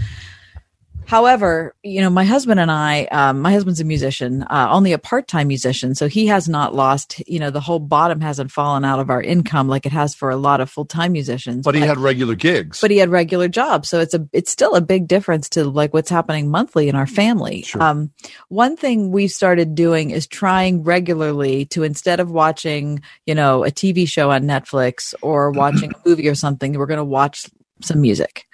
[1.12, 4.97] However, you know, my husband and I, um, my husband's a musician, uh, only a
[4.97, 7.22] part-time musician, so he has not lost.
[7.28, 10.30] You know, the whole bottom hasn't fallen out of our income like it has for
[10.30, 11.66] a lot of full-time musicians.
[11.66, 12.80] But he had regular gigs.
[12.80, 15.93] but he had regular jobs, so it's a it's still a big difference to like
[15.93, 17.66] what's happening monthly in our family.
[17.82, 18.12] Um,
[18.47, 23.70] one thing we've started doing is trying regularly to instead of watching, you know, a
[23.70, 27.49] TV show on Netflix or watching a movie or something, we're going to watch
[27.82, 28.45] some music.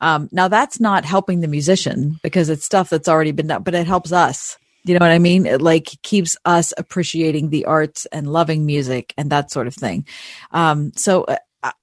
[0.00, 3.74] Um, now that's not helping the musician because it's stuff that's already been done, but
[3.74, 4.58] it helps us.
[4.84, 5.46] You know what I mean?
[5.46, 10.06] It like keeps us appreciating the arts and loving music and that sort of thing.
[10.52, 11.38] Um, so uh,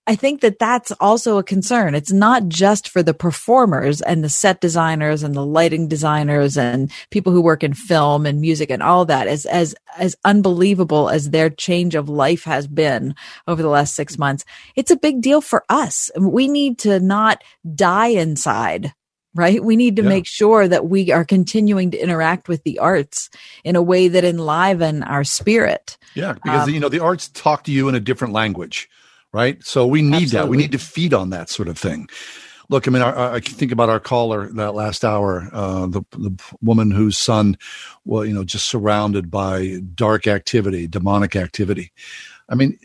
[0.05, 1.95] I think that that's also a concern.
[1.95, 6.91] It's not just for the performers and the set designers and the lighting designers and
[7.09, 9.27] people who work in film and music and all that.
[9.27, 13.15] As as as unbelievable as their change of life has been
[13.47, 14.43] over the last six months,
[14.75, 16.11] it's a big deal for us.
[16.19, 17.43] We need to not
[17.75, 18.93] die inside
[19.35, 19.63] right?
[19.63, 20.09] We need to yeah.
[20.09, 23.31] make sure that we are continuing to interact with the arts
[23.63, 25.97] in a way that enliven our spirit.
[26.13, 28.89] Yeah, because um, you know the arts talk to you in a different language
[29.33, 29.63] right?
[29.65, 30.37] So we need Absolutely.
[30.37, 30.47] that.
[30.47, 32.07] We need to feed on that sort of thing.
[32.69, 36.41] Look, I mean, I, I think about our caller that last hour, uh, the the
[36.61, 37.57] woman whose son,
[38.05, 41.91] well, you know, just surrounded by dark activity, demonic activity.
[42.47, 42.79] I mean,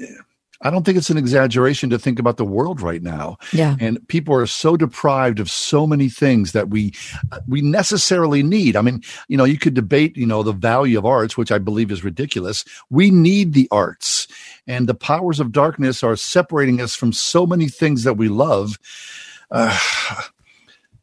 [0.60, 3.38] I don't think it's an exaggeration to think about the world right now.
[3.52, 3.76] Yeah.
[3.78, 6.94] And people are so deprived of so many things that we
[7.46, 8.74] we necessarily need.
[8.74, 11.58] I mean, you know, you could debate, you know, the value of arts, which I
[11.58, 12.64] believe is ridiculous.
[12.90, 14.26] We need the arts.
[14.68, 18.78] And the powers of darkness are separating us from so many things that we love.
[19.50, 19.76] Uh,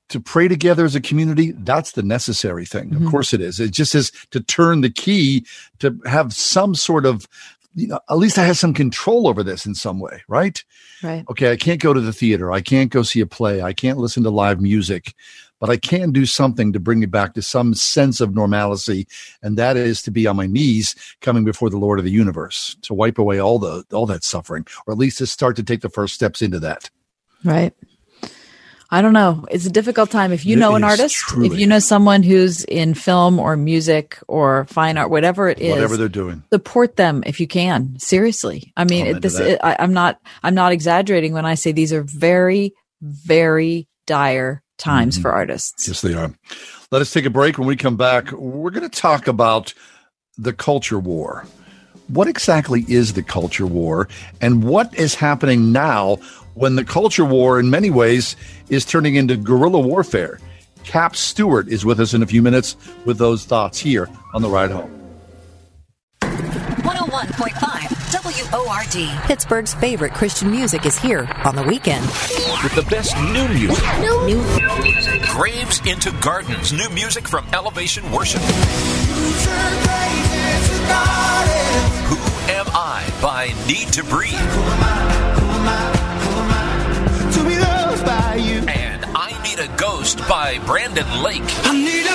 [0.07, 2.91] to pray together as a community, that's the necessary thing.
[2.91, 3.05] Mm-hmm.
[3.05, 3.59] Of course it is.
[3.59, 5.45] It just is to turn the key
[5.79, 7.27] to have some sort of
[7.75, 10.63] you know, at least I have some control over this in some way, right?
[11.03, 11.25] Right.
[11.29, 12.51] Okay, I can't go to the theater.
[12.51, 13.61] I can't go see a play.
[13.61, 15.13] I can't listen to live music,
[15.59, 19.07] but I can do something to bring me back to some sense of normalcy,
[19.41, 22.75] and that is to be on my knees, coming before the Lord of the universe,
[22.83, 25.81] to wipe away all the all that suffering, or at least to start to take
[25.81, 26.89] the first steps into that.
[27.43, 27.73] Right.
[28.91, 29.45] I don't know.
[29.49, 30.31] It's a difficult time.
[30.31, 31.47] If you it know an artist, truly.
[31.47, 35.71] if you know someone who's in film or music or fine art, whatever it is,
[35.71, 37.97] whatever they're doing, support them if you can.
[37.97, 41.71] Seriously, I mean, it, this it, I, I'm not I'm not exaggerating when I say
[41.71, 45.23] these are very very dire times mm-hmm.
[45.23, 45.87] for artists.
[45.87, 46.33] Yes, they are.
[46.91, 47.57] Let us take a break.
[47.57, 49.73] When we come back, we're going to talk about
[50.37, 51.45] the culture war.
[52.07, 54.07] What exactly is the culture war,
[54.39, 56.17] and what is happening now
[56.53, 58.35] when the culture war, in many ways,
[58.69, 60.39] is turning into guerrilla warfare.
[60.83, 64.49] Cap Stewart is with us in a few minutes with those thoughts here on the
[64.49, 64.91] ride home.
[66.21, 67.74] 101.5
[68.55, 69.09] WORD.
[69.23, 72.05] Pittsburgh's favorite Christian music is here on the weekend.
[72.63, 73.83] With the best new music.
[73.99, 74.41] New, new
[74.81, 75.21] music.
[75.23, 76.71] Graves into Gardens.
[76.71, 78.39] New music from Elevation Worship.
[82.07, 82.15] Who
[82.53, 84.39] Am I by NEEDTOBREATHE
[87.33, 88.65] To be loved by you.
[88.69, 91.43] And I Need a Ghost by Brandon Lake.
[91.65, 92.14] I need a Holy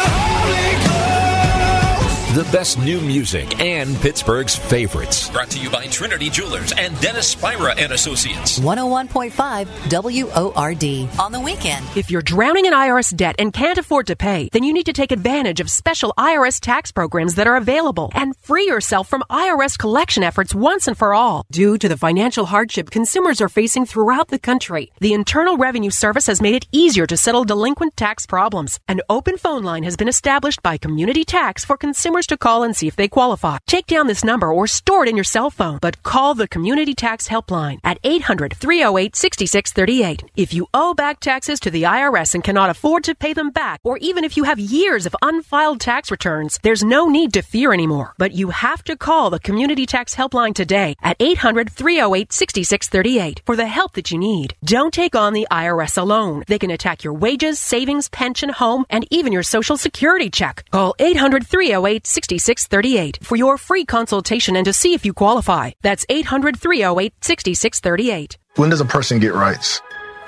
[2.34, 5.28] the best new music and Pittsburgh's favorites.
[5.30, 8.60] Brought to you by Trinity Jewelers and Dennis Spira and Associates.
[8.60, 11.84] 101.5 WORD on the weekend.
[11.96, 14.92] If you're drowning in IRS debt and can't afford to pay, then you need to
[14.92, 19.76] take advantage of special IRS tax programs that are available and free yourself from IRS
[19.76, 21.46] collection efforts once and for all.
[21.50, 26.28] Due to the financial hardship consumers are facing throughout the country, the Internal Revenue Service
[26.28, 28.78] has made it easier to settle delinquent tax problems.
[28.86, 32.62] An open phone line has been established by Community Tax for consumers customers to call
[32.64, 33.58] and see if they qualify.
[33.66, 36.94] Take down this number or store it in your cell phone, but call the Community
[36.94, 40.24] Tax Helpline at 800 308 6638.
[40.36, 43.80] If you owe back taxes to the IRS and cannot afford to pay them back,
[43.84, 47.72] or even if you have years of unfiled tax returns, there's no need to fear
[47.72, 48.14] anymore.
[48.18, 53.56] But you have to call the Community Tax Helpline today at 800 308 6638 for
[53.56, 54.54] the help that you need.
[54.64, 56.44] Don't take on the IRS alone.
[56.46, 60.64] They can attack your wages, savings, pension, home, and even your social security check.
[60.70, 65.70] Call 800 308 6638 for your free consultation and to see if you qualify.
[65.82, 68.36] That's 800 308 6638.
[68.56, 69.80] When does a person get rights?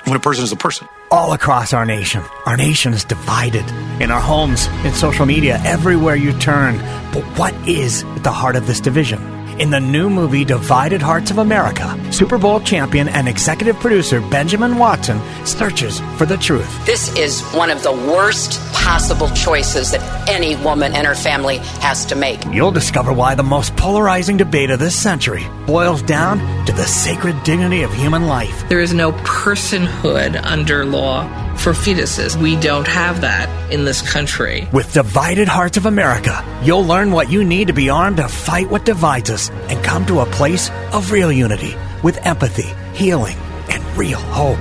[0.04, 0.88] When a person is a person.
[1.10, 2.22] All across our nation.
[2.46, 3.68] Our nation is divided.
[4.00, 6.78] In our homes, in social media, everywhere you turn.
[7.12, 9.41] But what is at the heart of this division?
[9.62, 14.76] In the new movie Divided Hearts of America, Super Bowl champion and executive producer Benjamin
[14.76, 16.84] Watson searches for the truth.
[16.84, 22.04] This is one of the worst possible choices that any woman and her family has
[22.06, 22.44] to make.
[22.46, 27.40] You'll discover why the most polarizing debate of this century boils down to the sacred
[27.44, 28.68] dignity of human life.
[28.68, 31.22] There is no personhood under law
[31.58, 32.36] for fetuses.
[32.36, 34.68] We don't have that in this country.
[34.72, 38.70] With Divided Hearts of America, you'll learn what you need to be armed to fight
[38.70, 43.36] what divides us and come to a place of real unity with empathy, healing,
[43.70, 44.58] and real hope.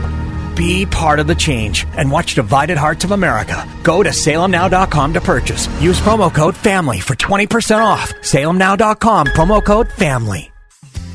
[0.55, 3.67] Be part of the change and watch Divided Hearts of America.
[3.83, 5.67] Go to salemnow.com to purchase.
[5.81, 8.13] Use promo code FAMILY for 20% off.
[8.15, 10.50] salemnow.com, promo code FAMILY.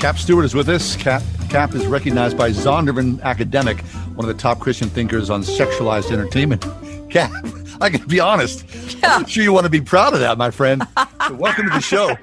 [0.00, 0.96] Cap Stewart is with us.
[0.96, 3.80] Cap, Cap is recognized by Zondervan Academic,
[4.16, 6.64] one of the top Christian thinkers on sexualized entertainment.
[7.10, 7.30] Cap,
[7.82, 8.64] I can be honest.
[9.02, 9.16] Yeah.
[9.16, 10.82] I'm sure you want to be proud of that, my friend.
[11.28, 12.06] So welcome to the show.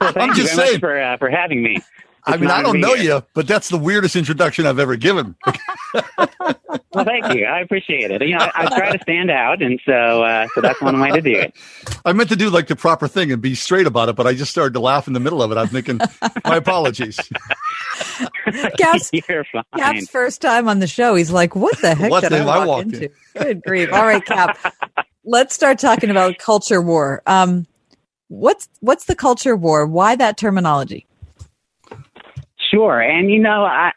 [0.00, 1.76] well, I'm just saying for uh, for having me.
[2.24, 3.16] I mean, I don't know here.
[3.16, 5.34] you, but that's the weirdest introduction I've ever given.
[6.24, 7.46] well, thank you.
[7.46, 8.22] I appreciate it.
[8.22, 11.10] You know, I, I try to stand out, and so uh, so that's one way
[11.10, 11.54] to do it.
[12.04, 14.34] I meant to do like the proper thing and be straight about it, but I
[14.34, 15.58] just started to laugh in the middle of it.
[15.58, 15.98] I'm thinking,
[16.44, 17.18] my apologies.
[18.78, 19.10] Cap's,
[19.76, 21.16] Cap's first time on the show.
[21.16, 23.10] He's like, "What the heck what did I walk, walk into?" In?
[23.36, 23.92] Good grief!
[23.92, 24.58] All right, Cap.
[25.24, 27.22] Let's start talking about culture war.
[27.26, 27.66] Um,
[28.28, 29.86] what's what's the culture war?
[29.86, 31.06] Why that terminology?
[32.72, 33.00] Sure.
[33.00, 33.92] And you know, I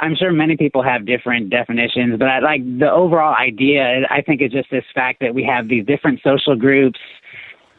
[0.00, 4.42] I'm sure many people have different definitions, but I, like the overall idea, I think
[4.42, 6.98] is just this fact that we have these different social groups,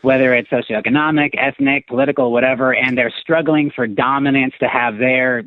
[0.01, 5.43] whether it's socioeconomic, ethnic, political, whatever, and they're struggling for dominance to have their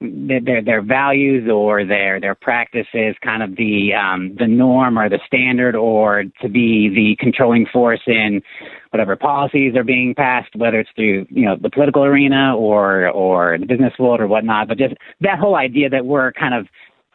[0.00, 5.20] their their values or their their practices kind of the um, the norm or the
[5.26, 8.42] standard or to be the controlling force in
[8.90, 13.58] whatever policies are being passed, whether it's through you know the political arena or or
[13.58, 14.68] the business world or whatnot.
[14.68, 16.66] But just that whole idea that we're kind of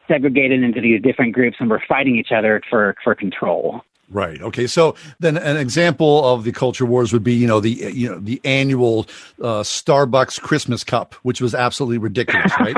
[0.07, 3.81] segregated into these different groups and we're fighting each other for for control.
[4.11, 4.41] Right.
[4.41, 4.67] Okay.
[4.67, 8.19] So then, an example of the culture wars would be, you know, the you know
[8.19, 9.07] the annual
[9.41, 12.75] uh, Starbucks Christmas cup, which was absolutely ridiculous, right?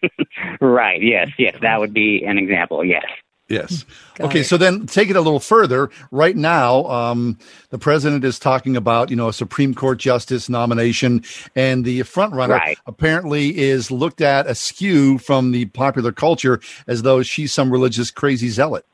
[0.60, 1.00] right.
[1.00, 1.28] Yes.
[1.38, 1.56] Yes.
[1.62, 2.84] That would be an example.
[2.84, 3.04] Yes.
[3.48, 3.84] Yes.
[4.14, 4.40] Got okay.
[4.40, 4.44] It.
[4.44, 5.90] So then, take it a little further.
[6.10, 7.38] Right now, um,
[7.70, 12.58] the president is talking about, you know, a Supreme Court justice nomination, and the frontrunner
[12.58, 12.78] right.
[12.86, 18.48] apparently is looked at askew from the popular culture as though she's some religious crazy
[18.48, 18.86] zealot.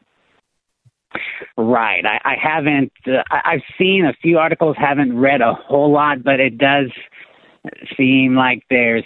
[1.56, 2.04] Right.
[2.06, 2.92] I, I haven't.
[3.06, 4.76] Uh, I've seen a few articles.
[4.78, 6.90] Haven't read a whole lot, but it does
[7.96, 9.04] seem like there's.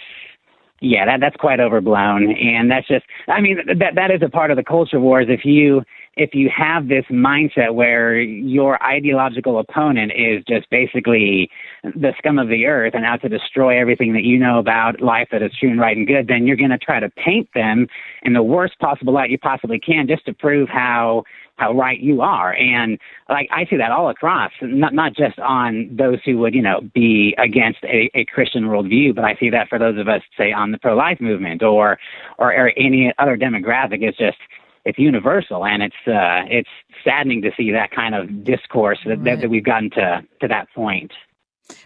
[0.81, 3.05] Yeah, that that's quite overblown, and that's just.
[3.29, 5.27] I mean, that that is a part of the culture wars.
[5.29, 5.83] If you
[6.17, 11.49] if you have this mindset where your ideological opponent is just basically
[11.83, 15.27] the scum of the earth and out to destroy everything that you know about life
[15.31, 17.87] that is true and right and good, then you're going to try to paint them
[18.23, 21.23] in the worst possible light you possibly can just to prove how
[21.57, 22.53] how right you are.
[22.53, 22.99] And
[23.29, 26.81] like I see that all across, not not just on those who would, you know,
[26.93, 30.51] be against a, a Christian worldview, but I see that for those of us, say,
[30.51, 31.97] on the pro life movement or,
[32.37, 34.01] or or any other demographic.
[34.01, 34.37] It's just
[34.83, 36.69] it's universal and it's uh it's
[37.03, 39.23] saddening to see that kind of discourse that, right.
[39.23, 41.11] that, that we've gotten to to that point.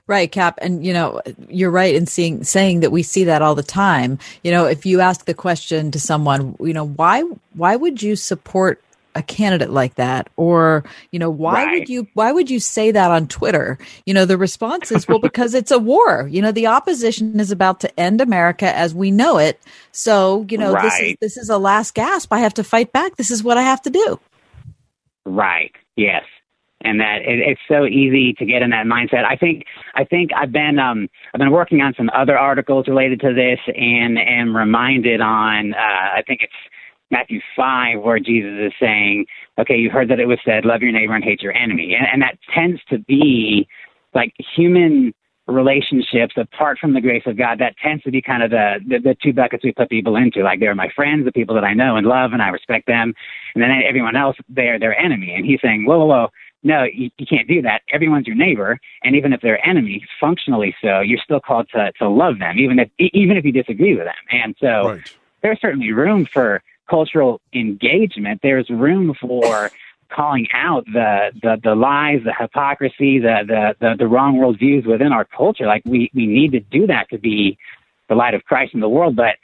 [0.07, 0.59] Right, Cap.
[0.61, 4.19] And, you know, you're right in seeing, saying that we see that all the time.
[4.43, 7.21] You know, if you ask the question to someone, you know, why,
[7.53, 8.81] why would you support
[9.15, 10.29] a candidate like that?
[10.37, 11.79] Or you know why right.
[11.79, 13.77] would you why would you say that on twitter?
[14.05, 16.27] You know the response is well because it's a war.
[16.31, 19.59] You know the opposition is about to end america as we know it.
[19.91, 20.83] So you know right.
[20.83, 22.31] this is this is a last gasp.
[22.31, 23.15] I have to fight back.
[23.15, 24.19] This is what i have to do.
[25.25, 25.73] Right.
[25.95, 26.23] Yes.
[26.81, 29.25] And that it, it's so easy to get in that mindset.
[29.25, 29.65] I think
[29.95, 33.59] I think I've been um, I've been working on some other articles related to this,
[33.75, 36.53] and am reminded on uh, I think it's
[37.11, 39.25] Matthew 5, where Jesus is saying,
[39.57, 41.95] okay, you heard that it was said, love your neighbor and hate your enemy.
[41.95, 43.67] And, and that tends to be
[44.13, 45.13] like human
[45.47, 47.59] relationships apart from the grace of God.
[47.59, 50.43] That tends to be kind of the, the, the two buckets we put people into.
[50.43, 53.13] Like they're my friends, the people that I know and love and I respect them.
[53.55, 55.33] And then everyone else, they're their enemy.
[55.35, 56.27] And he's saying, whoa, whoa, whoa.
[56.61, 57.83] No, you, you can't do that.
[57.93, 62.09] Everyone's your neighbor, and even if they're enemies, functionally so, you're still called to to
[62.09, 64.13] love them, even if even if you disagree with them.
[64.29, 65.15] And so, right.
[65.41, 69.71] there's certainly room for cultural engagement, there's room for
[70.13, 75.11] calling out the, the, the lies, the hypocrisy, the, the, the, the wrong worldviews within
[75.11, 75.67] our culture.
[75.67, 77.57] Like we, we need to do that to be
[78.07, 79.15] the light of Christ in the world.
[79.15, 79.35] But,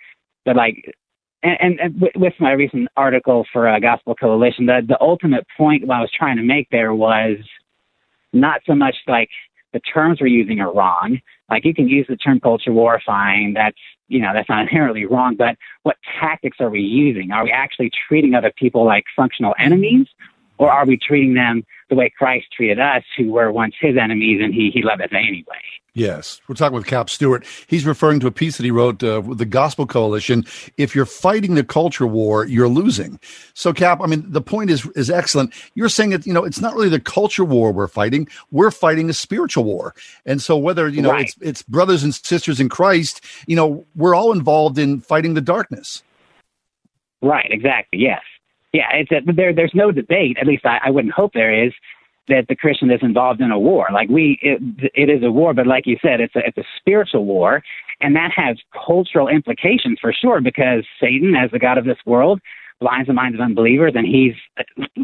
[0.44, 0.96] but like,
[1.44, 6.02] and, and, with my recent article for uh, Gospel Coalition, the, the ultimate point I
[6.02, 7.38] was trying to make there was
[8.34, 9.30] not so much like
[9.74, 11.20] the terms we're using are wrong.
[11.50, 13.54] Like you can use the term culture war, fine.
[13.54, 13.78] That's
[14.08, 17.32] you know, that's not inherently wrong, but what tactics are we using?
[17.32, 20.08] Are we actually treating other people like functional enemies?
[20.58, 24.42] Or are we treating them the way Christ treated us, who were once his enemies,
[24.44, 25.62] and he he loved us anyway.
[25.98, 27.46] Yes, we're talking with Cap Stewart.
[27.68, 30.44] He's referring to a piece that he wrote uh, with the Gospel Coalition.
[30.76, 33.18] If you're fighting the culture war, you're losing.
[33.54, 35.54] So, Cap, I mean, the point is is excellent.
[35.76, 39.10] You're saying that you know it's not really the culture war we're fighting; we're fighting
[39.10, 39.96] a spiritual war.
[40.26, 41.28] And so, whether you know Right.
[41.28, 45.42] it's it's brothers and sisters in Christ, you know, we're all involved in fighting the
[45.42, 46.04] darkness.
[47.22, 48.00] Right, exactly.
[48.00, 48.22] Yes.
[48.76, 49.54] Yeah, it's a, there.
[49.54, 50.38] There's no debate.
[50.40, 51.72] At least I, I wouldn't hope there is
[52.28, 53.88] that the Christian is involved in a war.
[53.94, 54.60] Like we, it,
[54.94, 57.64] it is a war, but like you said, it's a it's a spiritual war,
[58.02, 60.42] and that has cultural implications for sure.
[60.42, 62.42] Because Satan, as the god of this world,
[62.80, 64.34] blinds the minds of unbelievers, and he's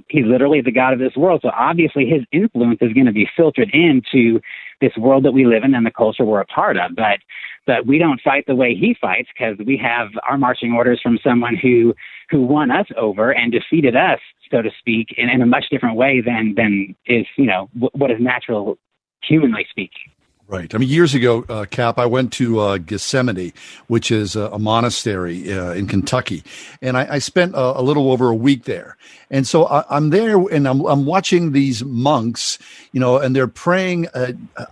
[0.08, 1.42] he's literally the god of this world.
[1.44, 4.40] So obviously, his influence is going to be filtered into
[4.82, 6.92] this world that we live in and the culture we're a part of.
[6.96, 7.20] But
[7.68, 11.20] but we don't fight the way he fights because we have our marching orders from
[11.24, 11.94] someone who
[12.30, 14.20] who won us over and defeated us,
[14.50, 17.92] so to speak, in, in a much different way than than is you know w-
[17.94, 18.78] what is natural,
[19.22, 20.12] humanly speaking.
[20.52, 20.76] Right.
[20.76, 23.54] I mean, years ago, uh, Cap, I went to uh, Gethsemani,
[23.88, 26.44] which is a, a monastery uh, in Kentucky,
[26.82, 28.98] and I, I spent a, a little over a week there.
[29.30, 32.60] And so I, I'm there, and I'm, I'm watching these monks,
[32.92, 34.10] you know, and they're praying.
[34.10, 34.66] Uh, uh,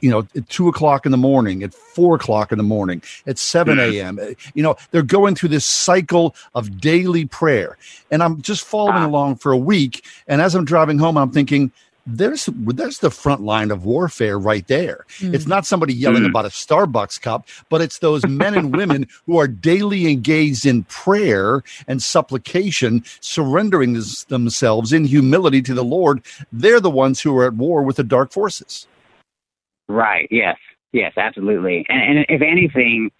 [0.00, 3.38] you know, at two o'clock in the morning, at four o'clock in the morning, at
[3.38, 4.18] 7 a.m.
[4.20, 7.76] Uh, You know, they're going through this cycle of daily prayer.
[8.10, 10.04] And I'm just following along for a week.
[10.28, 11.72] And as I'm driving home, I'm thinking,
[12.06, 15.04] there's there's the front line of warfare right there.
[15.18, 15.34] Mm.
[15.34, 16.30] It's not somebody yelling Mm.
[16.30, 20.84] about a Starbucks cup, but it's those men and women who are daily engaged in
[20.84, 26.22] prayer and supplication, surrendering this- themselves in humility to the Lord.
[26.52, 28.86] They're the ones who are at war with the dark forces.
[29.88, 30.28] Right.
[30.30, 30.56] Yes.
[30.92, 31.12] Yes.
[31.16, 31.84] Absolutely.
[31.88, 33.10] And, and if anything,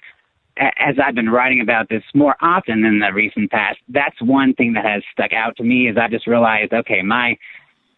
[0.56, 4.72] as I've been writing about this more often than the recent past, that's one thing
[4.74, 5.88] that has stuck out to me.
[5.88, 7.36] Is I just realized, okay, my,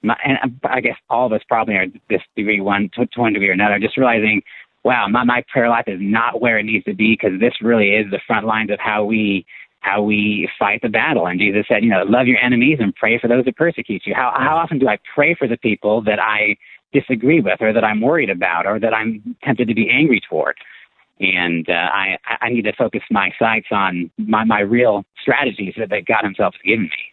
[0.03, 3.33] my, and I guess all of us probably are this degree one to, to one
[3.33, 3.79] degree or another.
[3.79, 4.43] Just realizing,
[4.85, 7.91] wow, my my prayer life is not where it needs to be because this really
[7.91, 9.47] is the front lines of how we
[9.81, 11.27] how we fight the battle.
[11.27, 14.15] And Jesus said, you know, love your enemies and pray for those that persecute you.
[14.15, 16.57] How how often do I pray for the people that I
[16.93, 20.57] disagree with, or that I'm worried about, or that I'm tempted to be angry toward?
[21.21, 25.91] And uh, I I need to focus my sights on my my real strategies that,
[25.91, 27.12] that God Himself has given me.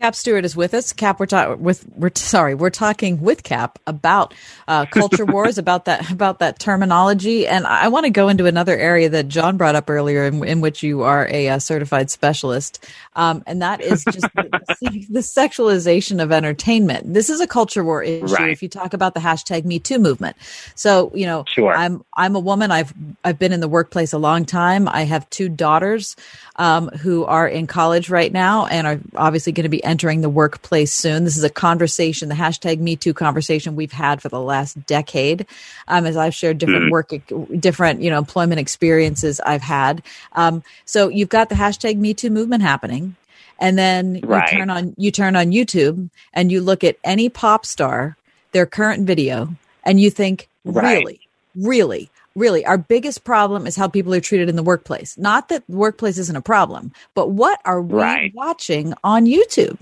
[0.00, 0.92] Cap Stewart is with us.
[0.92, 4.34] Cap, we're talking with we're sorry, we're talking with Cap about
[4.68, 8.76] uh, culture wars, about that about that terminology, and I want to go into another
[8.76, 12.84] area that John brought up earlier, in, in which you are a, uh certified specialist,
[13.16, 17.14] um, and that is just the, the sexualization of entertainment.
[17.14, 18.26] This is a culture war issue.
[18.26, 18.50] Right.
[18.50, 20.36] If you talk about the hashtag Me Too movement,
[20.74, 21.72] so you know, Sure.
[21.72, 22.70] I'm I'm a woman.
[22.72, 22.92] I've
[23.24, 24.88] I've been in the workplace a long time.
[24.88, 26.16] I have two daughters
[26.56, 30.28] um, who are in college right now and are obviously going to be entering the
[30.30, 31.24] workplace soon.
[31.24, 35.46] This is a conversation, the hashtag Me Too conversation we've had for the last decade.
[35.88, 36.90] Um, as I've shared different Mm.
[36.90, 37.12] work,
[37.60, 40.02] different you know employment experiences I've had.
[40.32, 43.16] Um, so you've got the hashtag Me Too movement happening.
[43.60, 44.52] And then Right.
[44.52, 48.16] you turn on you turn on YouTube and you look at any pop star,
[48.52, 49.48] their current video,
[49.84, 51.10] and you think, Right.
[51.54, 55.16] really, really, our biggest problem is how people are treated in the workplace.
[55.18, 58.32] Not that the workplace isn't a problem, but what are we Right.
[58.34, 59.78] watching on YouTube?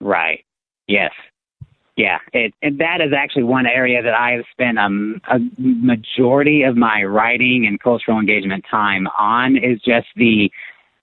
[0.00, 0.44] Right.
[0.86, 1.12] Yes.
[1.96, 2.18] Yeah.
[2.32, 6.76] It, and that is actually one area that I have spent um, a majority of
[6.76, 10.50] my writing and cultural engagement time on is just the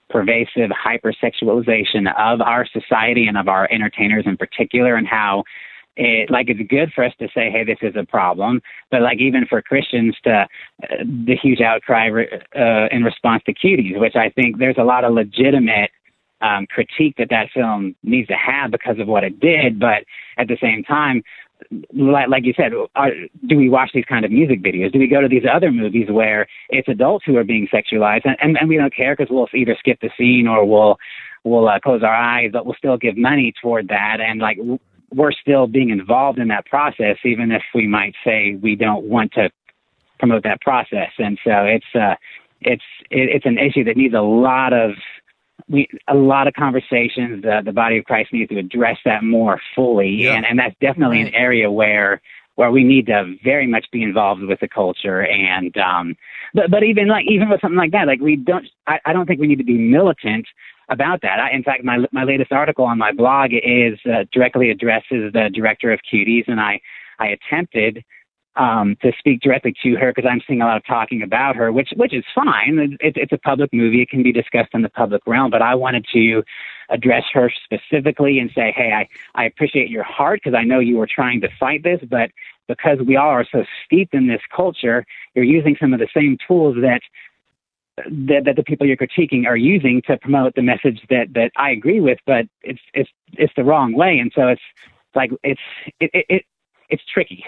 [0.10, 5.44] pervasive hypersexualization of our society and of our entertainers in particular and how
[5.98, 8.62] it like it's good for us to say hey this is a problem
[8.92, 10.86] but like even for christians to uh,
[11.26, 15.04] the huge outcry re- uh, in response to cuties which i think there's a lot
[15.04, 15.92] of legitimate
[16.42, 19.80] um, critique that that film needs to have because of what it did.
[19.80, 20.04] But
[20.38, 21.24] at the same time,
[21.94, 23.12] like, like you said, are,
[23.48, 24.92] do we watch these kind of music videos?
[24.92, 28.36] Do we go to these other movies where it's adults who are being sexualized, and,
[28.42, 30.98] and, and we don't care because we'll either skip the scene or we'll
[31.44, 34.58] we'll uh, close our eyes, but we'll still give money toward that, and like
[35.14, 39.34] we're still being involved in that process, even if we might say we don't want
[39.34, 39.50] to
[40.20, 41.12] promote that process.
[41.18, 42.16] And so it's uh,
[42.62, 44.92] it's it, it's an issue that needs a lot of
[45.68, 47.44] we a lot of conversations.
[47.44, 51.22] The the body of Christ needs to address that more fully, and and that's definitely
[51.22, 52.22] an area where
[52.56, 55.26] where we need to very much be involved with the culture.
[55.26, 56.16] And um
[56.54, 59.26] but but even like even with something like that like we don't I, I don't
[59.26, 60.48] think we need to be militant
[60.92, 64.70] about that I, in fact my my latest article on my blog is uh, directly
[64.70, 66.80] addresses the director of cuties and I
[67.20, 68.04] I attempted
[68.56, 71.72] um, to speak directly to her because I'm seeing a lot of talking about her,
[71.72, 72.98] which which is fine.
[73.00, 75.52] It, it's a public movie; it can be discussed in the public realm.
[75.52, 76.44] But I wanted to
[76.90, 79.08] address her specifically and say, "Hey, I
[79.42, 82.32] I appreciate your heart because I know you were trying to fight this, but
[82.68, 86.38] because we all are so steeped in this culture, you're using some of the same
[86.48, 87.02] tools that."
[87.98, 91.72] That, that the people you're critiquing are using to promote the message that that I
[91.72, 94.62] agree with, but it's it's it's the wrong way, and so it's
[95.14, 95.62] like it's
[96.00, 96.46] it, it, it
[96.90, 97.44] it's tricky.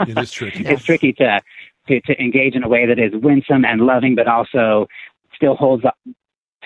[0.00, 0.64] it is tricky.
[0.64, 1.42] it's tricky to,
[1.88, 4.86] to to engage in a way that is winsome and loving, but also
[5.34, 5.96] still holds up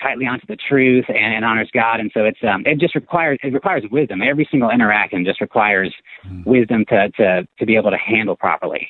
[0.01, 1.99] tightly onto the truth and, and honors God.
[1.99, 4.21] And so it's um, it just requires it requires wisdom.
[4.21, 5.93] Every single interaction just requires
[6.25, 6.45] mm.
[6.45, 8.89] wisdom to to to be able to handle properly.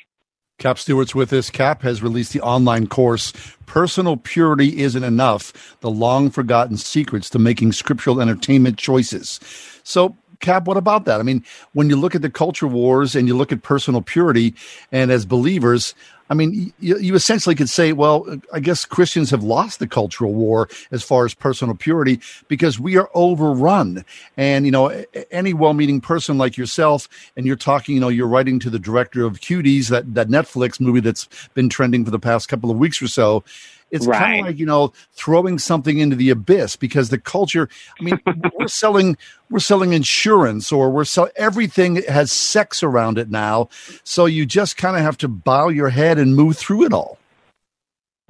[0.60, 1.48] Cap Stewart's with us.
[1.48, 3.32] Cap has released the online course,
[3.64, 9.40] Personal Purity Isn't Enough The Long Forgotten Secrets to Making Scriptural Entertainment Choices.
[9.84, 11.20] So, Cap, what about that?
[11.20, 14.54] I mean, when you look at the culture wars and you look at personal purity,
[14.90, 15.94] and as believers,
[16.30, 20.32] I mean, you, you, essentially could say, well, I guess Christians have lost the cultural
[20.32, 24.04] war as far as personal purity because we are overrun.
[24.36, 28.28] And, you know, any well meaning person like yourself, and you're talking, you know, you're
[28.28, 32.20] writing to the director of Cuties, that, that Netflix movie that's been trending for the
[32.20, 33.42] past couple of weeks or so.
[33.90, 34.18] It's right.
[34.18, 37.68] kind of like you know throwing something into the abyss because the culture.
[38.00, 38.18] I mean,
[38.58, 39.16] we're selling
[39.50, 43.68] we're selling insurance or we're selling everything has sex around it now.
[44.04, 47.18] So you just kind of have to bow your head and move through it all.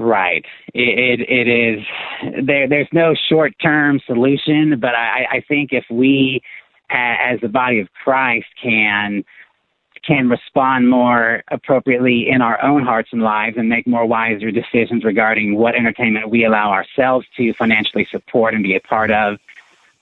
[0.01, 0.47] Right.
[0.73, 1.85] It, it, it is
[2.47, 2.67] there.
[2.67, 6.41] There's no short term solution, but I, I think if we,
[6.89, 9.25] as the body of Christ, can
[10.03, 15.05] can respond more appropriately in our own hearts and lives and make more wiser decisions
[15.05, 19.39] regarding what entertainment we allow ourselves to financially support and be a part of.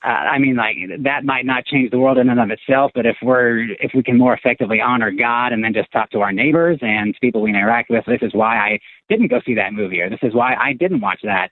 [0.05, 3.05] Uh, I mean, like that might not change the world in and of itself, but
[3.05, 6.31] if we're if we can more effectively honor God and then just talk to our
[6.31, 10.01] neighbors and people we interact with, this is why I didn't go see that movie,
[10.01, 11.51] or this is why I didn't watch that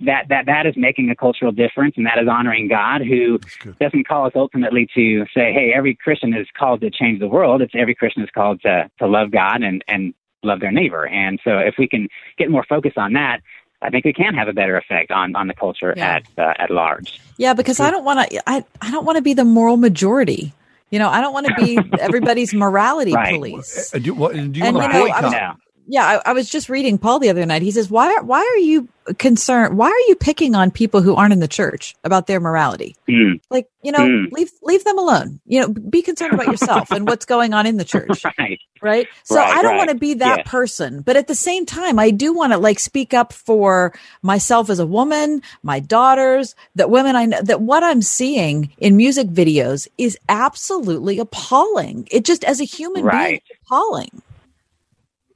[0.00, 3.38] that that that is making a cultural difference, and that is honoring God, who
[3.80, 7.62] doesn't call us ultimately to say, "Hey, every Christian is called to change the world."
[7.62, 10.14] It's every Christian is called to to love God and and
[10.44, 11.06] love their neighbor.
[11.06, 13.40] And so, if we can get more focus on that,
[13.82, 16.16] I think we can have a better effect on on the culture yeah.
[16.16, 17.20] at uh, at large.
[17.36, 18.48] Yeah, because I don't want to.
[18.48, 20.52] I I don't want to be the moral majority.
[20.90, 23.34] You know, I don't want to be everybody's morality right.
[23.34, 23.92] police.
[23.92, 25.56] Uh, do, what, do you and, want to you know, no
[25.90, 27.62] yeah, I, I, was just reading Paul the other night.
[27.62, 29.78] He says, "Why why are you concerned?
[29.78, 32.94] Why are you picking on people who aren't in the church about their morality?
[33.08, 33.40] Mm.
[33.48, 34.30] Like, you know, mm.
[34.30, 35.40] leave leave them alone.
[35.46, 38.22] You know, be concerned about yourself and what's going on in the church.
[38.38, 38.60] Right.
[38.82, 39.08] Right.
[39.24, 39.78] So right, I don't right.
[39.78, 40.50] want to be that yeah.
[40.50, 44.68] person, but at the same time, I do want to like speak up for myself
[44.68, 49.28] as a woman, my daughters, that women I know that what I'm seeing in music
[49.28, 52.06] videos is absolutely appalling.
[52.10, 53.42] It just as a human right.
[53.48, 54.22] being, appalling.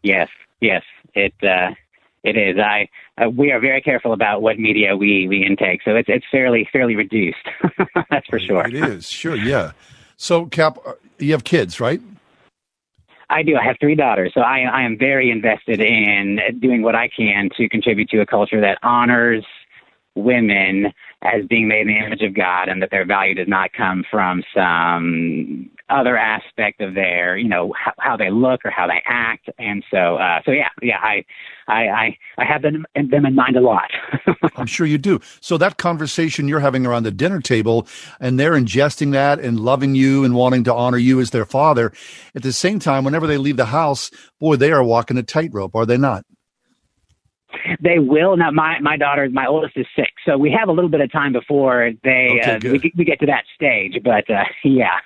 [0.03, 0.29] Yes.
[0.61, 0.83] Yes
[1.15, 1.75] it uh,
[2.23, 2.59] it is.
[2.59, 2.89] I
[3.23, 6.69] uh, we are very careful about what media we we intake, so it's it's fairly
[6.73, 7.49] fairly reduced.
[8.11, 8.67] That's for sure.
[8.67, 9.73] It is sure, yeah.
[10.17, 12.01] So, Cap, uh, you have kids, right?
[13.29, 13.57] I do.
[13.57, 17.49] I have three daughters, so I I am very invested in doing what I can
[17.57, 19.45] to contribute to a culture that honors
[20.15, 23.73] women as being made in the image of God, and that their value does not
[23.73, 28.87] come from some other aspect of their, you know, how, how they look or how
[28.87, 29.49] they act.
[29.59, 31.25] And so, uh, so yeah, yeah, I,
[31.69, 33.91] I, I, I have them, them in mind a lot.
[34.57, 35.21] I'm sure you do.
[35.41, 37.87] So that conversation you're having around the dinner table,
[38.21, 41.93] and they're ingesting that and loving you and wanting to honor you as their father.
[42.35, 44.11] At the same time, whenever they leave the house,
[44.41, 46.25] boy, they are walking a tightrope, are they not?
[47.81, 48.37] They will.
[48.37, 51.11] Now, my my daughter, my oldest is six, so we have a little bit of
[51.13, 53.99] time before they okay, uh, we, we get to that stage.
[54.03, 55.01] But uh, yeah.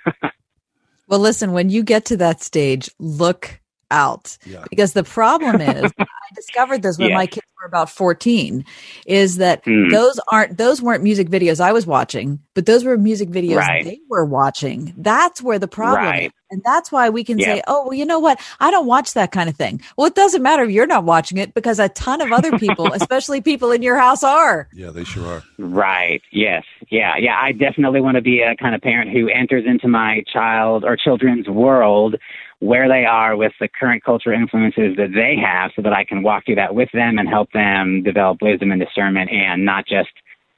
[1.09, 3.61] well, listen, when you get to that stage, look
[3.91, 4.65] out yeah.
[4.71, 7.17] because the problem is I discovered this when yeah.
[7.17, 8.65] my kids were about 14
[9.07, 9.91] is that mm.
[9.91, 13.85] those aren't those weren't music videos I was watching but those were music videos right.
[13.85, 16.33] they were watching that's where the problem right.
[16.51, 17.47] Is and that's why we can yep.
[17.47, 18.41] say oh well you know what?
[18.61, 19.81] I don't watch that kind of thing.
[19.97, 22.93] Well it doesn't matter if you're not watching it because a ton of other people
[22.95, 24.69] especially people in your house are.
[24.73, 25.43] Yeah they sure are.
[25.59, 26.23] Right.
[26.33, 26.65] Yes.
[26.91, 27.17] Yeah.
[27.19, 27.39] Yeah.
[27.41, 30.97] I definitely want to be a kind of parent who enters into my child or
[30.97, 32.17] children's world
[32.61, 36.23] where they are with the current cultural influences that they have so that I can
[36.23, 40.09] walk through that with them and help them develop wisdom and discernment and not just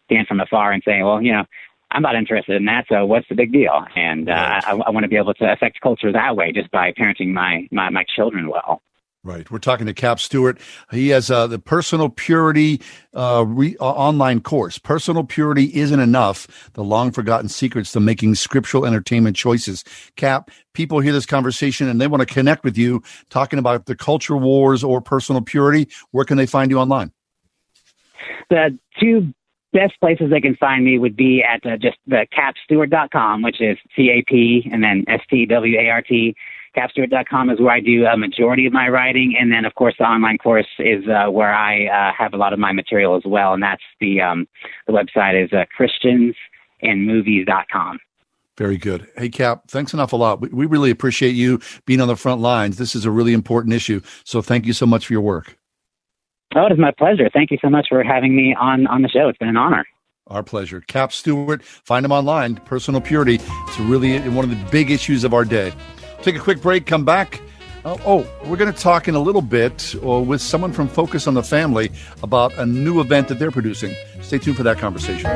[0.05, 1.45] stand from afar and say, well, you know,
[1.91, 3.85] I'm not interested in that, so what's the big deal?
[3.97, 6.93] And uh, I, I want to be able to affect culture that way just by
[6.93, 8.83] parenting my, my, my children well.
[9.25, 9.51] Right.
[9.51, 10.59] We're talking to Cap Stewart.
[10.93, 12.81] He has uh, the Personal Purity
[13.13, 14.79] uh, re- uh, online course.
[14.79, 19.85] Personal Purity Isn't Enough The Long Forgotten Secrets to Making Scriptural Entertainment Choices.
[20.17, 23.97] Cap, people hear this conversation and they want to connect with you talking about the
[23.97, 25.89] culture wars or personal purity.
[26.13, 27.13] Where can they find you online?
[28.51, 29.35] The two
[29.73, 33.77] best places they can find me would be at uh, just the capstewart.com, which is
[33.97, 36.35] C A P and then S T W A R T.
[36.77, 40.05] Capstewart.com is where I do a majority of my writing, and then of course the
[40.05, 43.55] online course is uh, where I uh, have a lot of my material as well,
[43.55, 44.47] and that's the um,
[44.87, 47.99] the website is uh, ChristiansandMovies.com.
[48.57, 49.07] Very good.
[49.17, 50.41] Hey, Cap, thanks an awful lot.
[50.41, 52.77] We, we really appreciate you being on the front lines.
[52.77, 55.58] This is a really important issue, so thank you so much for your work.
[56.57, 57.29] Oh, it is my pleasure.
[57.31, 59.29] Thank you so much for having me on on the show.
[59.29, 59.85] It's been an honor.
[60.29, 60.81] Our pleasure.
[60.81, 62.57] Cap Stewart, find him online.
[62.57, 63.39] Personal purity.
[63.67, 65.73] It's really one of the big issues of our day.
[66.23, 67.41] Take a quick break, come back.
[67.85, 71.27] Oh, oh we're going to talk in a little bit uh, with someone from Focus
[71.27, 71.91] on the Family
[72.23, 73.95] about a new event that they're producing.
[74.21, 75.31] Stay tuned for that conversation.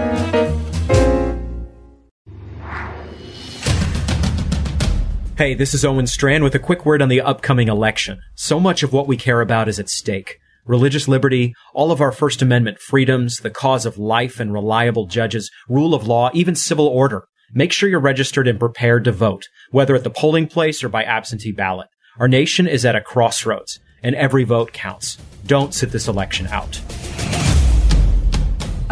[5.36, 8.20] Hey, this is Owen Strachan with a quick word on the upcoming election.
[8.34, 12.12] So much of what we care about is at stake religious liberty, all of our
[12.12, 16.86] First Amendment freedoms, the cause of life and reliable judges, rule of law, even civil
[16.86, 17.24] order.
[17.52, 21.04] Make sure you're registered and prepared to vote, whether at the polling place or by
[21.04, 21.88] absentee ballot.
[22.18, 25.18] Our nation is at a crossroads, and every vote counts.
[25.46, 26.80] Don't sit this election out.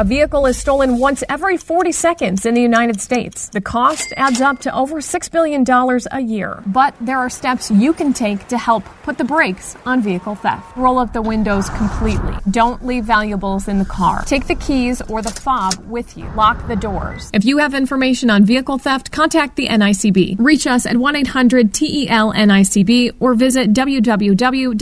[0.01, 3.51] A vehicle is stolen once every 40 seconds in the United States.
[3.51, 5.63] The cost adds up to over $6 billion
[6.11, 6.63] a year.
[6.67, 10.75] But there are steps you can take to help put the brakes on vehicle theft.
[10.79, 12.35] Roll up the windows completely.
[12.51, 14.25] Don't leave valuables in the car.
[14.25, 16.25] Take the keys or the fob with you.
[16.35, 17.29] Lock the doors.
[17.35, 20.37] If you have information on vehicle theft, contact the NICB.
[20.39, 24.81] Reach us at 1 800 TEL NICB or visit www.nicb.org.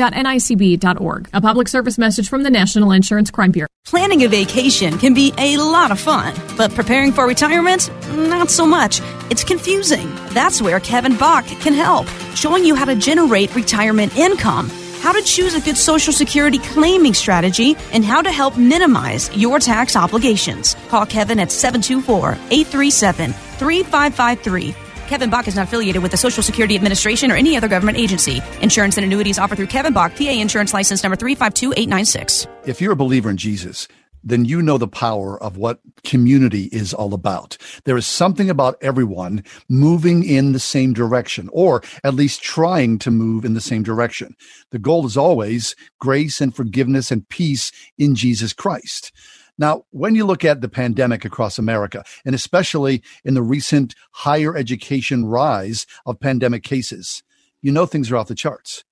[1.32, 3.66] A public service message from the National Insurance Crime Bureau.
[3.88, 8.66] Planning a vacation can be a lot of fun, but preparing for retirement, not so
[8.66, 9.00] much.
[9.30, 10.14] It's confusing.
[10.34, 14.68] That's where Kevin Bach can help, showing you how to generate retirement income,
[15.00, 19.58] how to choose a good Social Security claiming strategy, and how to help minimize your
[19.58, 20.76] tax obligations.
[20.90, 26.76] Call Kevin at 724 837 3553 Kevin Bach is not affiliated with the Social Security
[26.76, 28.42] Administration or any other government agency.
[28.60, 32.46] Insurance and annuities offered through Kevin Bach, PA Insurance License Number 352896.
[32.66, 33.88] If you're a believer in Jesus,
[34.22, 37.56] then you know the power of what community is all about.
[37.84, 43.10] There is something about everyone moving in the same direction, or at least trying to
[43.10, 44.36] move in the same direction.
[44.70, 49.12] The goal is always grace and forgiveness and peace in Jesus Christ.
[49.58, 54.56] Now, when you look at the pandemic across America, and especially in the recent higher
[54.56, 57.24] education rise of pandemic cases,
[57.60, 58.84] you know things are off the charts.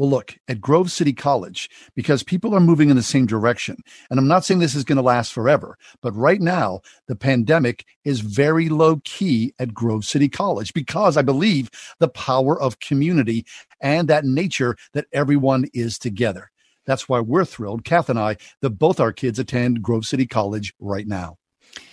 [0.00, 3.76] Well, look at Grove City College because people are moving in the same direction.
[4.08, 7.84] And I'm not saying this is going to last forever, but right now, the pandemic
[8.02, 13.44] is very low key at Grove City College because I believe the power of community
[13.82, 16.49] and that nature that everyone is together.
[16.86, 20.74] That's why we're thrilled, Kath and I, that both our kids attend Grove City College
[20.80, 21.36] right now.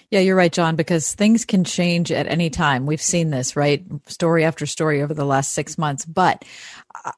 [0.09, 2.85] Yeah, you're right, John, because things can change at any time.
[2.85, 3.83] We've seen this, right?
[4.05, 6.05] Story after story over the last six months.
[6.05, 6.45] But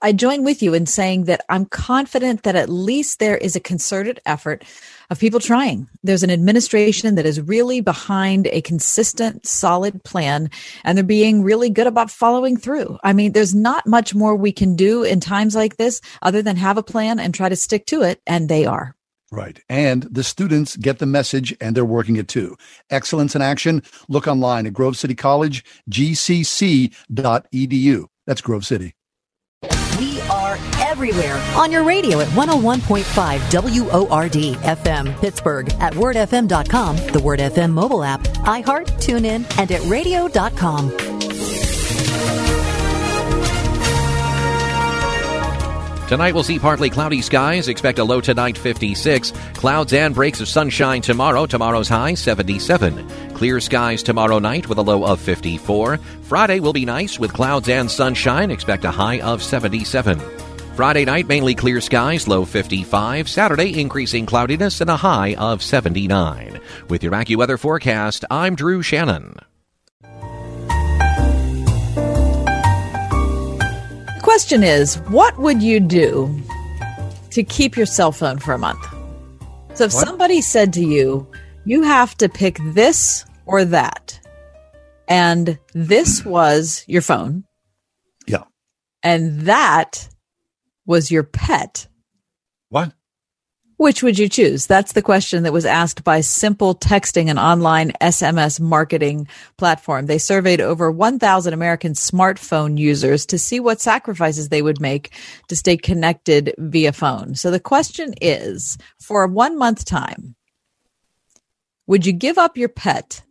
[0.01, 3.59] I join with you in saying that I'm confident that at least there is a
[3.59, 4.63] concerted effort
[5.11, 5.87] of people trying.
[6.03, 10.49] There's an administration that is really behind a consistent, solid plan,
[10.83, 12.97] and they're being really good about following through.
[13.03, 16.55] I mean, there's not much more we can do in times like this other than
[16.55, 18.95] have a plan and try to stick to it, and they are.
[19.31, 19.59] Right.
[19.69, 22.57] And the students get the message and they're working it too.
[22.89, 23.83] Excellence in action.
[24.07, 26.95] Look online at Grove City College, gcc.edu.
[28.25, 28.93] That's Grove City.
[29.99, 32.99] We are everywhere on your radio at 101.5
[33.51, 41.28] WORD FM Pittsburgh, at wordfm.com, the Word FM mobile app, iHeart, TuneIn, and at radio.com.
[46.09, 47.67] Tonight we'll see partly cloudy skies.
[47.67, 49.31] Expect a low tonight 56.
[49.53, 51.45] Clouds and breaks of sunshine tomorrow.
[51.45, 53.07] Tomorrow's high 77.
[53.35, 55.97] Clear skies tomorrow night with a low of 54.
[56.23, 58.49] Friday will be nice with clouds and sunshine.
[58.49, 60.19] Expect a high of 77.
[60.75, 63.29] Friday night, mainly clear skies, low 55.
[63.29, 66.59] Saturday, increasing cloudiness and a high of 79.
[66.89, 69.35] With your AccuWeather forecast, I'm Drew Shannon.
[74.39, 76.33] Question is what would you do
[77.29, 78.81] to keep your cell phone for a month?
[79.73, 80.07] So if what?
[80.07, 81.29] somebody said to you,
[81.65, 84.17] you have to pick this or that,
[85.09, 87.43] and this was your phone.
[88.27, 88.45] Yeah.
[89.03, 90.07] And that
[90.85, 91.89] was your pet.
[92.69, 92.93] What?
[93.79, 94.67] Which would you choose?
[94.67, 100.05] That's the question that was asked by SimpleTexting, an online SMS marketing platform.
[100.05, 105.13] They surveyed over 1,000 American smartphone users to see what sacrifices they would make
[105.47, 107.35] to stay connected via phone.
[107.35, 110.35] So the question is for one month time,
[111.87, 113.23] Would you give up your pet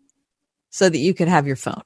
[0.71, 1.83] so that you could have your phone?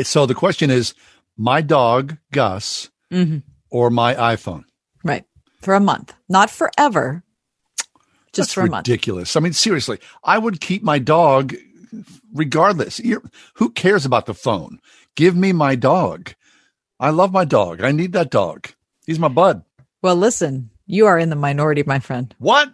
[0.00, 0.94] So the question is
[1.36, 3.38] my dog, Gus, mm-hmm.
[3.68, 4.62] or my iPhone?
[5.62, 7.22] For a month, not forever,
[8.32, 8.88] just That's for a month.
[8.88, 9.36] ridiculous.
[9.36, 11.54] I mean, seriously, I would keep my dog
[12.32, 12.98] regardless.
[13.00, 13.22] You're,
[13.54, 14.80] who cares about the phone?
[15.14, 16.34] Give me my dog.
[16.98, 17.82] I love my dog.
[17.82, 18.68] I need that dog.
[19.06, 19.64] He's my bud.
[20.02, 22.34] Well, listen, you are in the minority, my friend.
[22.38, 22.72] What?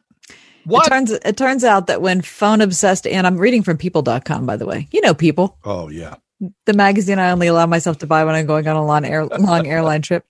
[0.65, 0.87] What?
[0.87, 4.57] It turns it turns out that when phone obsessed and I'm reading from people.com by
[4.57, 4.87] the way.
[4.93, 5.57] You know people.
[5.65, 6.17] Oh yeah.
[6.67, 9.27] The magazine I only allow myself to buy when I'm going on a long, air,
[9.27, 10.25] long airline trip.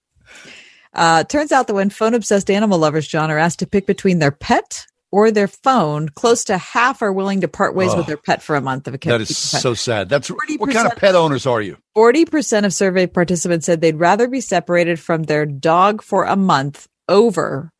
[0.95, 4.19] Uh, turns out that when phone obsessed animal lovers, John, are asked to pick between
[4.19, 7.99] their pet or their phone, close to half are willing to part ways Oh.
[7.99, 10.09] with their pet for a month of a That is so sad.
[10.09, 11.79] That's what kind of pet owners are you?
[11.97, 16.89] 40% of survey participants said they'd rather be separated from their dog for a month
[17.09, 17.71] over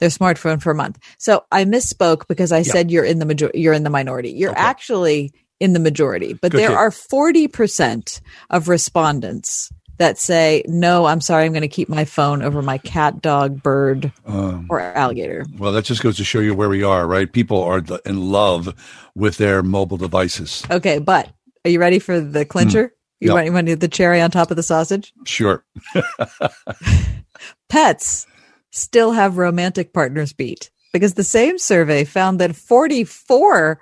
[0.00, 0.98] their smartphone for a month.
[1.18, 2.72] So I misspoke because I Yeah.
[2.72, 4.30] said you're in the major- you're in the minority.
[4.32, 6.76] You're actually in the majority, but Good there kid.
[6.76, 8.20] are 40%
[8.50, 12.78] of respondents that say, "No, I'm sorry, I'm going to keep my phone over my
[12.78, 16.82] cat, dog, bird, Um, or alligator." well, that just goes to show you where we
[16.82, 17.30] are, right?
[17.32, 18.74] People are in love
[19.14, 20.64] with their mobile devices.
[20.70, 21.30] Okay, but
[21.64, 22.92] are you ready for the clincher?
[23.20, 23.34] You Yeah.
[23.34, 25.12] want you want the cherry on top of the sausage?
[25.24, 25.64] Sure.
[27.68, 28.26] pets
[28.70, 33.78] still have romantic partners beat because the same survey found that 44%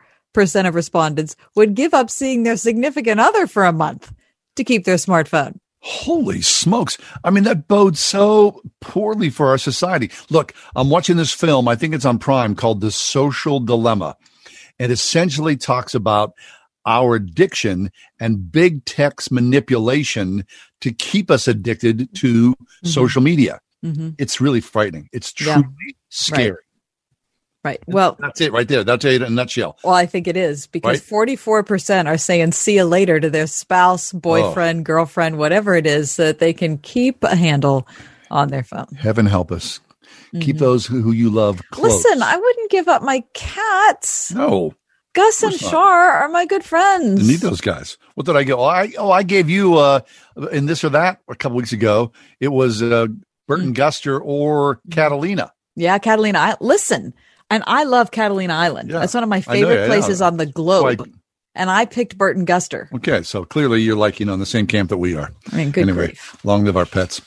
[0.68, 4.12] of respondents would give up seeing their significant other for a month
[4.56, 5.58] to keep their smartphone.
[5.84, 6.96] Holy smokes.
[7.24, 10.10] I mean, that bodes so poorly for our society.
[10.30, 11.66] Look, I'm watching this film.
[11.66, 14.16] I think it's on Prime called The Social Dilemma.
[14.78, 16.34] It essentially talks about
[16.86, 17.90] our addiction
[18.20, 20.44] and big tech's manipulation
[20.80, 22.54] to keep us addicted to
[22.84, 23.60] social media.
[23.84, 24.14] Mhm.
[24.18, 25.08] It's really frightening.
[25.12, 25.54] It's Yeah.
[25.54, 26.50] truly scary.
[26.50, 26.56] Right.
[27.86, 28.82] Well, That's it right there.
[28.84, 29.78] That's it in a nutshell.
[29.84, 31.28] well, I think it is because Right.
[31.28, 36.24] 44% are saying see you later to their spouse, boyfriend, girlfriend, whatever it is, so
[36.24, 37.86] that they can keep a handle
[38.30, 38.86] on their phone.
[38.98, 39.80] Heaven help us.
[40.40, 40.60] Keep Mhm.
[40.60, 42.04] those who, you love close.
[42.04, 44.32] Listen, I wouldn't give up my cats.
[44.32, 44.74] no.
[45.14, 45.52] Gus and.
[45.54, 47.20] Shar are my good friends.
[47.22, 47.98] I need those guys.
[48.14, 48.60] What did I go?
[48.60, 50.00] Oh, I oh I gave you uh
[50.52, 52.12] in this or that a couple weeks ago.
[52.40, 53.08] It was uh
[53.46, 55.52] Burton Guster or Catalina.
[55.76, 56.38] Yeah, Catalina.
[56.38, 57.12] I, listen,
[57.52, 58.90] and I love Catalina Island.
[58.90, 60.98] Yeah, That's one of my I know, favorite places on the globe.
[60.98, 61.10] That's
[61.54, 62.90] and I picked Burton Guster.
[62.94, 65.30] Okay, so clearly you're like you know in the same camp that we are.
[65.52, 67.20] I mean, good anyway, long live our pets.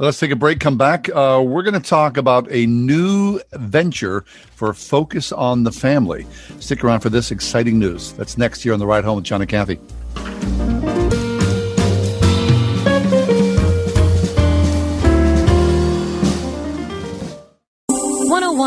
[0.00, 0.60] Let's take a break.
[0.60, 1.08] Come back.
[1.08, 4.20] Uh, we're going to talk about a new venture
[4.54, 6.24] for Focus on the Family.
[6.60, 8.12] Stick around for this exciting news.
[8.12, 9.80] That's next here on the Ride Home with John and Kathy.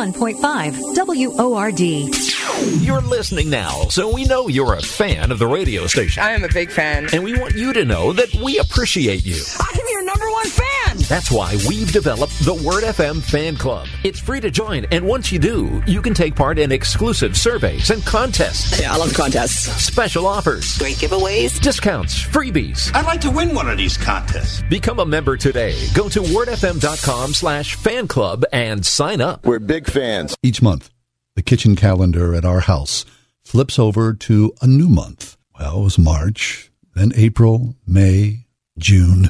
[0.01, 2.81] 101.5 WORD.
[2.81, 6.23] You're listening now, so we know you're a fan of the radio station.
[6.23, 7.07] I am a big fan.
[7.13, 9.43] And we want you to know that we appreciate you.
[9.59, 10.60] I'm your number one fan.
[10.99, 13.87] That's why we've developed the Word FM Fan Club.
[14.03, 17.89] It's free to join, and once you do, you can take part in exclusive surveys
[17.89, 18.79] and contests.
[18.79, 19.67] Yeah, I love contests.
[19.83, 21.59] Special offers, Great giveaways.
[21.61, 22.91] discounts, freebies.
[22.95, 24.61] I'd like to win one of these contests.
[24.69, 25.75] Become a member today.
[25.93, 29.45] Go to wordfm.com slash fan club and sign up.
[29.45, 30.35] We're big fans.
[30.43, 30.89] Each month,
[31.35, 33.05] the kitchen calendar at our house
[33.43, 35.37] flips over to a new month.
[35.59, 38.47] Well, it was March, then April, May,
[38.77, 39.29] June,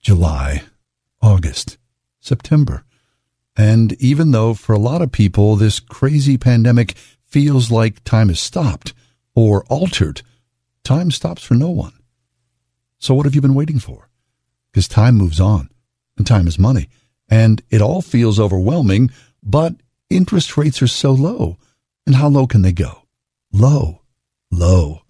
[0.00, 0.62] July,
[1.20, 1.78] August,
[2.20, 2.84] September.
[3.56, 8.40] And even though for a lot of people this crazy pandemic feels like time has
[8.40, 8.92] stopped
[9.34, 10.22] or altered,
[10.84, 11.92] time stops for no one.
[12.98, 14.08] So what have you been waiting for?
[14.70, 15.68] Because time moves on,
[16.16, 16.88] and time is money,
[17.28, 19.10] and it all feels overwhelming,
[19.42, 19.74] but
[20.10, 21.58] interest rates are so low.
[22.06, 23.02] And how low can they go?
[23.52, 24.02] Low,
[24.50, 25.02] low.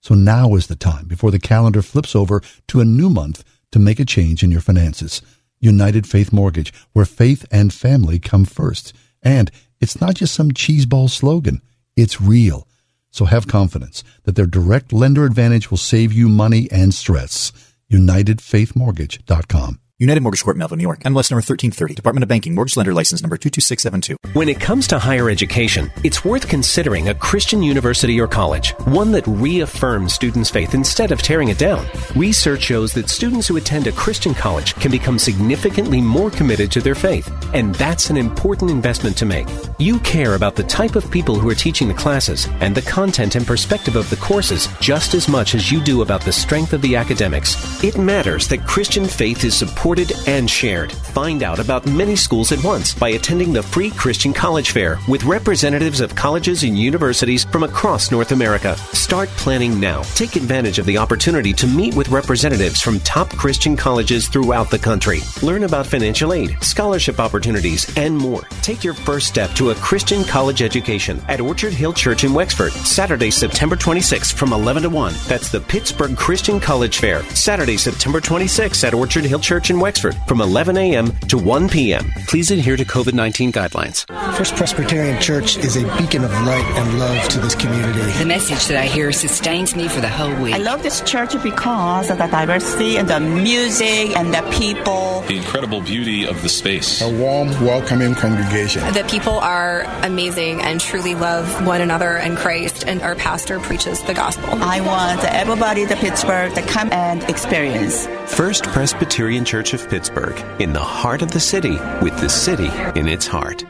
[0.00, 3.78] So now is the time before the calendar flips over to a new month to
[3.78, 5.22] make a change in your finances.
[5.60, 8.92] United Faith Mortgage, where faith and family come first.
[9.22, 9.50] And
[9.80, 11.60] it's not just some cheeseball slogan.
[11.96, 12.66] It's real.
[13.10, 17.52] So have confidence that their direct lender advantage will save you money and stress.
[17.90, 19.80] UnitedFaithMortgage.com.
[20.00, 21.00] United Mortgage Corp, Melville, New York.
[21.00, 21.94] MLS number 1330.
[21.94, 22.54] Department of Banking.
[22.54, 24.16] Mortgage Lender License number 22672.
[24.32, 29.12] When it comes to higher education, it's worth considering a Christian university or college, one
[29.12, 31.86] that reaffirms students' faith instead of tearing it down.
[32.16, 36.80] Research shows that students who attend a Christian college can become significantly more committed to
[36.80, 39.48] their faith, and that's an important investment to make.
[39.78, 43.34] You care about the type of people who are teaching the classes and the content
[43.34, 46.80] and perspective of the courses just as much as you do about the strength of
[46.80, 47.84] the academics.
[47.84, 50.92] It matters that Christian faith is supported and shared.
[50.92, 55.24] Find out about many schools at once by attending the free Christian College Fair with
[55.24, 58.76] representatives of colleges and universities from across North America.
[58.92, 60.02] Start planning now.
[60.14, 64.78] Take advantage of the opportunity to meet with representatives from top Christian colleges throughout the
[64.78, 65.18] country.
[65.42, 68.42] Learn about financial aid, scholarship opportunities, and more.
[68.62, 72.70] Take your first step to a Christian college education at Orchard Hill Church in Wexford,
[72.72, 75.14] Saturday, September 26th from 11 to 1.
[75.26, 80.14] That's the Pittsburgh Christian College Fair, Saturday, September 26th at Orchard Hill Church in Wexford
[80.28, 81.12] from 11 a.m.
[81.28, 82.12] to 1 p.m.
[82.28, 84.06] Please adhere to COVID 19 guidelines.
[84.36, 88.00] First Presbyterian Church is a beacon of light and love to this community.
[88.18, 90.54] The message that I hear sustains me for the whole week.
[90.54, 95.22] I love this church because of the diversity and the music and the people.
[95.26, 97.02] The incredible beauty of the space.
[97.02, 98.82] A warm, welcoming congregation.
[98.92, 104.02] The people are amazing and truly love one another and Christ, and our pastor preaches
[104.04, 104.48] the gospel.
[104.62, 108.06] I want everybody to Pittsburgh to come and experience.
[108.26, 113.06] First Presbyterian Church of Pittsburgh, in the heart of the city, with the city in
[113.06, 113.62] its heart.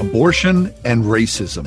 [0.00, 1.66] Abortion and racism.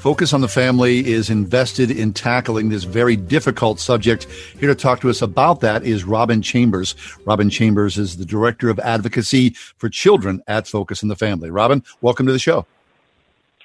[0.00, 4.26] Focus on the Family is invested in tackling this very difficult subject.
[4.58, 6.94] Here to talk to us about that is Robyn Chambers.
[7.26, 11.50] Robyn Chambers is the Director of Advocacy for Children at Focus on the Family.
[11.50, 12.66] Robyn, welcome to the show.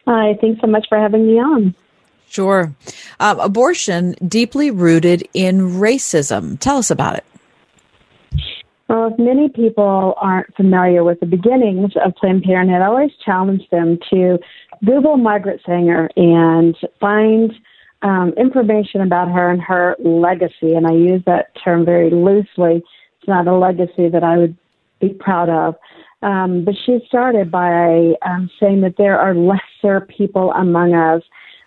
[0.05, 1.73] Hi, thanks so much for having me on.
[2.35, 2.75] Sure.
[3.21, 6.59] Um, abortion deeply rooted in racism.
[6.59, 7.23] Tell us about it.
[8.89, 13.61] Well, if many people aren't familiar with the beginnings of Planned Parenthood, I always challenge
[13.71, 14.37] them to
[14.83, 17.53] Google Margaret Sanger and find
[18.01, 20.73] um, information about her and her legacy.
[20.73, 22.83] And I use that term very loosely.
[23.19, 24.57] It's not a legacy that I would
[24.99, 25.75] be proud of.
[26.21, 31.21] Um, but she started by um, saying that there are lesser people among us,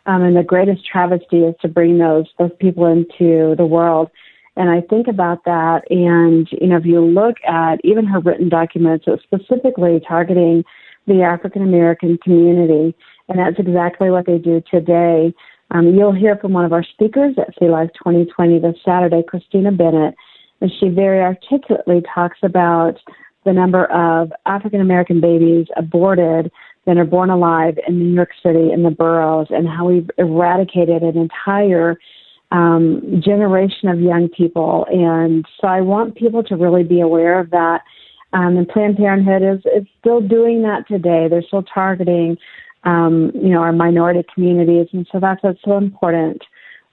[0.09, 4.10] um, and the greatest travesty is to bring those those people into the world.
[4.56, 8.48] And I think about that, and you know, if you look at even her written
[8.48, 10.64] documents, it's specifically targeting
[11.06, 12.97] the African American community,
[13.28, 15.32] and that's exactly what they do today.
[15.70, 19.70] Um, you'll hear from one of our speakers at See Life 2020 this Saturday, Christina
[19.70, 20.14] Bennett,
[20.62, 22.98] and she very articulately talks about
[23.44, 26.51] the number of African American babies aborted
[26.89, 31.02] that are born alive in New York City in the boroughs, and how we've eradicated
[31.02, 31.98] an entire
[32.51, 34.86] um, generation of young people.
[34.90, 37.82] And so I want people to really be aware of that.
[38.32, 41.28] Um, and Planned Parenthood is, is still doing that today.
[41.28, 42.39] They're still targeting,
[42.85, 44.86] um, you know, our minority communities.
[44.94, 46.40] And so that's what's so important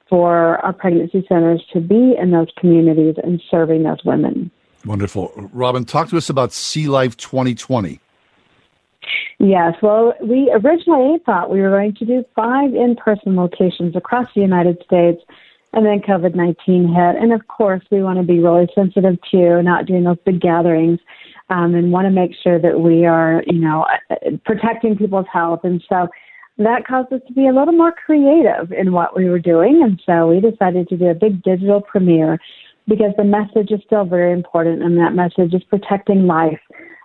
[0.10, 4.52] for our pregnancy centers to be in those communities and serving those women.
[4.86, 5.32] Wonderful.
[5.54, 8.02] Robyn, talk to us about See Life 2020.
[9.40, 14.28] Yes, well, we originally thought we were going to do five in person locations across
[14.34, 15.22] the United States,
[15.74, 17.16] and then COVID 19 hit.
[17.22, 21.00] And of course, we want to be really sensitive to not doing those big gatherings
[21.50, 23.86] um, and want to make sure that we are, you know,
[24.46, 25.62] protecting people's health.
[25.64, 26.08] And so
[26.58, 29.84] that caused us to be a little more creative in what we were doing.
[29.84, 32.40] And so we decided to do a big digital premiere
[32.88, 36.60] because the message is still very important, and that message is protecting life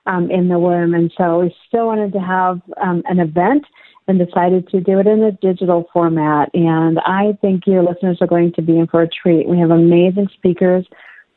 [0.06, 0.94] um, in the womb.
[0.94, 3.64] And so we still wanted to have um, an event
[4.08, 6.50] and decided to do it in a digital format.
[6.54, 9.48] And I think your listeners are going to be in for a treat.
[9.48, 10.86] We have amazing speakers,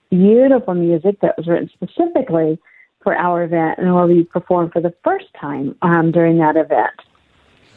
[0.09, 2.59] beautiful music that was written specifically
[3.03, 6.93] for our event and will be performed for the first time um, during that event.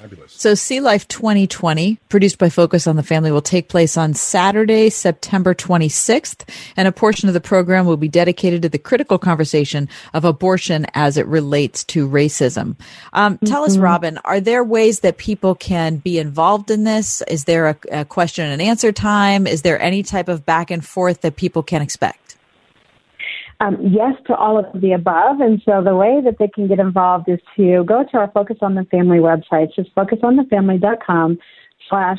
[0.01, 0.33] Fabulous.
[0.33, 4.91] So, See Life 2020, produced by Focus on the Family, will take place on Saturday,
[4.91, 9.89] September 26th, and a portion of the program will be dedicated to the critical conversation
[10.13, 12.77] of abortion as it relates to racism.
[13.13, 13.71] Um, tell mm-hmm.
[13.71, 17.23] us, Robyn, are there ways that people can be involved in this?
[17.29, 19.47] Is there a, a question and answer time?
[19.47, 22.26] Is there any type of back and forth that people can expect?
[23.59, 25.41] Um, yes to all of the above.
[25.41, 28.59] And so the way that they can get involved is to go to our Focus
[28.61, 31.39] on the Family website, just focusonthefamily.com
[31.89, 32.19] slash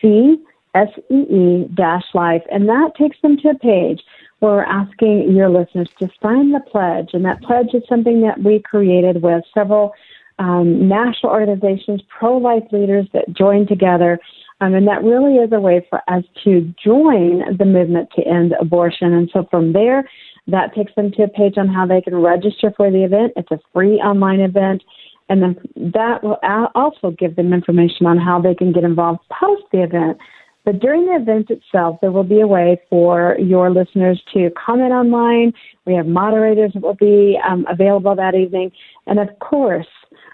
[0.00, 0.36] C
[0.74, 2.42] S E E dash life.
[2.52, 4.00] And that takes them to a page
[4.38, 7.10] where we're asking your listeners to sign the pledge.
[7.14, 9.92] And that pledge is something that we created with several
[10.38, 14.18] um, national organizations, pro life leaders that joined together.
[14.60, 18.54] Um, and that really is a way for us to join the movement to end
[18.60, 19.12] abortion.
[19.12, 20.08] And so from there,
[20.46, 23.32] that takes them to a page on how they can register for the event.
[23.36, 24.82] It's a free online event.
[25.28, 25.56] And then
[25.94, 26.38] that will
[26.74, 30.18] also give them information on how they can get involved post the event.
[30.64, 34.92] But during the event itself, there will be a way for your listeners to comment
[34.92, 35.52] online.
[35.86, 38.72] We have moderators that will be um, available that evening.
[39.06, 39.86] And of course,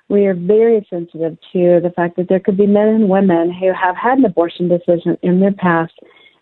[0.08, 3.72] we are very sensitive to the fact that there could be men and women who
[3.72, 5.94] have had an abortion decision in their past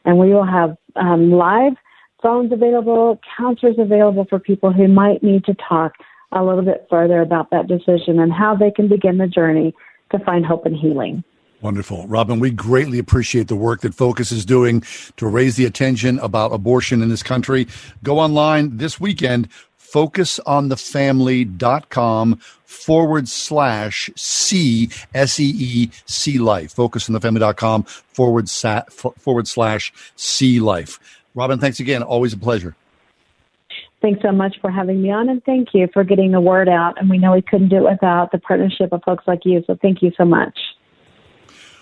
[0.04, 1.74] And we will have um, live
[2.22, 5.92] phones available, counselors available for people who might need to talk
[6.32, 9.74] a little bit further about that decision and how they can begin the journey
[10.10, 11.22] to find hope and healing.
[11.60, 12.06] Wonderful.
[12.06, 14.84] Robyn, we greatly appreciate the work that Focus is doing
[15.16, 17.66] to raise the attention about abortion in this country.
[18.04, 19.48] Go online this weekend,
[19.80, 26.76] focusonthefamily.com forward slash C, S E E C life.
[26.76, 31.00] Focusonthefamily.com forward, sa- forward slash C life.
[31.38, 32.02] Robyn, thanks again.
[32.02, 32.74] Always a pleasure.
[34.02, 37.00] Thanks so much for having me on, and thank you for getting the word out.
[37.00, 39.78] And we know we couldn't do it without the partnership of folks like you, so
[39.80, 40.58] thank you so much.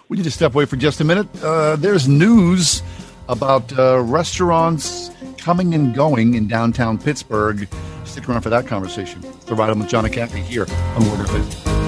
[0.08, 1.26] We need to step away for just a minute.
[1.42, 2.82] Uh, there's news
[3.28, 7.66] about uh, restaurants coming and going in downtown Pittsburgh.
[8.04, 9.22] Stick around for that conversation.
[9.46, 10.66] The Ride with John and Kathy here
[10.96, 11.85] on Word of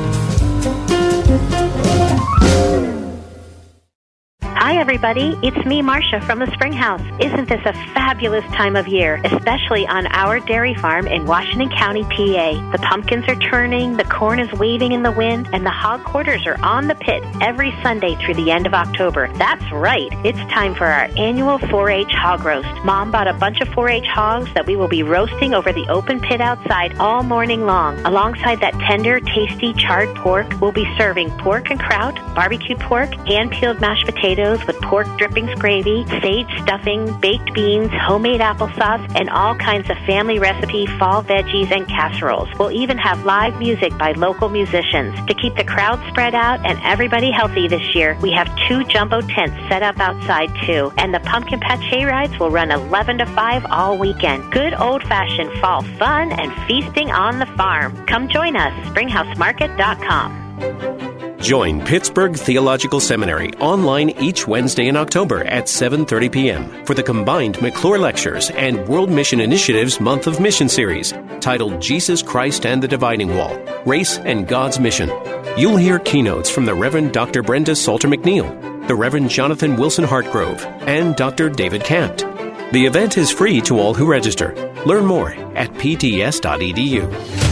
[4.69, 5.35] Hi, everybody.
[5.43, 7.01] It's me, Marcia, from the Spring House.
[7.19, 12.03] Isn't this a fabulous time of year, especially on our dairy farm in Washington County,
[12.03, 12.71] PA?
[12.73, 16.47] The pumpkins are turning, the corn is waving in the wind, and the hog quarters
[16.47, 19.33] are on the pit every Sunday through the end of October.
[19.39, 20.13] That's right.
[20.23, 22.69] It's time for our annual 4 H hog roast.
[22.85, 25.89] Mom bought a bunch of 4 H hogs that we will be roasting over the
[25.89, 27.99] open pit outside all morning long.
[28.01, 33.51] Alongside that tender, tasty, charred pork, we'll be serving pork and kraut, barbecued pork, hand
[33.51, 39.55] peeled mashed potatoes with pork drippings gravy, sage stuffing, baked beans, homemade applesauce, and all
[39.55, 42.49] kinds of family recipe fall veggies and casseroles.
[42.59, 45.19] We'll even have live music by local musicians.
[45.27, 49.21] To keep the crowd spread out and everybody healthy this year, we have two jumbo
[49.21, 53.27] tents set up outside too, and the pumpkin patch hay rides will run 11 to
[53.27, 54.51] 5 all weekend.
[54.53, 58.07] Good old fashioned fall fun and feasting on the farm.
[58.07, 61.18] Come join us, springhousemarket.com.
[61.41, 66.85] Join Pittsburgh Theological Seminary online each Wednesday in October at 7:30 p.m.
[66.85, 72.23] for the combined McClure Lectures and World Mission Initiative's Month of Mission series titled Jesus
[72.23, 73.57] Christ and the Dividing Wall:
[73.87, 75.11] Race and God's Mission.
[75.57, 77.43] You'll hear keynotes from the Reverend Dr.
[77.43, 78.49] Brenda Salter McNeil,
[78.89, 81.49] the Reverend Jonathan Wilson Hartgrove, and Dr.
[81.49, 82.27] David Campt.
[82.73, 84.55] The event is free to all who register.
[84.85, 87.48] Learn more at pts.edu.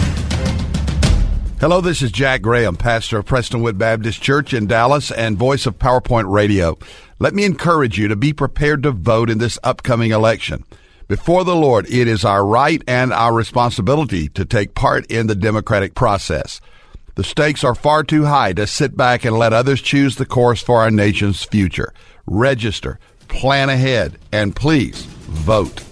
[1.59, 5.79] Hello, this is Jack Graham, pastor of Prestonwood Baptist Church in Dallas and voice of
[5.79, 6.77] PowerPoint Radio.
[7.19, 10.65] Let me encourage you to be prepared to vote in this upcoming election.
[11.09, 15.35] Before the Lord, it is our right and our responsibility to take part in the
[15.35, 16.61] democratic process.
[17.15, 20.61] The stakes are far too high to sit back and let others choose the course
[20.61, 21.95] for our nation's future.
[22.27, 25.83] Register, plan ahead, and please vote.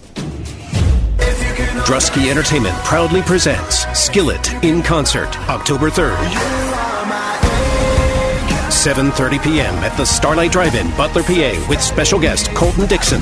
[1.55, 6.15] Drusky Entertainment proudly presents Skillet in concert October 3rd.
[8.69, 9.73] 7:30 p.m.
[9.75, 13.21] at the Starlight Drive-In, Butler, PA, with special guest Colton Dixon.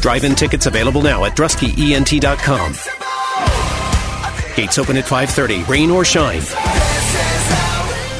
[0.00, 2.72] Drive-in tickets available now at druskyent.com.
[4.56, 6.40] Gates open at 5:30, rain or shine.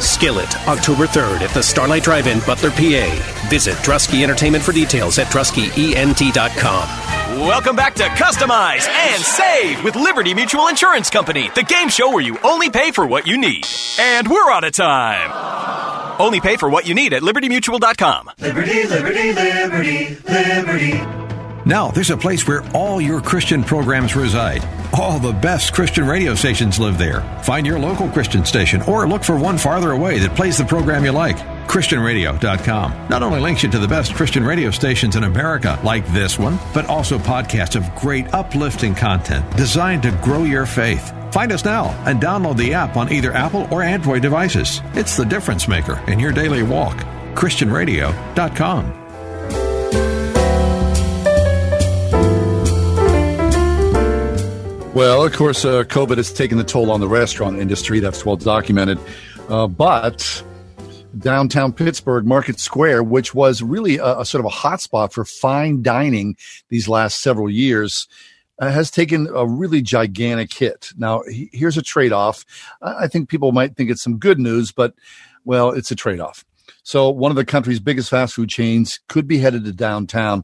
[0.00, 3.46] Skillet, October 3rd at the Starlight Drive-In, Butler, PA.
[3.48, 7.09] Visit Drusky Entertainment for details at druskyent.com.
[7.30, 12.20] Welcome back to Customize and Save with Liberty Mutual Insurance Company, the game show where
[12.22, 13.64] you only pay for what you need.
[14.00, 16.20] And we're out of time.
[16.20, 18.32] Only pay for what you need at libertymutual.com.
[18.40, 21.29] Liberty, liberty, liberty, liberty.
[21.70, 24.68] Now, there's a place where all your Christian programs reside.
[24.92, 27.20] All the best Christian radio stations live there.
[27.44, 31.04] Find your local Christian station or look for one farther away that plays the program
[31.04, 31.36] you like.
[31.68, 36.40] ChristianRadio.com not only links you to the best Christian radio stations in America, like this
[36.40, 41.12] one, but also podcasts of great uplifting content designed to grow your faith.
[41.30, 44.82] Find us now and download the app on either Apple or Android devices.
[44.94, 46.96] It's the difference maker in your daily walk.
[47.36, 48.99] ChristianRadio.com.
[54.94, 58.00] Well, of course, uh, COVID has taken the toll on the restaurant industry.
[58.00, 58.98] That's well documented.
[59.48, 60.42] Uh, but
[61.16, 65.82] downtown Pittsburgh Market Square, which was really a, a sort of a hotspot for fine
[65.82, 66.36] dining
[66.70, 68.08] these last several years,
[68.58, 70.90] uh, has taken a really gigantic hit.
[70.98, 72.44] Now, he, here's a trade off.
[72.82, 74.94] I think people might think it's some good news, but
[75.44, 76.44] well, it's a trade off.
[76.82, 80.42] So, one of the country's biggest fast food chains could be headed to downtown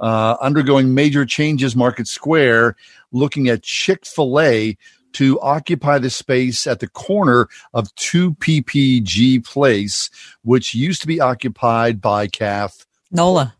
[0.00, 2.76] uh, undergoing major changes, Market Square,
[3.12, 4.76] looking at Chick fil A
[5.14, 10.10] to occupy the space at the corner of 2 PPG Place,
[10.42, 13.54] which used to be occupied by Kath Nola.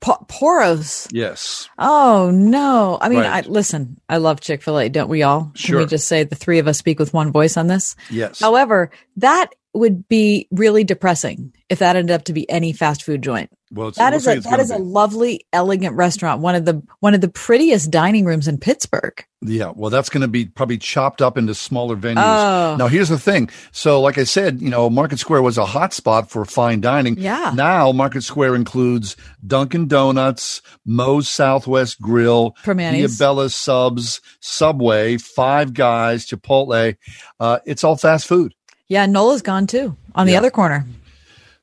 [0.00, 1.08] Po- Poros.
[1.12, 1.68] Yes.
[1.78, 2.98] Oh no!
[3.00, 3.46] I mean, Right.
[3.46, 3.98] I listen.
[4.08, 4.88] I love Chick Fil A.
[4.90, 5.44] Don't we all?
[5.44, 5.78] Can Sure.
[5.78, 7.96] we just say the three of us speak with one voice on this?
[8.10, 8.40] Yes.
[8.40, 13.22] However, that would be really depressing if that ended up to be any fast food
[13.22, 13.50] joint.
[13.70, 16.40] Well, it's, That it is a that it's a lovely, elegant restaurant.
[16.40, 19.24] One of the one of the prettiest dining rooms in Pittsburgh.
[19.42, 19.72] yeah.
[19.74, 22.22] Well, that's going to be probably chopped up into smaller venues.
[22.24, 22.76] Oh.
[22.78, 23.50] Now, here's the thing.
[23.72, 27.18] So, like I said, you know, Market Square was a hot spot for fine dining.
[27.18, 27.50] Yeah.
[27.54, 32.54] Now, Market Square includes Dunkin' Donuts, Moe's Southwest Grill.
[32.64, 36.96] Diabella's Subs, Subway, Five Guys, Chipotle.
[37.40, 38.54] Uh, it's all fast food.
[38.86, 40.38] Yeah, Nola's gone too on the Yeah.
[40.38, 40.86] other corner.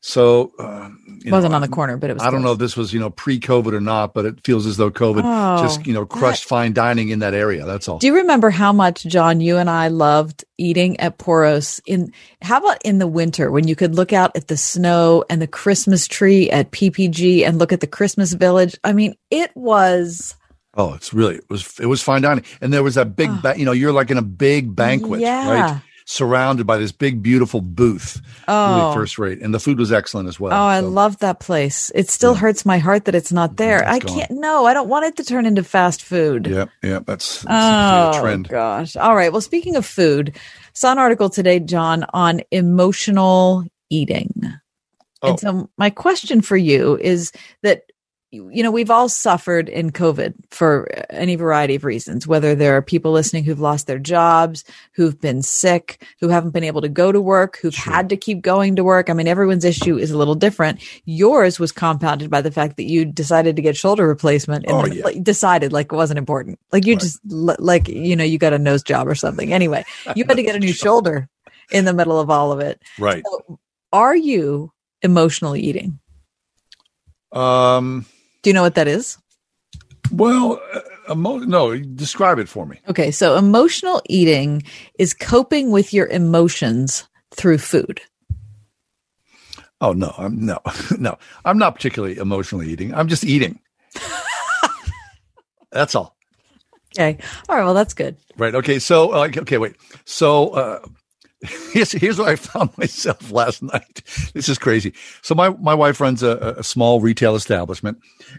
[0.04, 0.90] So, uh,
[1.24, 2.24] you Wasn't know, on the corner, but it was.
[2.24, 4.76] I don't know if this was, you know, pre-COVID or not, but it feels as
[4.78, 7.66] though COVID Oh, just, you know, crushed fine dining in that area.
[7.66, 8.00] That's all.
[8.00, 12.12] Do you remember how much John you and I loved eating at Poros in
[12.42, 15.46] how about in the winter when you could look out at the snow and the
[15.48, 18.76] Christmas tree at PPG and look at the Christmas village?
[18.84, 20.36] I mean, it was
[20.74, 23.56] Oh, it's really it was it was fine dining, and there was that big, ba-
[23.58, 25.52] you know, you're like in a big banquet, Yeah.
[25.52, 25.82] right?
[26.12, 28.82] Surrounded by this big, beautiful booth, Oh.
[28.82, 30.52] really first rate, and the food was excellent as well.
[30.52, 31.90] Oh, I So, love that place.
[31.96, 33.88] It still hurts my heart that it's not there.
[33.88, 34.18] I gone.
[34.18, 36.48] can't no, I don't want it to turn into fast food.
[36.48, 38.50] yeah, yeah, that's, that's Oh a trend.
[38.50, 38.98] gosh.
[38.98, 39.32] All right.
[39.32, 40.36] Well, speaking of food,
[40.74, 44.34] saw an article today, John, on emotional eating.
[45.22, 45.30] Oh.
[45.30, 47.32] And so my question for you is
[47.64, 47.84] that
[48.32, 52.82] you know, we've all suffered in COVID for any variety of reasons, whether there are
[52.82, 54.64] people listening who've lost their jobs,
[54.94, 58.42] who've been sick, who haven't been able to go to work, who've had to keep
[58.42, 59.10] going to work.
[59.10, 60.82] I mean, everyone's issue is a little different.
[61.04, 64.86] Yours was compounded by the fact that you decided to get shoulder replacement and Oh,
[64.86, 65.20] yeah.
[65.22, 66.58] decided like it wasn't important.
[66.72, 69.52] Like you just like, you know, you got a nose job or something.
[69.52, 69.84] Anyway,
[70.16, 71.28] you had to get a new shoulder
[71.70, 72.82] in the middle of all of it.
[72.98, 73.24] Right.
[73.92, 74.72] Are you
[75.02, 76.00] emotionally eating?
[77.34, 78.06] Um.
[78.42, 79.18] Do you know what that is?
[80.12, 80.82] Well, uh,
[81.12, 82.80] emo- no, describe it for me.
[82.90, 84.64] Okay, so emotional eating
[85.00, 88.02] is coping with your emotions through food.
[89.80, 90.60] Oh no, I'm no,
[91.00, 92.94] no, I'm not particularly emotionally eating.
[92.94, 93.60] I'm just eating.
[95.72, 96.16] That's all.
[96.98, 97.18] Okay.
[97.48, 98.18] All right, well that's good.
[98.38, 98.54] Right.
[98.54, 98.78] Okay.
[98.78, 99.76] So, uh, okay, wait.
[100.04, 100.80] So, uh,
[101.72, 104.04] here's here's what I found myself last night.
[104.34, 104.94] This is crazy.
[105.22, 107.98] So, my my wife runs a, a small retail establishment,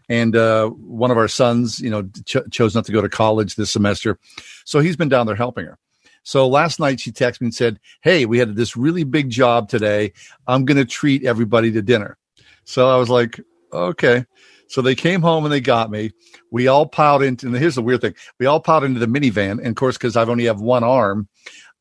[0.09, 3.57] and uh, one of our sons, you know, ch- chose not to go to college
[3.57, 4.19] this semester,
[4.65, 5.79] so he's been down there helping her.
[6.23, 9.69] So last night she texted me and said, "Hey, we had this really big job
[9.69, 10.13] today.
[10.47, 12.19] I'm going to treat everybody to dinner."
[12.65, 13.41] So I was like,
[13.73, 14.27] "Okay."
[14.69, 16.13] So they came home and they got me.
[16.51, 17.47] We all piled into.
[17.47, 20.17] And here's the weird thing: we all piled into the minivan, and of course, because
[20.17, 21.29] I've only have one arm,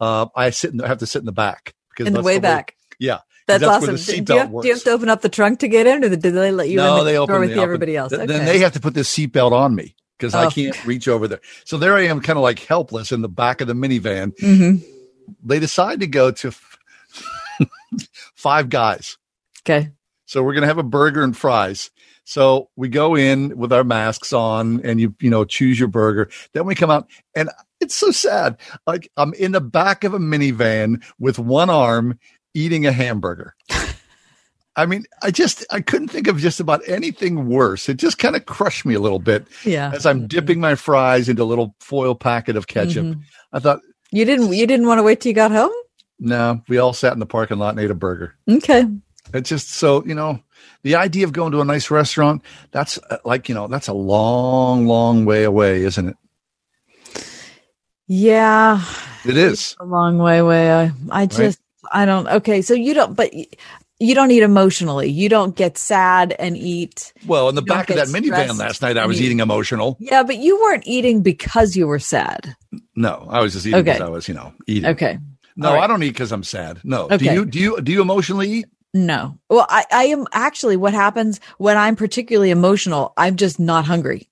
[0.02, 0.72] uh, I sit.
[0.72, 2.40] In the, I have to sit in the back because In the that's way way-
[2.40, 2.76] back.
[3.00, 3.96] yeah, 'cause That's, where awesome.
[3.96, 6.04] the Do, you have, do you have to open up the trunk to get in,
[6.04, 7.96] or do they let you no, in the they open with they the- open- everybody
[7.96, 8.12] else?
[8.12, 8.26] Okay.
[8.26, 10.50] Then they have to put this seatbelt on me because I Oh.
[10.50, 11.40] can't reach over there.
[11.66, 14.36] So there I am, kind of like helpless in the back of the minivan.
[14.42, 14.84] Mhm.
[15.44, 16.52] They decide to go to
[18.36, 19.18] Five Guys.
[19.64, 19.92] Okay.
[20.26, 21.92] So we're gonna have a burger and fries.
[22.32, 26.30] So we go in with our masks on, and you you know choose your burger.
[26.54, 27.50] Then we come out, and
[27.82, 28.56] it's so sad.
[28.88, 32.18] Like I'm in the back of a minivan with one arm
[32.54, 33.54] eating a hamburger.
[34.78, 37.90] I mean, I just I couldn't think of just about anything worse.
[37.90, 39.92] It just kind of crushed me a little bit Yeah.
[39.94, 43.06] as I'm dipping my fries into a little foil packet of ketchup.
[43.08, 43.20] Mhm.
[43.52, 43.82] I thought,
[44.14, 44.54] You didn't.
[44.54, 45.72] You didn't want to wait till you got home.
[46.18, 48.36] no, we all sat in the parking lot and ate a burger.
[48.50, 48.86] Okay.
[49.34, 50.40] It's just so, you know,
[50.84, 53.94] the idea of going to a nice restaurant, that's uh, like, you know, that's a
[53.94, 56.18] long, long way away, isn't it?
[58.08, 58.84] Yeah.
[59.26, 59.76] It is.
[59.80, 60.72] a long way away.
[60.72, 61.60] I, I just,
[61.92, 62.28] I don't.
[62.28, 63.32] Okay, so you don't, but
[64.00, 65.10] you don't eat emotionally.
[65.10, 67.14] You don't get sad and eat.
[67.28, 69.96] Well, in the back of that minivan last night, I was you- eating emotional.
[70.00, 72.56] Yeah, but you weren't eating because you were sad.
[72.96, 74.06] No, I was just eating because Okay.
[74.06, 74.90] I was, you know, eating.
[74.90, 75.20] Okay.
[75.56, 75.84] No, right.
[75.84, 76.80] I don't eat because I'm sad.
[76.84, 77.04] No.
[77.06, 77.18] Okay.
[77.18, 78.66] Do you, do you, do you emotionally eat?
[78.94, 79.38] No.
[79.50, 84.30] Well, I, I am actually what happens when I'm particularly emotional, I'm just not hungry.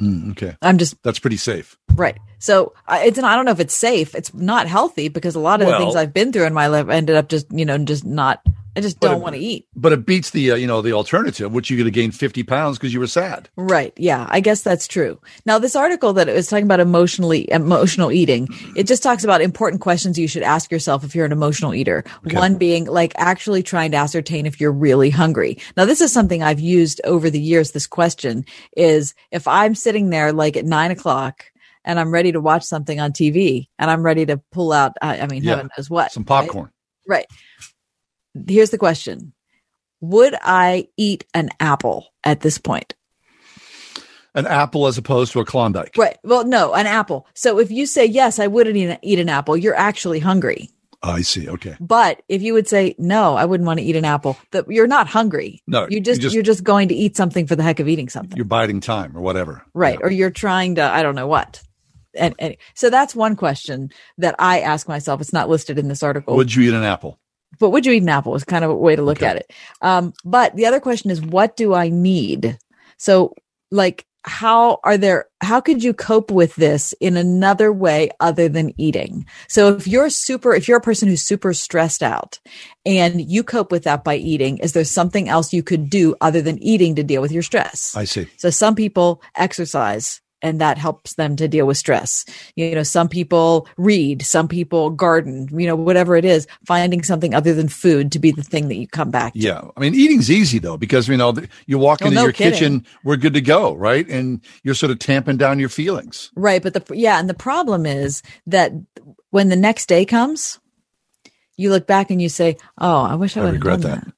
[0.00, 0.56] Mm, okay.
[0.60, 1.78] I'm just That's pretty safe.
[1.94, 2.18] right.
[2.38, 4.14] So it's, I don't know if it's safe.
[4.14, 6.90] It's not healthy because a lot of the things I've been through in my life
[6.90, 8.44] ended up just, you know, just not,
[8.76, 9.66] I just But don't want to eat.
[9.76, 12.42] But it beats the, uh, you know, the alternative, which you could to gain 50
[12.42, 13.48] pounds because you were sad.
[13.56, 13.92] Right.
[13.96, 14.26] Yeah.
[14.28, 15.20] I guess that's true.
[15.46, 19.40] Now, this article that it was talking about emotionally, emotional eating, it just talks about
[19.40, 22.04] important questions you should ask yourself if you're an emotional eater.
[22.32, 25.58] One being like actually trying to ascertain if you're really hungry.
[25.76, 27.70] Now, this is something I've used over the years.
[27.72, 28.44] This question
[28.76, 31.44] is if I'm sitting there like at nine o'clock
[31.84, 35.20] and I'm ready to watch something on TV and I'm ready to pull out, I,
[35.20, 35.50] I mean, Yeah.
[35.56, 36.10] heaven knows what.
[36.12, 36.70] Some popcorn.
[37.06, 37.26] Right.
[38.48, 39.32] Here's the question.
[40.00, 42.94] Would I eat an apple at this point?
[44.34, 45.96] An apple as opposed to a Klondike.
[45.96, 46.18] Right.
[46.24, 47.26] Well, no, an apple.
[47.34, 49.56] So if you say yes, I wouldn't eat, eat an apple.
[49.56, 50.70] You're actually hungry.
[51.04, 51.48] I see.
[51.48, 51.76] Okay.
[51.80, 54.36] But if you would say no, I wouldn't want to eat an apple.
[54.50, 55.62] That you're not hungry.
[55.68, 57.88] No, you just, you just- you're just going to eat something for the heck of
[57.88, 59.62] eating something, You're biding time or whatever.
[59.74, 59.98] right?
[60.02, 61.62] Or you're trying to I don't know what.
[62.16, 65.20] And, and so that's one question that I ask myself.
[65.20, 66.36] It's not listed in this article.
[66.36, 67.18] Would you eat an apple?
[67.58, 69.52] But would you eat an apple is kind of a way to look at it.
[69.80, 72.58] Um, but the other question is, what do I need?
[72.96, 73.34] So,
[73.70, 78.72] like, how are there, how could you cope with this in another way other than
[78.80, 79.26] eating?
[79.48, 82.38] So, if you're super, if you're a person who's super stressed out
[82.86, 86.40] and you cope with that by eating, is there something else you could do other
[86.40, 87.94] than eating to deal with your stress?
[87.96, 88.26] I see.
[88.36, 92.24] So some people exercise and that helps them to deal with stress.
[92.54, 97.34] You know, some people read, some people garden, you know, whatever it is, finding something
[97.34, 99.38] other than food to be the thing that you come back to.
[99.38, 99.62] Yeah.
[99.76, 101.34] I mean, eating's easy though, because, you know,
[101.66, 102.52] you walk Oh, into no your kidding.
[102.52, 104.06] kitchen, we're good to go, right?
[104.08, 106.30] And you're sort of tamping down your feelings.
[106.36, 106.62] Right.
[106.62, 107.18] But the, yeah.
[107.18, 108.72] And the problem is that
[109.30, 110.60] when the next day comes,
[111.56, 113.90] you look back and you say, Oh, I wish I, I would have regret done
[113.90, 114.04] that.
[114.04, 114.14] that.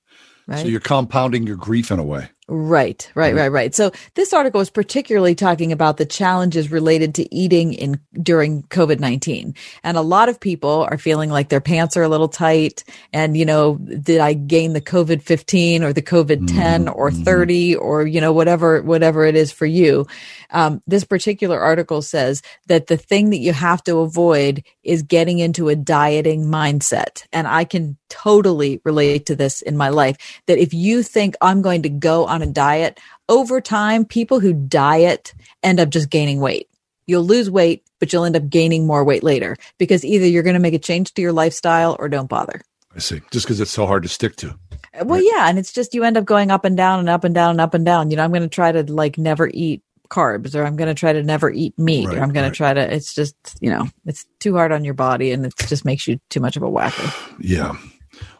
[0.48, 0.60] Right.
[0.62, 2.28] So you're compounding your grief in a way.
[2.48, 3.38] Right, right, mm-hmm.
[3.38, 3.74] right, right.
[3.74, 9.56] So this article is particularly talking about the challenges related to eating in during COVID-19.
[9.82, 13.36] And a lot of people are feeling like their pants are a little tight and
[13.36, 16.88] you know, did I gain the COVID-15 or the COVID-10 mm-hmm.
[16.94, 17.24] or mm-hmm.
[17.24, 20.06] 30 or you know whatever whatever it is for you.
[20.50, 25.40] Um, this particular article says that the thing that you have to avoid is getting
[25.40, 27.24] into a dieting mindset.
[27.32, 30.16] And I can totally relate to this in my life
[30.46, 34.52] that if you think I'm going to go on a diet, over time, people who
[34.52, 36.68] diet end up just gaining weight.
[37.06, 40.54] You'll lose weight, but you'll end up gaining more weight later because either you're going
[40.54, 42.60] to make a change to your lifestyle or don't bother.
[42.94, 43.20] I see.
[43.30, 44.58] Just because it's so hard to stick to.
[44.98, 45.48] Uh, well, yeah.
[45.48, 47.60] And it's just you end up going up and down and up and down and
[47.60, 48.10] up and down.
[48.10, 50.94] You know, I'm going to try to like never eat carbs or I'm going to
[50.94, 52.52] try to never eat meat Right, or I'm going right.
[52.52, 55.54] to try to, it's just, you know, it's too hard on your body and it
[55.66, 57.12] just makes you too much of a whacker.
[57.40, 57.76] Yeah.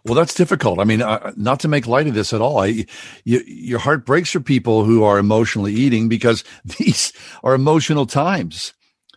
[0.06, 0.78] Well, that's difficult.
[0.78, 2.60] I mean, uh, not to make light of this at all.
[2.60, 2.86] I,
[3.24, 6.44] you, your heart breaks for people who are emotionally eating because
[6.78, 7.12] these
[7.42, 8.72] are emotional times.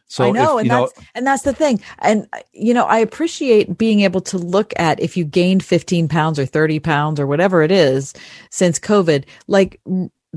[0.08, 1.80] So I know, if, and you know, that's and that's the thing.
[2.00, 6.40] And you know, I appreciate being able to look at if you gained 15 pounds
[6.40, 8.16] or 30 pounds or whatever it is
[8.50, 9.80] since COVID, like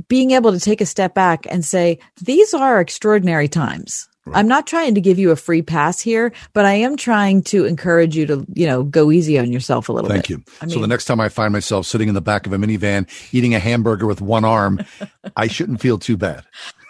[0.08, 4.08] being able to take a step back and say, these are extraordinary times.
[4.32, 7.64] I'm not trying to give you a free pass here, but I am trying to
[7.64, 10.36] encourage you to, you know, go easy on yourself a little Thank bit.
[10.36, 10.68] Thank you.
[10.68, 13.08] I so the next time I find myself sitting in the back of a minivan
[13.34, 14.80] eating a hamburger with one arm,
[15.36, 16.44] I shouldn't feel too bad.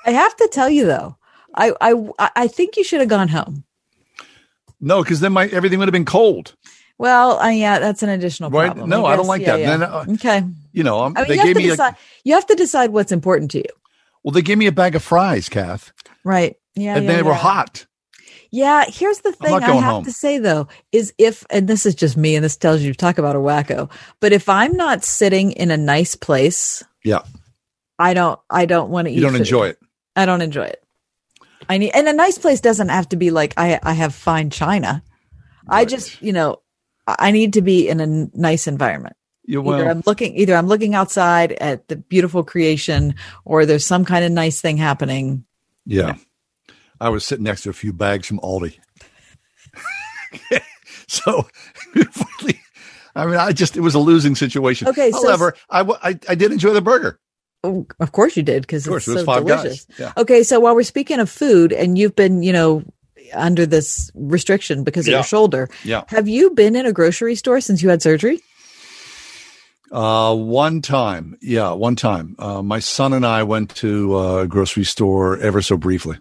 [0.04, 1.16] I have to tell you though,
[1.54, 3.64] I I I think you should have gone home.
[4.80, 6.54] No, because then my everything would have been cold.
[6.98, 8.66] Well, uh, yeah, that's an additional Right?
[8.66, 8.90] problem.
[8.90, 9.60] No, I don't like Yeah, that.
[9.60, 9.76] yeah.
[9.76, 10.44] Then, uh, okay.
[10.72, 11.94] You know, um, I mean, they gave me decide.
[11.94, 13.70] a, you have to decide what's important to you,
[14.22, 15.92] well, they gave me a bag of fries, Kath,
[16.24, 16.56] right?
[16.74, 17.36] Yeah, and yeah, they were yeah.
[17.36, 17.86] hot.
[18.50, 20.04] Yeah, here's the thing I have home.
[20.04, 22.96] to say though is if and this is just me and this tells you to
[22.98, 23.90] talk about a wacko,
[24.20, 27.22] but if I'm not sitting in a nice place, Yeah,
[27.98, 29.40] I don't I don't want to eat you don't food.
[29.40, 29.78] enjoy it.
[30.16, 30.84] I don't enjoy it.
[31.68, 34.50] I need and a nice place doesn't have to be like I I have fine
[34.50, 35.02] china.
[35.68, 36.60] I just, you know,
[37.06, 39.16] I need to be in a n- nice environment.
[39.44, 43.86] You either well, I'm looking either I'm looking outside at the beautiful creation or there's
[43.86, 45.44] some kind of nice thing happening.
[45.86, 46.16] yeah.
[47.02, 48.78] I was sitting next to a few bags from Aldi.
[51.08, 51.46] so,
[53.14, 54.88] I mean, I just it was a losing situation.
[54.88, 57.18] Okay, so- however, I, w- I I did enjoy the burger.
[57.64, 59.86] Oh, of course you did because it's it was so delicious.
[59.98, 60.12] Yeah.
[60.16, 62.82] Okay, so while we're speaking of food, and you've been, you know,
[63.34, 65.18] under this restriction because of Yeah.
[65.18, 66.02] your shoulder, Yeah.
[66.08, 68.40] have you been in a grocery store since you had surgery?
[69.92, 72.34] Uh, one time, yeah, one time.
[72.38, 76.18] Uh, my son and I went to uh, a grocery store ever so briefly.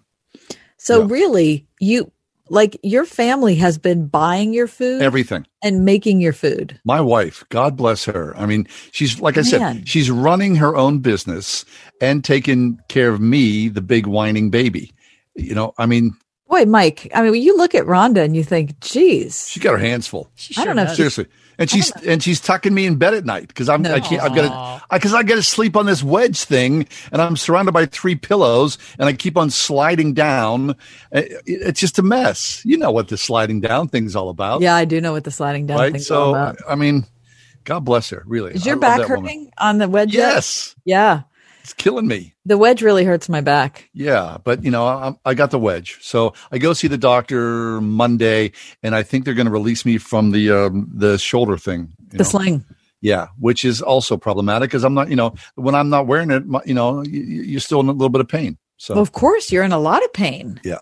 [0.84, 2.10] So really, you
[2.48, 5.46] like your family has been buying your food, Everything.
[5.62, 6.78] and making your food.
[6.84, 8.36] My wife, God bless her.
[8.36, 9.44] I mean, she's like I Man.
[9.44, 11.64] said, she's running her own business
[12.00, 14.92] and taking care of me, the big whining baby.
[15.36, 16.14] You know, I mean,
[16.48, 19.72] Boy, Mike, I mean, when you look at Rhonda and you think, geez, she's got
[19.72, 20.30] her hands full.
[20.58, 20.82] I don't know.
[20.82, 21.26] if she- Seriously.
[21.58, 24.34] And she's and she's tucking me in bed at night because I'm I can't I've
[24.34, 27.86] got to because I got to sleep on this wedge thing and I'm surrounded by
[27.86, 30.76] three pillows and I keep on sliding down.
[31.10, 32.62] It- it's just a mess.
[32.64, 35.30] You know what the sliding down thing's all about, Yeah, I do know what the
[35.30, 35.92] sliding down right?
[35.92, 36.56] thing's all So about.
[36.68, 37.06] I mean,
[37.64, 38.22] God bless her.
[38.26, 39.24] Really, Is your back that woman.
[39.24, 40.14] hurting on the wedge?
[40.14, 40.20] yet?
[40.34, 41.22] Yes, Yeah.
[41.62, 42.34] It's killing me.
[42.44, 43.88] The wedge really hurts my back.
[43.94, 47.80] Yeah, but you know, I, I got the wedge, so I go see the doctor
[47.80, 48.52] Monday,
[48.82, 51.92] and I think they're going to release me from the um, the shoulder thing.
[51.98, 52.24] you The know.
[52.24, 52.64] sling.
[53.00, 56.46] Yeah, which is also problematic because I'm not, you know, when I'm not wearing it,
[56.46, 58.58] my, you know, you, you're still in a little bit of pain.
[58.76, 60.60] So Well, of course, you're in a lot of pain.
[60.62, 60.78] yeah,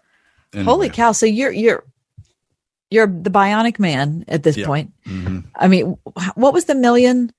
[0.54, 1.12] Holy cow!
[1.12, 1.84] So you're you're
[2.90, 4.66] you're the bionic man at this Yeah.
[4.66, 4.92] point.
[5.06, 5.44] Mhm.
[5.54, 5.96] I mean,
[6.34, 7.32] what was the million?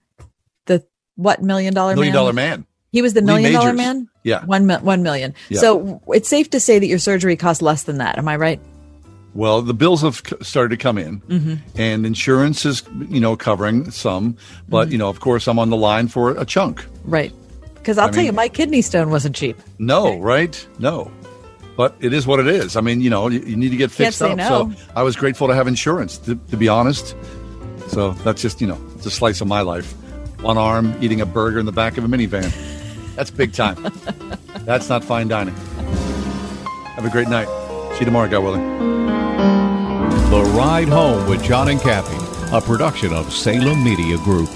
[0.65, 0.83] The
[1.15, 2.19] what million dollar Million man?
[2.19, 2.65] dollar man.
[2.91, 4.09] He was the million dollar man.
[4.23, 4.43] Yeah.
[4.45, 5.33] one one million.
[5.49, 5.59] Yeah.
[5.61, 8.17] So it's safe to say that your surgery cost less than that.
[8.17, 8.59] Am I right?
[9.33, 11.59] Well, the bills have started to come in, Mhm.
[11.77, 14.35] and insurance is, you know, covering some.
[14.67, 14.91] But Mm-hmm.
[14.91, 16.85] you know, of course, I'm on the line for a chunk.
[17.05, 17.31] Right.
[17.75, 19.57] Because I'll I tell mean- you, my kidney stone wasn't cheap.
[19.79, 20.67] No, right?
[20.79, 21.09] No.
[21.77, 22.75] But it is what it is.
[22.75, 24.35] I mean, you know, you, you need to get fixed up.
[24.35, 24.47] no.
[24.49, 27.15] So I was grateful to have insurance, to, to be honest.
[27.87, 29.93] So that's just, you know, it's a slice of my life.
[30.41, 32.51] One arm eating a burger in the back of a minivan.
[33.15, 33.77] That's big time.
[34.65, 35.55] that's not fine dining.
[36.95, 37.47] Have a great night.
[37.93, 38.67] See you tomorrow, God willing.
[40.29, 42.17] The Ride Home with John and Kathy,
[42.55, 44.49] a production of Salem Media Group.